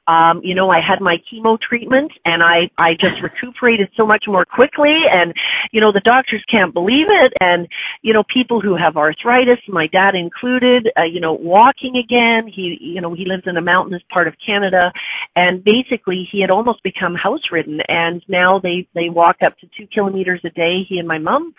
Um, 0.07 0.41
you 0.43 0.55
know, 0.55 0.69
I 0.69 0.79
had 0.85 0.99
my 0.99 1.17
chemo 1.31 1.57
treatment 1.59 2.11
and 2.25 2.41
I, 2.41 2.71
I 2.77 2.93
just 2.93 3.21
recuperated 3.21 3.89
so 3.95 4.05
much 4.05 4.25
more 4.27 4.43
quickly 4.43 4.95
and, 5.11 5.33
you 5.71 5.79
know, 5.79 5.91
the 5.91 6.01
doctors 6.03 6.43
can't 6.49 6.73
believe 6.73 7.07
it. 7.21 7.33
And, 7.39 7.67
you 8.01 8.13
know, 8.13 8.23
people 8.33 8.59
who 8.59 8.75
have 8.75 8.97
arthritis, 8.97 9.59
my 9.69 9.87
dad 9.87 10.15
included, 10.15 10.89
uh, 10.97 11.03
you 11.03 11.21
know, 11.21 11.33
walking 11.33 11.95
again, 11.95 12.51
he, 12.53 12.77
you 12.81 13.01
know, 13.01 13.13
he 13.13 13.25
lives 13.25 13.43
in 13.45 13.55
a 13.55 13.61
mountain 13.61 13.82
mountainous 13.83 14.03
part 14.11 14.27
of 14.27 14.33
Canada, 14.45 14.91
and 15.35 15.63
basically 15.63 16.27
he 16.31 16.41
had 16.41 16.49
almost 16.49 16.83
become 16.83 17.15
house 17.15 17.41
ridden, 17.51 17.79
and 17.87 18.23
now 18.27 18.59
they 18.61 18.87
they 18.95 19.09
walk 19.09 19.37
up 19.45 19.57
to 19.59 19.67
two 19.77 19.87
kilometers 19.93 20.41
a 20.45 20.49
day. 20.49 20.83
He 20.87 20.97
and 20.99 21.07
my 21.07 21.17
mom. 21.17 21.53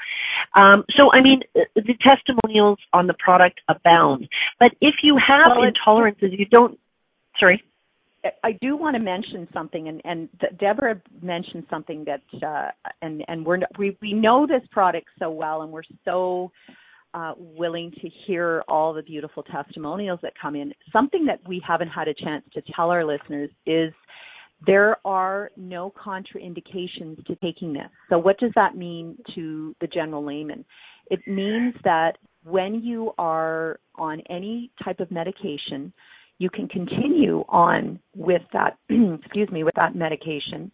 Um, 0.54 0.84
so 0.96 1.12
I 1.12 1.22
mean, 1.22 1.42
the 1.54 1.94
testimonials 2.02 2.78
on 2.92 3.06
the 3.06 3.14
product 3.14 3.60
abound. 3.68 4.28
But 4.58 4.70
if 4.80 4.96
you 5.02 5.16
have 5.16 5.56
well, 5.56 5.70
intolerances, 5.70 6.38
you 6.38 6.46
don't. 6.46 6.78
Sorry. 7.38 7.62
I 8.42 8.52
do 8.52 8.74
want 8.74 8.96
to 8.96 9.02
mention 9.02 9.46
something, 9.52 9.86
and, 9.86 10.00
and 10.02 10.30
Deborah 10.58 10.98
mentioned 11.20 11.64
something 11.68 12.06
that, 12.06 12.22
uh, 12.42 12.70
and 13.02 13.22
and 13.28 13.44
we're 13.44 13.58
we 13.78 13.98
we 14.00 14.14
know 14.14 14.46
this 14.46 14.66
product 14.70 15.08
so 15.18 15.30
well, 15.30 15.60
and 15.60 15.70
we're 15.70 15.82
so 16.06 16.50
uh, 17.14 17.32
willing 17.38 17.92
to 18.02 18.10
hear 18.26 18.64
all 18.68 18.92
the 18.92 19.02
beautiful 19.02 19.42
testimonials 19.44 20.18
that 20.22 20.32
come 20.40 20.56
in. 20.56 20.72
Something 20.92 21.24
that 21.26 21.40
we 21.48 21.62
haven't 21.66 21.88
had 21.88 22.08
a 22.08 22.14
chance 22.14 22.44
to 22.54 22.62
tell 22.74 22.90
our 22.90 23.04
listeners 23.04 23.50
is 23.66 23.92
there 24.66 24.96
are 25.06 25.50
no 25.56 25.92
contraindications 25.92 27.24
to 27.26 27.36
taking 27.36 27.72
this. 27.72 27.88
So, 28.10 28.18
what 28.18 28.38
does 28.38 28.50
that 28.56 28.76
mean 28.76 29.16
to 29.34 29.74
the 29.80 29.86
general 29.86 30.24
layman? 30.24 30.64
It 31.10 31.20
means 31.26 31.74
that 31.84 32.18
when 32.44 32.82
you 32.82 33.12
are 33.18 33.78
on 33.94 34.20
any 34.28 34.70
type 34.84 35.00
of 35.00 35.10
medication, 35.10 35.92
you 36.38 36.50
can 36.50 36.68
continue 36.68 37.44
on 37.48 38.00
with 38.14 38.42
that, 38.52 38.78
excuse 38.88 39.50
me, 39.50 39.64
with 39.64 39.74
that 39.76 39.94
medication 39.94 40.70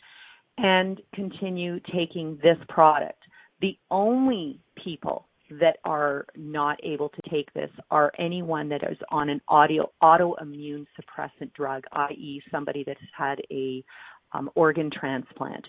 and 0.58 1.00
continue 1.14 1.80
taking 1.94 2.38
this 2.42 2.56
product. 2.68 3.22
The 3.60 3.76
only 3.90 4.60
people 4.82 5.26
that 5.58 5.78
are 5.84 6.26
not 6.36 6.78
able 6.82 7.08
to 7.08 7.22
take 7.30 7.52
this 7.54 7.70
are 7.90 8.12
anyone 8.18 8.68
that 8.68 8.82
is 8.84 8.98
on 9.10 9.28
an 9.28 9.40
audio, 9.48 9.90
autoimmune 10.02 10.86
suppressant 10.98 11.52
drug, 11.54 11.84
i.e., 11.92 12.42
somebody 12.50 12.84
that 12.84 12.96
has 12.98 13.08
had 13.16 13.40
a 13.50 13.84
um, 14.32 14.50
organ 14.54 14.90
transplant. 14.92 15.64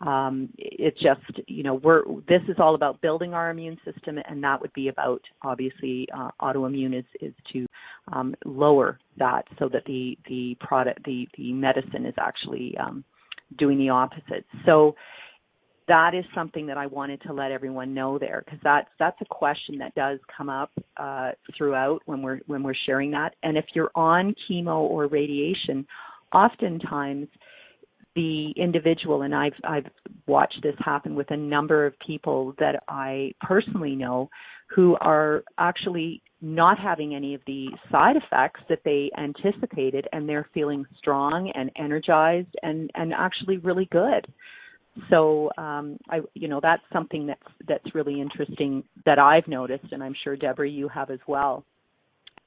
Um, 0.00 0.48
it 0.56 0.94
just, 0.94 1.48
you 1.48 1.62
know, 1.62 1.74
we're 1.74 2.04
this 2.28 2.42
is 2.48 2.56
all 2.58 2.74
about 2.74 3.00
building 3.00 3.34
our 3.34 3.50
immune 3.50 3.78
system, 3.84 4.18
and 4.28 4.42
that 4.44 4.60
would 4.60 4.72
be 4.72 4.88
about 4.88 5.22
obviously 5.42 6.06
uh, 6.16 6.30
autoimmune 6.40 6.96
is 6.96 7.04
is 7.20 7.34
to 7.52 7.66
um, 8.12 8.34
lower 8.44 8.98
that 9.18 9.46
so 9.58 9.68
that 9.68 9.84
the 9.86 10.16
the 10.28 10.56
product 10.60 11.04
the 11.04 11.26
the 11.36 11.52
medicine 11.52 12.06
is 12.06 12.14
actually 12.18 12.76
um, 12.78 13.04
doing 13.58 13.78
the 13.78 13.88
opposite. 13.88 14.44
So 14.64 14.94
that 15.86 16.14
is 16.14 16.24
something 16.34 16.66
that 16.66 16.78
I 16.78 16.86
wanted 16.86 17.20
to 17.22 17.32
let 17.32 17.50
everyone 17.50 17.92
know 17.92 18.18
there 18.18 18.42
because 18.44 18.60
that's 18.62 18.88
that's 18.98 19.20
a 19.20 19.26
question 19.26 19.78
that 19.78 19.94
does 19.94 20.18
come 20.34 20.48
up 20.48 20.70
uh, 20.96 21.32
throughout 21.56 22.00
when 22.06 22.22
we're 22.22 22.40
when 22.46 22.62
we're 22.62 22.74
sharing 22.86 23.10
that. 23.10 23.34
And 23.42 23.58
if 23.58 23.66
you're 23.74 23.90
on 23.94 24.34
chemo 24.48 24.78
or 24.78 25.06
radiation, 25.08 25.86
oftentimes 26.32 27.28
the 28.14 28.52
individual 28.56 29.22
and 29.22 29.34
I've 29.34 29.52
I've 29.64 29.86
watched 30.26 30.60
this 30.62 30.76
happen 30.78 31.14
with 31.14 31.30
a 31.30 31.36
number 31.36 31.86
of 31.86 31.94
people 32.06 32.54
that 32.58 32.82
I 32.88 33.32
personally 33.40 33.94
know 33.94 34.30
who 34.74 34.96
are 35.00 35.44
actually 35.58 36.22
not 36.40 36.78
having 36.78 37.14
any 37.14 37.34
of 37.34 37.42
the 37.46 37.68
side 37.90 38.16
effects 38.16 38.60
that 38.68 38.80
they 38.84 39.10
anticipated 39.18 40.06
and 40.12 40.28
they're 40.28 40.48
feeling 40.54 40.84
strong 40.96 41.52
and 41.54 41.70
energized 41.76 42.54
and 42.62 42.90
and 42.94 43.12
actually 43.12 43.58
really 43.58 43.88
good 43.90 44.26
so 45.10 45.50
um, 45.58 45.98
I, 46.08 46.20
you 46.34 46.48
know, 46.48 46.60
that's 46.62 46.82
something 46.92 47.26
that's 47.26 47.42
that's 47.66 47.94
really 47.94 48.20
interesting 48.20 48.84
that 49.06 49.18
I've 49.18 49.48
noticed, 49.48 49.86
and 49.92 50.02
I'm 50.02 50.14
sure 50.22 50.36
Deborah, 50.36 50.68
you 50.68 50.88
have 50.88 51.10
as 51.10 51.18
well. 51.26 51.64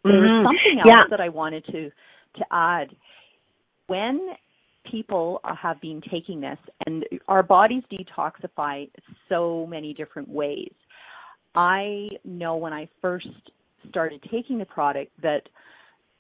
Mm-hmm. 0.05 0.11
There's 0.11 0.45
something 0.45 0.79
else 0.79 0.87
yeah. 0.87 1.03
that 1.09 1.19
I 1.19 1.29
wanted 1.29 1.65
to 1.65 1.89
to 2.37 2.45
add. 2.51 2.89
When 3.87 4.19
people 4.89 5.39
have 5.43 5.79
been 5.81 6.01
taking 6.11 6.41
this, 6.41 6.57
and 6.85 7.05
our 7.27 7.43
bodies 7.43 7.83
detoxify 7.91 8.89
so 9.29 9.65
many 9.67 9.93
different 9.93 10.29
ways. 10.29 10.71
I 11.55 12.09
know 12.23 12.57
when 12.57 12.73
I 12.73 12.87
first 13.01 13.27
started 13.89 14.21
taking 14.31 14.57
the 14.57 14.65
product 14.65 15.11
that 15.21 15.41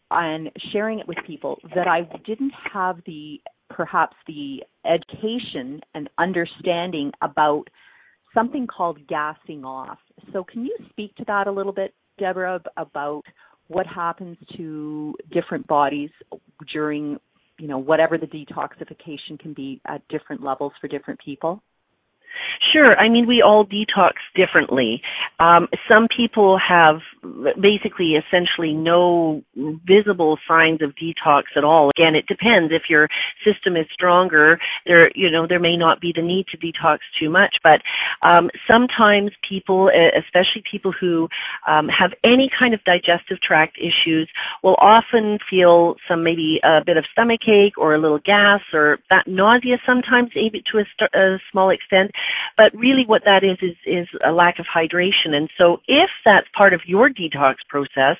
and 0.09 0.49
sharing 0.71 0.99
it 0.99 1.07
with 1.07 1.17
people 1.25 1.59
that 1.75 1.87
I 1.87 2.01
didn't 2.25 2.53
have 2.73 2.97
the 3.05 3.41
perhaps 3.69 4.15
the 4.27 4.63
education 4.85 5.81
and 5.93 6.09
understanding 6.17 7.11
about 7.21 7.65
something 8.33 8.67
called 8.67 8.99
gassing 9.07 9.63
off. 9.65 9.97
So, 10.33 10.43
can 10.43 10.65
you 10.65 10.75
speak 10.89 11.15
to 11.15 11.25
that 11.25 11.47
a 11.47 11.51
little 11.51 11.73
bit, 11.73 11.93
Deborah, 12.19 12.61
about 12.77 13.23
what 13.67 13.85
happens 13.85 14.37
to 14.55 15.13
different 15.31 15.67
bodies 15.67 16.09
during, 16.71 17.17
you 17.59 17.67
know, 17.67 17.77
whatever 17.77 18.17
the 18.17 18.27
detoxification 18.27 19.39
can 19.39 19.53
be 19.53 19.81
at 19.87 20.07
different 20.07 20.43
levels 20.43 20.73
for 20.79 20.87
different 20.87 21.19
people? 21.23 21.61
Sure. 22.73 22.97
I 22.97 23.09
mean, 23.09 23.27
we 23.27 23.41
all 23.41 23.65
detox 23.65 24.13
differently. 24.35 25.01
Um, 25.39 25.67
some 25.87 26.07
people 26.15 26.57
have 26.59 26.99
basically 27.59 28.15
essentially 28.15 28.73
no 28.73 29.43
visible 29.55 30.37
signs 30.47 30.81
of 30.81 30.93
detox 30.95 31.43
at 31.55 31.63
all. 31.63 31.89
Again, 31.89 32.15
it 32.15 32.25
depends. 32.27 32.73
If 32.73 32.83
your 32.89 33.07
system 33.45 33.75
is 33.75 33.85
stronger, 33.93 34.59
there, 34.85 35.09
you 35.15 35.29
know, 35.31 35.45
there 35.47 35.59
may 35.59 35.77
not 35.77 36.01
be 36.01 36.11
the 36.15 36.21
need 36.21 36.45
to 36.51 36.57
detox 36.57 36.99
too 37.19 37.29
much, 37.29 37.55
but 37.63 37.81
um, 38.27 38.49
sometimes 38.69 39.31
people, 39.47 39.89
especially 40.17 40.63
people 40.69 40.93
who 40.99 41.27
um, 41.67 41.87
have 41.87 42.11
any 42.23 42.49
kind 42.57 42.73
of 42.73 42.83
digestive 42.83 43.41
tract 43.41 43.77
issues, 43.77 44.29
will 44.63 44.77
often 44.79 45.37
feel 45.49 45.95
some 46.07 46.23
maybe 46.23 46.59
a 46.63 46.83
bit 46.85 46.97
of 46.97 47.05
stomach 47.11 47.41
ache 47.47 47.77
or 47.77 47.95
a 47.95 47.99
little 47.99 48.19
gas 48.19 48.61
or 48.73 48.99
that 49.09 49.27
nausea 49.27 49.77
sometimes, 49.85 50.29
maybe 50.35 50.61
to 50.71 50.79
a, 50.79 50.83
st- 50.95 51.13
a 51.13 51.37
small 51.51 51.69
extent. 51.69 52.11
But 52.57 52.73
really 52.73 53.03
what 53.05 53.23
that 53.25 53.43
is 53.43 53.57
is 53.61 53.75
is 53.85 54.07
a 54.25 54.31
lack 54.31 54.59
of 54.59 54.65
hydration. 54.65 55.33
And 55.33 55.49
so 55.57 55.77
if 55.87 56.09
that's 56.25 56.47
part 56.57 56.73
of 56.73 56.81
your 56.85 57.09
detox 57.09 57.55
process, 57.69 58.17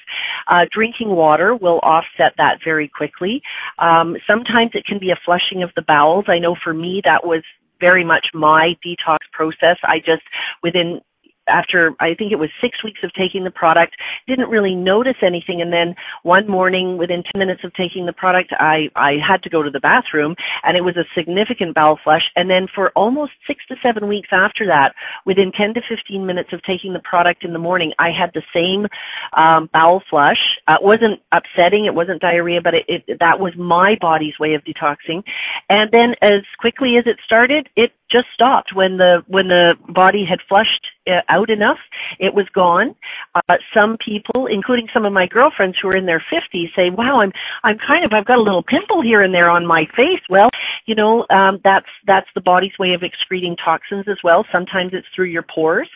uh, 0.47 0.65
drinking 0.71 1.09
water 1.09 1.55
will 1.55 1.79
offset 1.79 2.33
that 2.37 2.59
very 2.63 2.87
quickly. 2.87 3.41
Um, 3.79 4.17
sometimes 4.27 4.71
it 4.73 4.85
can 4.85 4.99
be 4.99 5.11
a 5.11 5.19
flushing 5.25 5.63
of 5.63 5.71
the 5.75 5.83
bowels. 5.87 6.25
I 6.27 6.39
know 6.39 6.55
for 6.63 6.73
me 6.73 7.01
that 7.05 7.25
was 7.25 7.43
very 7.79 8.03
much 8.03 8.27
my 8.33 8.73
detox 8.85 9.19
process. 9.31 9.77
I 9.83 9.99
just 9.99 10.23
within 10.63 11.01
after 11.47 11.93
I 11.99 12.13
think 12.13 12.31
it 12.31 12.39
was 12.39 12.49
six 12.61 12.83
weeks 12.83 12.99
of 13.03 13.11
taking 13.13 13.43
the 13.43 13.51
product, 13.51 13.95
didn't 14.27 14.49
really 14.49 14.75
notice 14.75 15.17
anything. 15.21 15.61
And 15.61 15.71
then 15.71 15.95
one 16.23 16.47
morning, 16.47 16.97
within 16.97 17.23
10 17.23 17.39
minutes 17.39 17.61
of 17.63 17.73
taking 17.73 18.05
the 18.05 18.13
product, 18.13 18.53
I, 18.57 18.89
I 18.95 19.13
had 19.21 19.43
to 19.43 19.49
go 19.49 19.63
to 19.63 19.69
the 19.69 19.79
bathroom 19.79 20.35
and 20.63 20.77
it 20.77 20.81
was 20.81 20.97
a 20.97 21.07
significant 21.17 21.75
bowel 21.75 21.99
flush. 22.03 22.23
And 22.35 22.49
then 22.49 22.67
for 22.73 22.91
almost 22.95 23.31
six 23.45 23.65
to 23.67 23.75
seven 23.83 24.07
weeks 24.07 24.29
after 24.31 24.65
that, 24.67 24.93
within 25.25 25.51
10 25.51 25.73
to 25.75 25.81
15 25.87 26.25
minutes 26.25 26.49
of 26.53 26.61
taking 26.63 26.93
the 26.93 27.03
product 27.03 27.43
in 27.43 27.53
the 27.53 27.59
morning, 27.59 27.93
I 27.99 28.09
had 28.09 28.31
the 28.33 28.43
same 28.53 28.87
um, 29.35 29.69
bowel 29.73 30.03
flush. 30.09 30.39
Uh, 30.67 30.75
it 30.79 30.83
wasn't 30.83 31.21
upsetting. 31.33 31.85
It 31.85 31.95
wasn't 31.95 32.21
diarrhea, 32.21 32.61
but 32.63 32.73
it, 32.73 32.85
it, 32.87 33.19
that 33.19 33.39
was 33.39 33.53
my 33.57 33.95
body's 33.99 34.37
way 34.39 34.53
of 34.53 34.63
detoxing. 34.63 35.23
And 35.69 35.89
then 35.91 36.15
as 36.21 36.43
quickly 36.59 36.95
as 36.97 37.05
it 37.05 37.17
started, 37.25 37.69
it 37.75 37.91
just 38.11 38.27
stopped 38.33 38.71
when 38.73 38.97
the 38.97 39.23
when 39.27 39.47
the 39.47 39.73
body 39.89 40.25
had 40.27 40.39
flushed 40.47 40.87
out 41.29 41.49
enough 41.49 41.77
it 42.19 42.33
was 42.33 42.45
gone. 42.53 42.95
Uh, 43.35 43.55
some 43.77 43.97
people 44.03 44.47
including 44.47 44.87
some 44.93 45.05
of 45.05 45.13
my 45.13 45.27
girlfriends 45.27 45.77
who 45.81 45.87
are 45.89 45.95
in 45.95 46.05
their 46.05 46.23
50s 46.31 46.67
say 46.75 46.89
wow 46.89 47.21
i'm 47.21 47.31
i'm 47.63 47.77
kind 47.77 48.05
of 48.05 48.11
i've 48.13 48.25
got 48.25 48.37
a 48.37 48.41
little 48.41 48.63
pimple 48.63 49.01
here 49.01 49.21
and 49.21 49.33
there 49.33 49.49
on 49.49 49.65
my 49.65 49.85
face. 49.95 50.21
Well 50.29 50.49
you 50.85 50.95
know 50.95 51.25
um 51.33 51.59
that's 51.63 51.87
that's 52.05 52.27
the 52.35 52.41
body's 52.41 52.77
way 52.79 52.93
of 52.93 53.03
excreting 53.03 53.55
toxins 53.63 54.05
as 54.07 54.17
well. 54.23 54.45
Sometimes 54.51 54.91
it's 54.93 55.07
through 55.15 55.27
your 55.27 55.43
pores. 55.43 55.89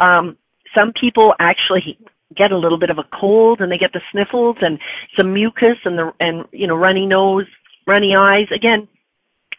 Um 0.00 0.36
some 0.74 0.92
people 0.98 1.34
actually 1.38 1.98
get 2.36 2.50
a 2.50 2.58
little 2.58 2.78
bit 2.78 2.90
of 2.90 2.98
a 2.98 3.04
cold 3.18 3.60
and 3.60 3.70
they 3.70 3.78
get 3.78 3.92
the 3.92 4.00
sniffles 4.10 4.56
and 4.60 4.78
some 5.18 5.34
mucus 5.34 5.76
and 5.84 5.98
the 5.98 6.12
and 6.20 6.44
you 6.52 6.66
know 6.66 6.76
runny 6.76 7.06
nose 7.06 7.46
runny 7.86 8.14
eyes. 8.16 8.46
Again 8.54 8.88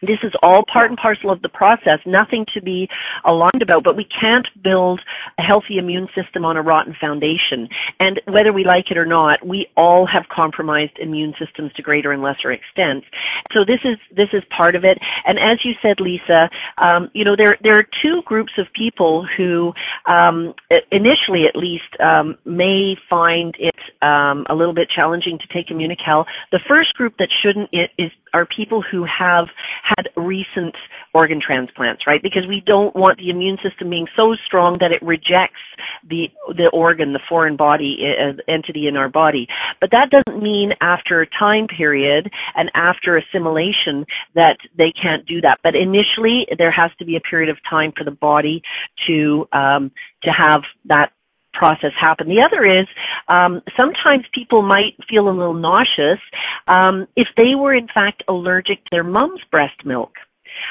this 0.02 0.18
is 0.22 0.32
all 0.42 0.64
part 0.70 0.90
and 0.90 0.98
parcel 0.98 1.30
of 1.30 1.42
the 1.42 1.48
process, 1.48 1.98
nothing 2.06 2.46
to 2.54 2.62
be 2.62 2.88
alarmed 3.24 3.62
about, 3.62 3.84
but 3.84 3.96
we 3.96 4.04
can't 4.04 4.46
build 4.62 5.00
a 5.38 5.42
healthy 5.42 5.78
immune 5.78 6.08
system 6.14 6.44
on 6.44 6.56
a 6.56 6.62
rotten 6.62 6.94
foundation. 7.00 7.68
And 8.00 8.20
whether 8.26 8.52
we 8.52 8.64
like 8.64 8.90
it 8.90 8.98
or 8.98 9.06
not, 9.06 9.46
we 9.46 9.66
all 9.76 10.06
have 10.06 10.24
compromised 10.34 10.98
immune 11.00 11.34
systems 11.38 11.72
to 11.74 11.82
greater 11.82 12.12
and 12.12 12.22
lesser 12.22 12.52
extents. 12.52 13.06
So 13.56 13.64
this 13.64 13.80
is, 13.84 13.98
this 14.14 14.28
is 14.32 14.42
part 14.56 14.74
of 14.74 14.84
it. 14.84 14.98
And 15.24 15.38
as 15.38 15.58
you 15.64 15.72
said, 15.82 16.00
Lisa, 16.00 16.50
um, 16.78 17.10
you 17.14 17.24
know, 17.24 17.36
there, 17.36 17.56
there 17.62 17.76
are 17.78 17.86
two 18.02 18.22
groups 18.24 18.52
of 18.58 18.66
people 18.74 19.26
who, 19.36 19.72
um, 20.06 20.54
initially 20.90 21.44
at 21.48 21.56
least, 21.56 21.88
um, 22.00 22.36
may 22.44 22.96
find 23.08 23.54
it, 23.58 23.74
um, 24.02 24.46
a 24.48 24.54
little 24.54 24.74
bit 24.74 24.88
challenging 24.94 25.38
to 25.38 25.46
take 25.54 25.68
Immunocal. 25.68 26.24
The 26.52 26.60
first 26.68 26.94
group 26.94 27.14
that 27.18 27.28
shouldn't 27.42 27.70
is, 27.72 28.10
are 28.32 28.46
people 28.46 28.82
who 28.82 29.04
have 29.04 29.46
had 29.84 30.08
recent 30.16 30.74
organ 31.12 31.40
transplants, 31.44 32.02
right? 32.06 32.22
Because 32.22 32.42
we 32.48 32.62
don't 32.64 32.94
want 32.96 33.18
the 33.18 33.30
immune 33.30 33.58
system 33.62 33.90
being 33.90 34.06
so 34.16 34.34
strong 34.46 34.78
that 34.80 34.92
it 34.92 35.02
rejects 35.02 35.60
the 36.08 36.28
the 36.48 36.70
organ, 36.72 37.12
the 37.12 37.20
foreign 37.28 37.56
body 37.56 37.98
uh, 38.02 38.32
entity 38.50 38.88
in 38.88 38.96
our 38.96 39.08
body. 39.08 39.46
But 39.80 39.90
that 39.92 40.10
doesn't 40.10 40.42
mean 40.42 40.72
after 40.80 41.20
a 41.20 41.26
time 41.26 41.66
period 41.66 42.30
and 42.56 42.70
after 42.74 43.16
assimilation 43.18 44.06
that 44.34 44.56
they 44.76 44.92
can't 45.00 45.26
do 45.26 45.40
that. 45.42 45.58
But 45.62 45.74
initially, 45.74 46.46
there 46.56 46.72
has 46.72 46.90
to 46.98 47.04
be 47.04 47.16
a 47.16 47.20
period 47.20 47.50
of 47.50 47.58
time 47.68 47.92
for 47.96 48.04
the 48.04 48.10
body 48.10 48.62
to 49.06 49.46
um, 49.52 49.92
to 50.22 50.30
have 50.30 50.62
that 50.86 51.10
process 51.54 51.92
happen. 51.98 52.28
The 52.28 52.42
other 52.44 52.64
is 52.66 52.86
um, 53.28 53.62
sometimes 53.76 54.24
people 54.34 54.62
might 54.62 54.96
feel 55.08 55.28
a 55.28 55.30
little 55.30 55.54
nauseous 55.54 56.20
um, 56.66 57.06
if 57.16 57.28
they 57.36 57.54
were 57.56 57.74
in 57.74 57.88
fact 57.88 58.22
allergic 58.28 58.84
to 58.84 58.88
their 58.90 59.04
mom's 59.04 59.40
breast 59.50 59.84
milk. 59.84 60.12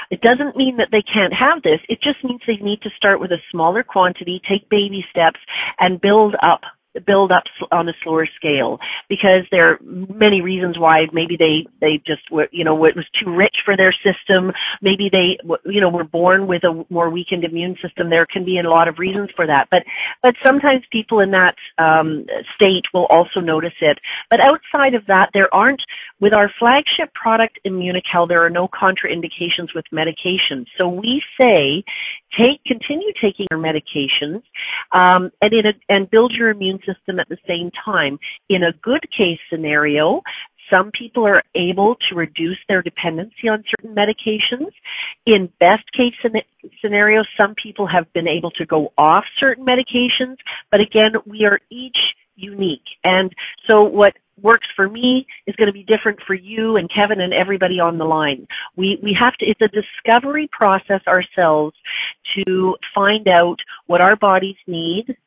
It 0.10 0.22
doesn't 0.22 0.56
mean 0.56 0.78
that 0.78 0.90
they 0.92 1.02
can't 1.02 1.34
have 1.34 1.62
this. 1.62 1.80
It 1.90 2.00
just 2.02 2.24
means 2.24 2.42
they 2.48 2.58
need 2.58 2.82
to 2.84 2.90
start 2.96 3.20
with 3.20 3.32
a 3.32 3.42
smaller 3.52 3.84
quantity, 3.84 4.42
take 4.48 4.70
baby 4.70 5.04
steps, 5.10 5.40
and 5.80 6.00
build 6.00 6.36
up 6.42 6.62
build 7.06 7.32
up 7.32 7.44
on 7.72 7.90
a 7.90 7.94
slower 8.04 8.28
scale 8.36 8.80
because 9.10 9.42
there 9.52 9.72
are 9.72 9.80
many 9.82 10.42
reasons 10.42 10.78
why 10.78 11.08
maybe 11.12 11.38
they 11.38 11.68
they 11.82 12.02
just 12.06 12.30
were 12.32 12.48
you 12.52 12.64
know 12.64 12.86
it 12.86 12.96
was 12.96 13.06
too 13.22 13.32
rich 13.32 13.56
for 13.66 13.76
their 13.76 13.94
system. 14.04 14.52
Maybe 14.82 15.10
they 15.12 15.38
you 15.66 15.82
know 15.82 15.90
were 15.90 16.04
born 16.04 16.48
with 16.48 16.64
a 16.64 16.86
more 16.90 17.10
weakened 17.10 17.44
immune 17.44 17.76
system. 17.82 18.10
There 18.10 18.26
can 18.26 18.46
be 18.46 18.60
a 18.60 18.70
lot 18.70 18.88
of 18.88 19.00
reasons 19.00 19.30
for 19.36 19.48
that. 19.48 19.68
But 19.72 19.84
but 20.22 20.36
sometimes 20.46 20.84
people 20.92 21.20
in 21.20 21.32
that 21.32 21.56
um 21.78 22.26
state 22.56 22.86
will 22.94 23.08
also 23.10 23.40
notice 23.40 23.78
it. 23.82 23.98
But 24.30 24.40
outside 24.42 24.94
of 24.94 25.06
that 25.08 25.30
there 25.34 25.54
aren't 25.54 25.82
with 26.24 26.34
our 26.34 26.50
flagship 26.58 27.14
product 27.14 27.60
Immunocal 27.68 28.28
there 28.28 28.44
are 28.46 28.50
no 28.50 28.68
contraindications 28.68 29.76
with 29.76 29.86
medications 29.94 30.66
so 30.78 30.88
we 30.88 31.22
say 31.40 31.84
take 32.40 32.64
continue 32.66 33.12
taking 33.22 33.46
your 33.52 33.60
medications 33.60 34.42
um 34.94 35.30
and 35.42 35.54
in 35.54 35.66
a, 35.66 35.74
and 35.90 36.10
build 36.10 36.34
your 36.38 36.50
immune 36.50 36.80
system 36.80 37.20
at 37.20 37.28
the 37.30 37.38
same 37.48 37.72
time. 37.84 38.20
In 38.50 38.64
a 38.64 38.74
good 38.82 39.06
case 39.16 39.40
scenario, 39.50 40.22
some 40.72 40.92
people 40.98 41.28
are 41.28 41.44
able 41.56 41.96
to 42.10 42.16
reduce 42.16 42.58
their 42.68 42.82
dependency 42.82 43.50
on 43.50 43.64
certain 43.70 43.96
medications. 43.96 44.72
In 45.26 45.50
best 45.60 45.84
case 45.96 46.14
scenario, 46.82 47.24
some 47.38 47.54
people 47.62 47.88
have 47.88 48.12
been 48.14 48.28
able 48.28 48.52
to 48.52 48.66
go 48.66 48.94
off 48.98 49.26
certain 49.40 49.66
medications, 49.66 50.38
but 50.72 50.80
again, 50.80 51.14
we 51.26 51.46
are 51.46 51.60
each 51.70 51.98
unique. 52.36 52.86
And 53.04 53.32
so 53.70 53.84
what 53.84 54.14
works 54.42 54.68
for 54.76 54.90
me 54.90 55.26
is 55.48 55.56
going 55.56 55.68
to 55.68 55.74
be 55.74 55.84
different 55.84 56.20
for 56.26 56.34
you 56.34 56.78
and 56.78 56.90
Kevin 56.94 57.22
and 57.22 57.34
everybody 57.34 57.80
on 57.80 57.98
the 57.98 58.06
line. 58.06 58.48
We 58.76 59.00
we 59.02 59.16
have 59.20 59.34
to 59.38 59.46
it's 59.46 59.62
a 59.62 59.68
discovery 59.68 60.50
process 60.52 61.02
ourselves 61.08 61.76
to 62.36 62.76
find 62.94 63.28
out 63.28 63.58
what 63.88 64.02
our 64.02 64.16
bodies 64.16 64.56
need 64.68 65.18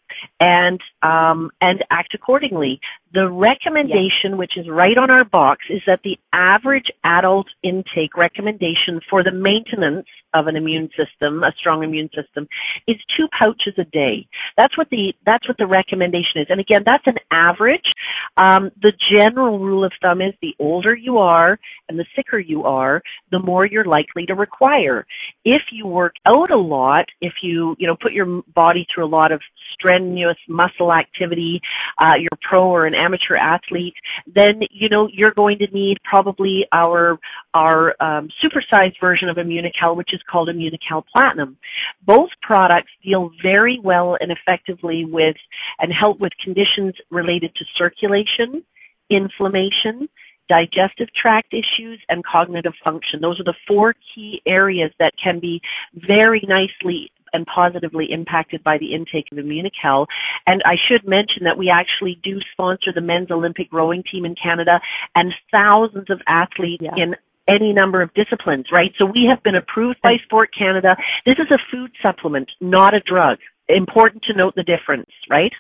and 0.41 0.81
um, 1.03 1.51
and 1.61 1.85
act 1.91 2.15
accordingly. 2.15 2.81
The 3.13 3.31
recommendation, 3.31 4.33
yes. 4.33 4.39
which 4.39 4.53
is 4.57 4.67
right 4.69 4.99
on 4.99 5.11
our 5.11 5.25
box, 5.25 5.65
is 5.71 5.81
that 5.87 6.01
the 6.05 6.19
average 6.33 6.87
adult 7.05 7.47
intake 7.63 8.17
recommendation 8.17 9.01
for 9.09 9.23
the 9.23 9.33
maintenance 9.33 10.07
of 10.35 10.47
an 10.49 10.57
immune 10.57 10.91
system, 10.97 11.43
a 11.43 11.53
strong 11.59 11.83
immune 11.83 12.11
system, 12.15 12.47
is 12.87 12.97
two 13.17 13.27
pouches 13.39 13.75
a 13.79 13.85
day. 13.85 14.27
That's 14.59 14.77
what 14.77 14.91
the 14.91 15.15
that's 15.25 15.49
what 15.49 15.57
the 15.59 15.67
recommendation 15.67 16.43
is. 16.43 16.47
And 16.51 16.61
again, 16.61 16.83
that's 16.85 17.07
an 17.07 17.17
average. 17.31 17.93
Um, 18.37 18.71
the 18.81 18.93
general 19.13 19.59
rule 19.59 19.85
of 19.85 19.93
thumb 20.03 20.21
is 20.21 20.35
the 20.41 20.55
older 20.59 20.95
you 20.95 21.19
are 21.19 21.59
and 21.89 21.99
the 21.99 22.07
sicker 22.15 22.39
you 22.39 22.65
are, 22.65 23.03
the 23.31 23.39
more 23.39 23.67
you're 23.67 23.85
likely 23.85 24.27
to 24.27 24.35
require. 24.35 25.07
If 25.45 25.63
you 25.73 25.87
work 25.87 26.15
out 26.27 26.51
a 26.51 26.57
lot, 26.57 27.07
if 27.21 27.35
you 27.43 27.77
you 27.79 27.87
know 27.87 27.97
put 28.01 28.13
your 28.13 28.43
body 28.55 28.87
through 28.93 29.07
a 29.07 29.09
lot 29.09 29.33
of 29.33 29.41
strenuous 29.75 30.39
muscle 30.49 30.93
activity, 30.93 31.61
uh, 31.99 32.15
you're 32.19 32.31
pro 32.49 32.65
or 32.65 32.87
an 32.87 32.95
amateur 32.95 33.37
athlete, 33.37 33.95
then 34.35 34.61
you 34.71 34.89
know 34.89 35.09
you're 35.13 35.35
going 35.35 35.59
to 35.59 35.67
need 35.73 35.99
probably 36.09 36.67
our 36.73 37.19
our 37.55 37.91
um, 38.01 38.29
supersized 38.43 38.95
version 39.01 39.29
of 39.29 39.37
Immunocal, 39.37 39.97
which 39.97 40.13
is 40.13 40.21
called 40.31 40.49
Immunocal 40.49 41.05
Platinum. 41.13 41.57
Both 42.05 42.31
products 42.43 42.91
deal 43.05 43.31
very 43.43 43.79
well 43.83 44.17
and 44.21 44.33
effectively 44.33 45.05
with 45.07 45.37
and 45.79 45.93
help 45.93 46.21
with 46.21 46.33
conditions 46.43 46.95
related 47.11 47.55
to 47.57 47.65
circulation, 47.77 48.65
inflammation, 49.11 50.09
digestive 50.49 51.09
tract 51.21 51.53
issues, 51.53 52.01
and 52.09 52.25
cognitive 52.25 52.75
function. 52.85 53.21
Those 53.21 53.41
are 53.41 53.45
the 53.45 53.55
four 53.67 53.95
key 54.15 54.43
areas 54.47 54.93
that 54.99 55.13
can 55.23 55.41
be 55.41 55.61
very 55.95 56.45
nicely 56.49 57.11
and 57.33 57.47
positively 57.47 58.07
impacted 58.11 58.63
by 58.63 58.79
the 58.79 58.95
intake 58.95 59.27
of 59.33 59.39
Immunocal. 59.39 60.07
And 60.47 60.63
I 60.65 60.75
should 60.89 61.07
mention 61.07 61.45
that 61.45 61.59
we 61.59 61.71
actually 61.71 62.19
do 62.23 62.39
sponsor 62.53 62.93
the 62.95 63.01
men's 63.01 63.31
Olympic 63.31 63.73
rowing 63.73 64.03
team 64.11 64.25
in 64.25 64.35
Canada 64.41 64.81
and 65.15 65.33
thousands 65.51 66.09
of 66.11 66.21
athletes 66.27 66.83
yeah. 66.83 66.95
in 66.97 67.15
any 67.49 67.73
number 67.73 68.03
of 68.03 68.13
disciplines, 68.15 68.67
right? 68.73 68.93
So 68.99 69.05
we 69.05 69.29
have 69.31 69.43
been 69.43 69.55
approved 69.55 70.01
by 70.03 70.17
Sport 70.25 70.51
Canada. 70.57 70.97
This 71.25 71.39
is 71.39 71.51
a 71.51 71.59
food 71.71 71.93
supplement, 72.03 72.51
not 72.61 72.95
a 72.95 73.01
drug. 73.01 73.39
Important 73.69 74.25
to 74.25 74.37
note 74.37 74.55
the 74.57 74.63
difference, 74.63 75.11
right? 75.31 75.53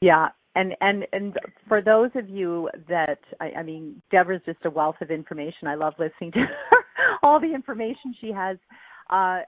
Yeah, 0.00 0.28
and 0.56 0.74
and 0.80 1.06
and 1.12 1.36
for 1.68 1.80
those 1.80 2.10
of 2.14 2.28
you 2.28 2.68
that 2.88 3.20
I, 3.40 3.50
I 3.58 3.62
mean, 3.62 4.00
Deborah's 4.10 4.42
just 4.44 4.64
a 4.64 4.70
wealth 4.70 4.96
of 5.00 5.10
information. 5.10 5.68
I 5.68 5.74
love 5.74 5.94
listening 5.98 6.32
to 6.32 6.44
all 7.22 7.40
the 7.40 7.54
information 7.54 8.14
she 8.20 8.32
has. 8.32 8.56
Uh, 9.10 9.40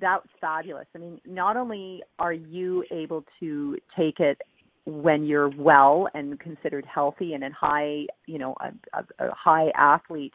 that's 0.00 0.26
fabulous. 0.40 0.86
I 0.94 0.98
mean, 0.98 1.20
not 1.24 1.56
only 1.56 2.02
are 2.18 2.32
you 2.32 2.84
able 2.90 3.24
to 3.38 3.78
take 3.96 4.18
it 4.18 4.40
when 4.84 5.24
you're 5.24 5.50
well 5.50 6.08
and 6.14 6.40
considered 6.40 6.84
healthy 6.92 7.34
and 7.34 7.44
in 7.44 7.52
high, 7.52 8.06
you 8.26 8.38
know, 8.38 8.56
a, 8.60 8.98
a, 8.98 9.28
a 9.28 9.34
high 9.34 9.70
athlete 9.76 10.32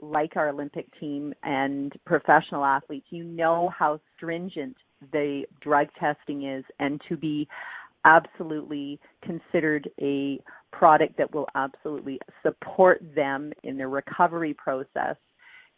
like 0.00 0.36
our 0.36 0.48
Olympic 0.48 0.86
team 1.00 1.34
and 1.42 1.92
professional 2.06 2.64
athletes, 2.64 3.06
you 3.10 3.24
know 3.24 3.70
how 3.76 4.00
stringent 4.16 4.76
the 5.12 5.42
drug 5.60 5.88
testing 5.98 6.46
is 6.48 6.64
and 6.78 7.00
to 7.08 7.16
be 7.16 7.48
absolutely 8.08 8.98
considered 9.22 9.90
a 10.00 10.40
product 10.72 11.16
that 11.18 11.32
will 11.34 11.48
absolutely 11.54 12.18
support 12.42 13.02
them 13.14 13.52
in 13.62 13.76
their 13.76 13.88
recovery 13.88 14.54
process 14.54 15.16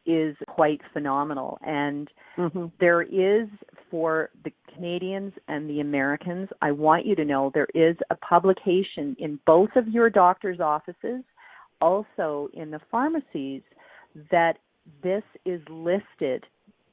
is 0.07 0.37
quite 0.49 0.81
phenomenal. 0.93 1.59
And 1.63 2.09
mm-hmm. 2.39 2.67
there 2.79 3.03
is 3.03 3.49
for 3.91 4.31
the 4.45 4.53
Canadians 4.75 5.33
and 5.49 5.69
the 5.69 5.81
Americans, 5.81 6.49
I 6.63 6.73
want 6.73 7.05
you 7.05 7.15
to 7.17 7.25
know 7.25 7.51
there 7.53 7.69
is 7.75 7.97
a 8.11 8.15
publication 8.17 9.17
in 9.19 9.39
both 9.47 9.71
of 9.77 9.89
your 9.89 10.09
doctor's 10.09 10.61
offices, 10.61 11.23
also 11.81 12.49
in 12.55 12.71
the 12.71 12.81
pharmacies, 12.91 13.63
that 14.31 14.55
this 15.03 15.23
is 15.45 15.61
listed 15.69 16.45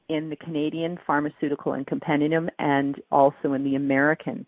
in 0.08 0.30
the 0.30 0.36
Canadian 0.36 0.98
Pharmaceutical 1.06 1.72
and 1.72 1.86
Compendium 1.86 2.48
and 2.58 2.96
also 3.10 3.52
in 3.52 3.64
the 3.64 3.74
American 3.74 4.46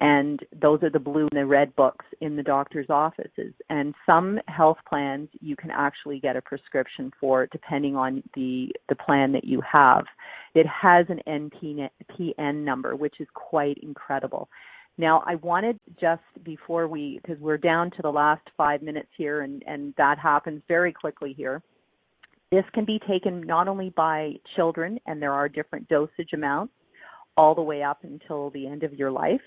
and 0.00 0.40
those 0.60 0.82
are 0.82 0.90
the 0.90 0.98
blue 0.98 1.28
and 1.30 1.40
the 1.40 1.44
red 1.44 1.74
books 1.74 2.04
in 2.20 2.36
the 2.36 2.42
doctor's 2.42 2.88
offices. 2.88 3.52
And 3.68 3.94
some 4.06 4.38
health 4.46 4.78
plans 4.88 5.28
you 5.40 5.56
can 5.56 5.70
actually 5.72 6.20
get 6.20 6.36
a 6.36 6.42
prescription 6.42 7.10
for 7.20 7.48
depending 7.50 7.96
on 7.96 8.22
the 8.34 8.68
the 8.88 8.94
plan 8.94 9.32
that 9.32 9.44
you 9.44 9.60
have. 9.60 10.04
It 10.54 10.66
has 10.66 11.06
an 11.08 11.20
NPN 11.26 12.54
number 12.64 12.94
which 12.94 13.16
is 13.20 13.26
quite 13.34 13.78
incredible. 13.82 14.48
Now 14.98 15.22
i 15.26 15.34
wanted 15.36 15.80
just 16.00 16.22
before 16.44 16.86
we 16.86 17.18
because 17.20 17.40
we're 17.40 17.58
down 17.58 17.90
to 17.92 18.02
the 18.02 18.10
last 18.10 18.42
5 18.56 18.82
minutes 18.82 19.10
here 19.16 19.42
and 19.42 19.64
and 19.66 19.94
that 19.98 20.18
happens 20.18 20.62
very 20.68 20.92
quickly 20.92 21.32
here. 21.32 21.60
This 22.52 22.64
can 22.72 22.84
be 22.84 23.00
taken 23.06 23.40
not 23.40 23.66
only 23.66 23.90
by 23.90 24.34
children 24.54 25.00
and 25.06 25.20
there 25.20 25.32
are 25.32 25.48
different 25.48 25.88
dosage 25.88 26.32
amounts 26.34 26.72
all 27.36 27.54
the 27.54 27.62
way 27.62 27.82
up 27.82 27.98
until 28.04 28.50
the 28.50 28.66
end 28.66 28.82
of 28.84 28.94
your 28.94 29.10
life 29.10 29.40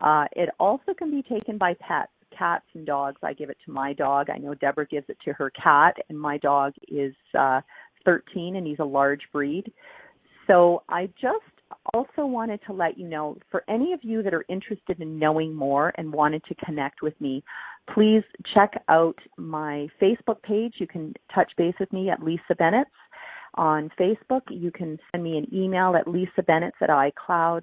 uh, 0.00 0.24
it 0.32 0.50
also 0.58 0.94
can 0.96 1.10
be 1.10 1.22
taken 1.22 1.58
by 1.58 1.74
pets, 1.74 2.12
cats 2.36 2.64
and 2.74 2.86
dogs. 2.86 3.18
I 3.22 3.32
give 3.32 3.50
it 3.50 3.58
to 3.64 3.72
my 3.72 3.92
dog. 3.92 4.28
I 4.30 4.38
know 4.38 4.54
Deborah 4.54 4.86
gives 4.86 5.08
it 5.08 5.18
to 5.24 5.32
her 5.32 5.50
cat, 5.50 5.96
and 6.08 6.18
my 6.18 6.38
dog 6.38 6.74
is 6.88 7.14
uh, 7.38 7.60
13 8.04 8.56
and 8.56 8.66
he's 8.66 8.78
a 8.78 8.84
large 8.84 9.22
breed. 9.32 9.72
So 10.46 10.82
I 10.88 11.06
just 11.20 11.44
also 11.92 12.26
wanted 12.26 12.60
to 12.66 12.72
let 12.72 12.96
you 12.96 13.08
know 13.08 13.36
for 13.50 13.64
any 13.68 13.92
of 13.92 14.00
you 14.02 14.22
that 14.22 14.32
are 14.32 14.44
interested 14.48 15.00
in 15.00 15.18
knowing 15.18 15.54
more 15.54 15.92
and 15.98 16.12
wanted 16.12 16.42
to 16.44 16.54
connect 16.64 17.02
with 17.02 17.20
me, 17.20 17.42
please 17.92 18.22
check 18.54 18.72
out 18.88 19.18
my 19.36 19.88
Facebook 20.00 20.40
page. 20.42 20.74
You 20.78 20.86
can 20.86 21.14
touch 21.34 21.50
base 21.56 21.74
with 21.80 21.92
me 21.92 22.10
at 22.10 22.22
Lisa 22.22 22.54
Bennett's 22.56 22.90
on 23.54 23.90
Facebook. 23.98 24.42
You 24.50 24.70
can 24.70 24.98
send 25.10 25.24
me 25.24 25.38
an 25.38 25.52
email 25.52 25.96
at 25.96 26.06
Lisa 26.06 26.42
Bennett's 26.46 26.76
at 26.80 26.90
iCloud 26.90 27.62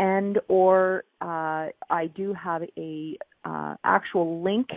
and 0.00 0.40
or 0.48 1.04
uh, 1.20 1.68
I 1.90 2.10
do 2.16 2.32
have 2.32 2.62
a 2.76 3.16
uh, 3.44 3.74
actual 3.84 4.42
link 4.42 4.68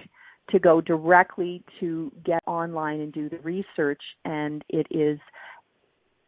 to 0.52 0.60
go 0.60 0.82
directly 0.82 1.64
to 1.80 2.12
get 2.26 2.44
online 2.46 3.00
and 3.00 3.14
do 3.14 3.30
the 3.30 3.40
research, 3.40 4.02
and 4.26 4.66
it 4.68 4.86
is 4.92 5.18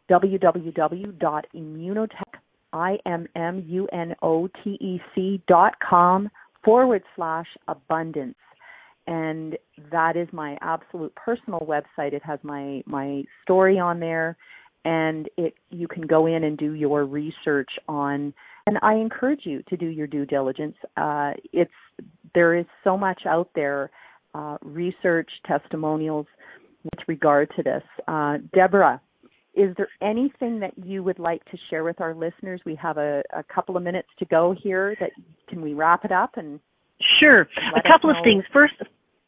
www.immunotec, 0.10 1.20
forward 6.64 7.04
slash 7.16 7.48
abundance. 7.68 8.36
And 9.08 9.58
that 9.92 10.16
is 10.16 10.30
my 10.32 10.58
absolute 10.62 11.14
personal 11.16 11.60
website. 11.60 12.14
It 12.14 12.24
has 12.24 12.40
my, 12.44 12.82
my 12.86 13.24
story 13.44 13.78
on 13.78 14.00
there, 14.00 14.38
and 14.86 15.28
it 15.38 15.56
you 15.70 15.90
can 15.90 16.08
go 16.08 16.28
in 16.28 16.46
and 16.46 16.58
do 16.58 16.72
your 16.74 17.04
research 17.06 17.70
on 17.90 18.34
and 18.68 18.78
I 18.82 18.96
encourage 18.96 19.42
you 19.44 19.64
to 19.70 19.78
do 19.78 19.88
your 19.88 20.08
due 20.08 20.26
diligence. 20.26 20.76
Uh, 20.98 21.34
it's 21.54 21.72
there 22.34 22.56
is 22.56 22.66
so 22.84 22.98
much 22.98 23.22
out 23.28 23.50
there, 23.56 23.92
uh, 24.34 24.58
research, 24.62 25.30
testimonials 25.48 26.28
with 26.84 27.08
regard 27.08 27.50
to 27.56 27.64
this. 27.64 27.84
Uh, 28.08 28.38
Deborah, 28.54 29.02
is 29.54 29.76
there 29.78 29.90
anything 30.02 30.60
that 30.60 30.78
you 30.78 31.04
would 31.04 31.20
like 31.20 31.44
to 31.46 31.58
share 31.70 31.84
with 31.84 32.02
our 32.02 32.14
listeners? 32.14 32.60
We 32.66 32.76
have 32.76 32.98
a, 32.98 33.24
a 33.34 33.44
couple 33.44 33.78
of 33.78 33.84
minutes 33.84 34.10
to 34.20 34.26
go 34.26 34.54
here. 34.62 34.96
That 35.00 35.12
can 35.48 35.62
we 35.62 35.74
wrap 35.74 36.04
it 36.04 36.12
up 36.12 36.32
and 36.36 36.60
Sure. 37.20 37.42
A 37.76 37.92
couple 37.92 38.10
of 38.10 38.16
things. 38.24 38.44
First, 38.54 38.76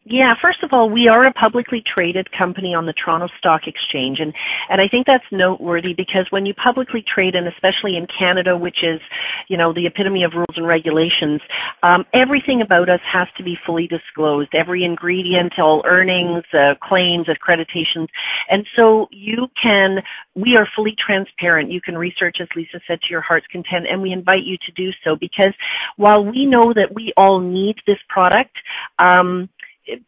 yeah, 0.10 0.34
first 0.41 0.64
of 0.64 0.70
all, 0.72 0.89
we 0.89 1.10
are 1.10 1.28
a 1.28 1.34
publicly 1.34 1.84
traded 1.84 2.30
company 2.32 2.74
on 2.74 2.86
the 2.86 2.93
Toronto 2.93 3.28
Stock 3.39 3.62
Exchange 3.68 4.20
and 4.20 4.34
and 4.70 4.80
I 4.80 4.88
think 4.88 5.05
that's 5.05 5.26
noteworthy 5.32 5.93
because 5.95 6.28
when 6.30 6.45
you 6.45 6.53
publicly 6.53 7.03
trade 7.03 7.36
and 7.36 7.47
especially 7.47 7.97
in 7.97 8.08
Canada 8.08 8.58
which 8.58 8.84
is, 8.84 9.01
you 9.49 9.58
know, 9.58 9.74
the 9.74 9.86
epitome 9.86 10.24
of 10.24 10.32
rules 10.34 10.55
and 10.55 10.66
regulations, 10.66 11.41
um, 11.84 12.05
everything 12.14 12.62
about 12.64 12.89
us 12.89 13.01
has 13.12 13.28
to 13.38 13.43
be 13.43 13.58
fully 13.66 13.88
disclosed. 13.88 14.49
Every 14.55 14.84
ingredient, 14.84 15.53
all 15.60 15.84
earnings, 15.86 16.43
uh, 16.53 16.76
claims, 16.82 17.28
accreditations. 17.28 18.08
And 18.49 18.66
so 18.80 19.08
you 19.12 19.47
can 19.62 19.97
we 20.36 20.55
are 20.58 20.68
fully 20.76 20.95
transparent. 20.95 21.72
You 21.72 21.82
can 21.82 21.97
research 21.97 22.38
as 22.39 22.47
Lisa 22.55 22.80
said 22.88 23.01
to 23.01 23.08
your 23.10 23.22
heart's 23.22 23.47
content 23.51 23.88
and 23.89 24.01
we 24.01 24.12
invite 24.12 24.45
you 24.45 24.58
to 24.68 24.72
do 24.72 24.91
so 25.03 25.18
because 25.20 25.53
while 25.97 26.24
we 26.24 26.45
know 26.45 26.72
that 26.74 26.93
we 26.95 27.12
all 27.18 27.41
need 27.41 27.76
this 27.86 27.97
product, 28.08 28.55
um, 28.99 29.49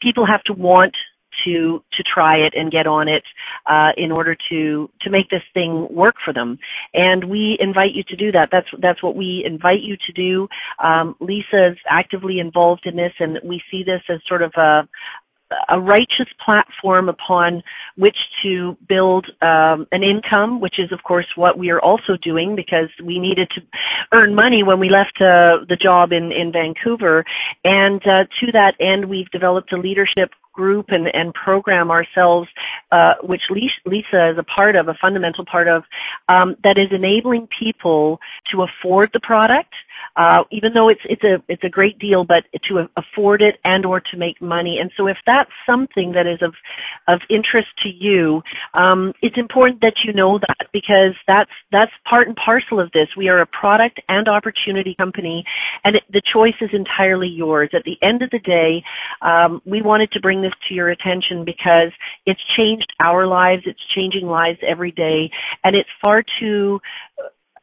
people 0.01 0.25
have 0.25 0.43
to 0.43 0.53
want 0.53 0.95
to 1.45 1.83
to 1.93 2.03
try 2.03 2.37
it 2.37 2.53
and 2.55 2.71
get 2.71 2.87
on 2.87 3.07
it 3.07 3.23
uh, 3.65 3.91
in 3.97 4.11
order 4.11 4.35
to 4.49 4.89
to 5.01 5.09
make 5.09 5.29
this 5.29 5.43
thing 5.53 5.87
work 5.89 6.15
for 6.23 6.33
them. 6.33 6.57
And 6.93 7.29
we 7.29 7.57
invite 7.59 7.93
you 7.93 8.03
to 8.09 8.15
do 8.15 8.31
that. 8.31 8.49
That's 8.51 8.67
that's 8.81 9.01
what 9.03 9.15
we 9.15 9.43
invite 9.45 9.81
you 9.81 9.95
to 10.07 10.13
do. 10.13 10.47
Um, 10.83 11.15
Lisa 11.19 11.71
is 11.71 11.77
actively 11.89 12.39
involved 12.39 12.85
in 12.85 12.95
this, 12.95 13.13
and 13.19 13.39
we 13.43 13.61
see 13.71 13.83
this 13.83 14.01
as 14.09 14.19
sort 14.27 14.41
of 14.41 14.51
a 14.57 14.87
a 15.67 15.79
righteous 15.79 16.27
platform 16.43 17.09
upon 17.09 17.63
which 17.97 18.17
to 18.43 18.77
build 18.87 19.25
um, 19.41 19.87
an 19.91 20.03
income, 20.03 20.61
which 20.61 20.79
is 20.79 20.91
of 20.91 21.03
course 21.03 21.25
what 21.35 21.57
we 21.57 21.69
are 21.69 21.81
also 21.81 22.17
doing 22.21 22.55
because 22.55 22.89
we 23.03 23.19
needed 23.19 23.49
to 23.55 23.61
earn 24.13 24.35
money 24.35 24.63
when 24.63 24.79
we 24.79 24.89
left 24.89 25.17
uh, 25.21 25.65
the 25.67 25.77
job 25.81 26.11
in 26.11 26.31
in 26.31 26.51
Vancouver, 26.51 27.25
and 27.63 28.01
uh, 28.03 28.23
to 28.39 28.51
that 28.53 28.73
end, 28.79 29.09
we've 29.09 29.29
developed 29.31 29.73
a 29.73 29.77
leadership 29.77 30.31
group 30.53 30.87
and, 30.89 31.07
and 31.13 31.33
program 31.33 31.89
ourselves, 31.89 32.49
uh, 32.91 33.13
which 33.23 33.43
Lisa 33.49 34.31
is 34.31 34.37
a 34.37 34.43
part 34.43 34.75
of, 34.75 34.89
a 34.89 34.93
fundamental 35.01 35.45
part 35.45 35.67
of, 35.69 35.83
um, 36.27 36.55
that 36.63 36.77
is 36.77 36.89
enabling 36.91 37.47
people 37.59 38.19
to 38.51 38.63
afford 38.63 39.09
the 39.13 39.21
product 39.21 39.73
uh, 40.15 40.43
even 40.51 40.73
though 40.73 40.87
it's 40.89 41.01
it's 41.05 41.23
a 41.23 41.41
it's 41.47 41.63
a 41.63 41.69
great 41.69 41.99
deal, 41.99 42.23
but 42.23 42.43
to 42.67 42.87
afford 42.97 43.41
it 43.41 43.55
and 43.63 43.85
or 43.85 43.99
to 43.99 44.17
make 44.17 44.41
money. 44.41 44.77
And 44.79 44.91
so, 44.97 45.07
if 45.07 45.17
that's 45.25 45.51
something 45.65 46.13
that 46.13 46.27
is 46.27 46.41
of 46.41 46.53
of 47.07 47.21
interest 47.29 47.67
to 47.83 47.89
you, 47.89 48.41
um, 48.73 49.13
it's 49.21 49.37
important 49.37 49.81
that 49.81 49.93
you 50.03 50.13
know 50.13 50.39
that 50.39 50.67
because 50.73 51.15
that's 51.27 51.51
that's 51.71 51.91
part 52.09 52.27
and 52.27 52.35
parcel 52.35 52.79
of 52.79 52.91
this. 52.91 53.07
We 53.17 53.29
are 53.29 53.39
a 53.39 53.45
product 53.45 54.01
and 54.07 54.27
opportunity 54.27 54.95
company, 54.95 55.43
and 55.83 55.95
it, 55.95 56.03
the 56.11 56.21
choice 56.33 56.57
is 56.61 56.69
entirely 56.73 57.29
yours. 57.29 57.69
At 57.73 57.83
the 57.83 57.97
end 58.01 58.21
of 58.21 58.29
the 58.31 58.39
day, 58.39 58.83
um, 59.21 59.61
we 59.65 59.81
wanted 59.81 60.11
to 60.13 60.19
bring 60.19 60.41
this 60.41 60.53
to 60.67 60.73
your 60.73 60.89
attention 60.89 61.45
because 61.45 61.91
it's 62.25 62.41
changed 62.57 62.91
our 62.99 63.27
lives. 63.27 63.63
It's 63.65 63.79
changing 63.95 64.27
lives 64.27 64.59
every 64.67 64.91
day, 64.91 65.31
and 65.63 65.75
it's 65.75 65.89
far 66.01 66.23
too 66.39 66.79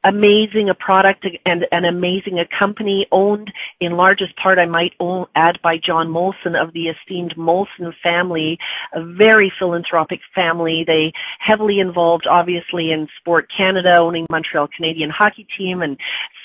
amazing 0.05 0.69
a 0.69 0.75
product 0.75 1.27
and 1.45 1.67
an 1.71 1.85
amazing 1.85 2.39
a 2.39 2.47
company 2.59 3.07
owned 3.13 3.53
in 3.81 3.97
largest 3.97 4.37
part 4.37 4.59
I 4.59 4.67
might 4.67 4.93
own, 5.01 5.27
add 5.35 5.59
by 5.63 5.77
John 5.85 6.09
Molson 6.09 6.61
of 6.61 6.73
the 6.73 6.89
esteemed 6.89 7.35
Molson 7.37 7.93
family, 8.03 8.59
a 8.95 9.05
very 9.05 9.53
philanthropic 9.59 10.21
family. 10.35 10.85
They 10.87 11.13
heavily 11.39 11.81
involved 11.81 12.27
obviously 12.31 12.91
in 12.93 13.09
Sport 13.19 13.49
Canada, 13.57 13.97
owning 13.97 14.27
Montreal 14.31 14.69
Canadian 14.75 15.11
hockey 15.11 15.47
team 15.57 15.83
and 15.83 15.97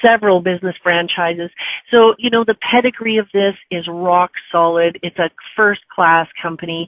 several 0.05 0.41
business 0.41 0.75
franchises. 0.81 1.49
So, 1.93 2.15
you 2.17 2.29
know, 2.29 2.43
the 2.45 2.55
pedigree 2.71 3.17
of 3.17 3.27
this 3.33 3.55
is 3.69 3.87
rock 3.87 4.31
solid. 4.51 4.99
It's 5.03 5.19
a 5.19 5.29
first 5.55 5.81
class 5.93 6.27
company. 6.41 6.87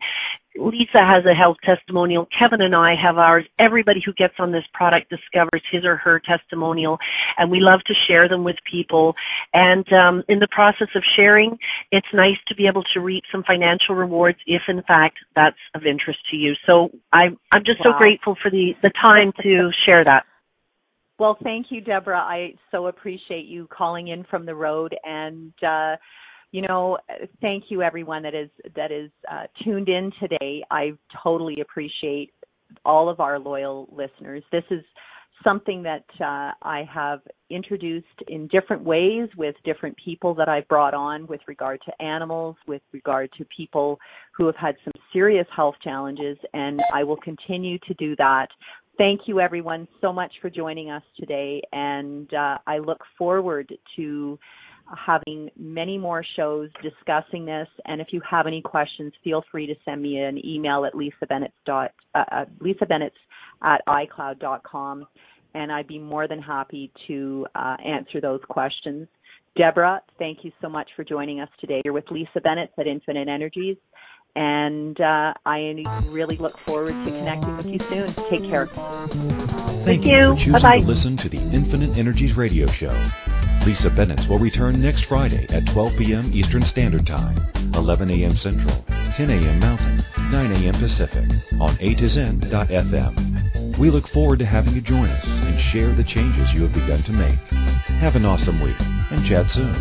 Lisa 0.56 1.00
has 1.00 1.26
a 1.26 1.34
health 1.34 1.58
testimonial. 1.64 2.28
Kevin 2.38 2.62
and 2.62 2.76
I 2.76 2.94
have 3.02 3.18
ours. 3.18 3.46
Everybody 3.60 4.02
who 4.06 4.14
gets 4.14 4.36
on 4.40 4.52
this 4.52 4.64
product 4.74 5.10
discovers 5.10 5.62
his 5.72 5.84
or 5.84 5.98
her 5.98 6.20
testimonial, 6.20 6.98
and 7.38 7.50
we 7.50 7.60
love 7.60 7.80
to 7.88 7.94
share 8.08 8.30
them 8.30 8.44
with 8.44 8.56
people. 8.70 9.16
And 9.54 9.86
um, 9.94 10.24
in 10.30 10.40
the 10.40 10.48
process 10.52 10.90
of 10.96 11.04
sharing, 11.16 11.58
it's 11.92 12.08
nice 12.14 12.38
to 12.48 12.56
be 12.56 12.68
able 12.68 12.84
to 12.94 13.00
reap 13.00 13.24
some 13.32 13.44
financial 13.44 13.96
rewards 13.96 14.38
if, 14.46 14.62
in 14.68 14.82
fact, 14.84 15.18
that's 15.36 15.58
of 15.76 15.86
interest 15.86 16.20
to 16.32 16.38
you. 16.38 16.54
So 16.66 16.90
I'm 17.12 17.38
I'm 17.52 17.64
just 17.66 17.80
wow. 17.80 17.94
so 17.94 17.98
grateful 17.98 18.36
for 18.42 18.52
the 18.52 18.74
the 18.84 18.92
time 19.02 19.32
to 19.42 19.72
share 19.86 20.04
that. 20.04 20.24
Well, 21.20 21.38
thank 21.44 21.68
you, 21.70 21.82
Deborah. 21.82 22.18
I 22.18 22.56
so 22.72 22.88
appreciate 22.88 23.46
you 23.46 23.68
calling 23.72 24.08
in 24.10 24.24
from 24.26 24.46
the 24.46 24.56
road 24.56 24.96
and. 25.04 25.54
Uh, 25.62 25.96
you 26.54 26.62
know, 26.62 27.00
thank 27.42 27.66
you 27.70 27.82
everyone 27.82 28.22
that 28.24 28.36
is 28.36 28.50
that 28.76 28.92
is 28.92 29.10
uh, 29.30 29.46
tuned 29.64 29.90
in 29.90 30.12
today. 30.20 30.64
I 30.70 30.94
totally 31.24 31.60
appreciate 31.62 32.32
all 32.86 33.10
of 33.10 33.20
our 33.20 33.40
loyal 33.40 33.90
listeners. 33.92 34.44
This 34.52 34.64
is 34.70 34.84
something 35.44 35.82
that 35.82 36.06
uh, 36.22 36.52
I 36.62 36.88
have 36.94 37.22
introduced 37.50 38.06
in 38.28 38.48
different 38.50 38.84
ways 38.84 39.30
with 39.36 39.56
different 39.66 39.98
people 39.98 40.36
that 40.36 40.48
I've 40.48 40.68
brought 40.68 40.94
on 40.94 41.26
with 41.26 41.42
regard 41.48 41.82
to 41.88 42.06
animals, 42.06 42.56
with 42.68 42.84
regard 42.92 43.32
to 43.40 43.46
people 43.46 44.00
who 44.38 44.46
have 44.46 44.56
had 44.56 44.76
some 44.86 44.94
serious 45.12 45.48
health 45.56 45.76
challenges, 45.84 46.38
and 46.54 46.82
I 46.94 47.04
will 47.04 47.18
continue 47.18 47.80
to 47.80 47.96
do 47.96 48.16
that. 48.18 48.48
Thank 49.00 49.22
you, 49.26 49.40
everyone, 49.40 49.88
so 50.02 50.14
much 50.14 50.32
for 50.40 50.52
joining 50.52 50.92
us 50.92 51.04
today, 51.20 51.64
and 51.74 52.32
uh, 52.32 52.60
I 52.68 52.78
look 52.78 53.02
forward 53.18 53.74
to 53.96 54.38
having 54.96 55.50
many 55.58 55.98
more 55.98 56.24
shows 56.36 56.70
discussing 56.82 57.46
this. 57.46 57.68
And 57.86 58.02
if 58.02 58.08
you 58.12 58.22
have 58.30 58.48
any 58.48 58.62
questions, 58.62 59.14
feel 59.24 59.44
free 59.52 59.68
to 59.68 59.76
send 59.86 60.02
me 60.02 60.18
an 60.18 60.44
email 60.46 60.86
at 60.86 60.96
lisa 60.96 61.26
bennett 61.28 61.54
dot 61.66 61.92
uh, 62.16 62.24
uh, 62.32 62.46
at 63.64 63.82
icloud.com, 63.88 65.06
and 65.54 65.72
I'd 65.72 65.88
be 65.88 66.00
more 66.00 66.28
than 66.28 66.42
happy 66.42 66.92
to 67.08 67.48
uh, 67.56 67.78
answer 67.84 68.20
those 68.20 68.42
questions. 68.50 69.08
Deborah, 69.56 70.02
thank 70.18 70.40
you 70.44 70.52
so 70.62 70.68
much 70.68 70.90
for 70.96 71.04
joining 71.04 71.40
us 71.40 71.50
today. 71.62 71.82
You're 71.86 71.94
with 71.94 72.10
Lisa 72.10 72.42
Bennett 72.44 72.72
at 72.78 72.88
Infinite 72.88 73.28
Energies, 73.28 73.78
and 74.36 75.00
uh, 75.00 75.34
I 75.46 75.84
really 76.08 76.38
look 76.38 76.58
forward 76.60 76.94
to 77.06 77.12
connecting 77.12 77.56
with 77.58 77.68
you 77.68 77.80
soon. 77.80 78.14
Take 78.30 78.50
care. 78.50 78.66
Thank, 78.66 79.86
Thank 79.86 80.06
you, 80.06 80.12
you. 80.12 80.30
for 80.32 80.36
choosing 80.36 80.54
Bye-bye. 80.54 80.80
to 80.82 80.88
listen 80.88 81.18
to 81.18 81.30
the 81.30 81.38
Infinite 81.38 81.98
Energies 81.98 82.36
radio 82.36 82.68
show. 82.68 82.94
Lisa 83.66 83.90
Bennett 83.90 84.28
will 84.28 84.40
return 84.40 84.82
next 84.82 85.06
Friday 85.06 85.46
at 85.50 85.66
12 85.68 85.98
p.m. 85.98 86.30
Eastern 86.34 86.64
Standard 86.64 87.08
Time, 87.08 87.38
11 87.76 88.12
a.m. 88.12 88.36
Central, 88.36 88.76
10 89.14 89.30
a.m. 89.30 89.60
Mountain, 89.60 90.04
9 90.32 90.52
a.m. 90.52 90.74
Pacific 90.74 91.30
on 91.62 91.78
A 91.80 91.94
to 91.96 92.10
Zen.fm. 92.10 93.78
We 93.78 93.90
look 93.90 94.06
forward 94.06 94.40
to 94.40 94.46
having 94.46 94.76
you 94.76 94.82
join 94.82 95.08
us 95.10 95.40
and 95.40 95.58
share 95.58 95.94
the 95.94 96.04
changes 96.04 96.54
you 96.54 96.64
have 96.64 96.74
begun 96.74 97.04
to 97.04 97.14
make. 97.14 97.40
Have 98.02 98.18
an 98.18 98.26
awesome 98.26 98.60
week 98.60 98.76
and 99.12 99.24
chat 99.24 99.50
soon. 99.50 99.74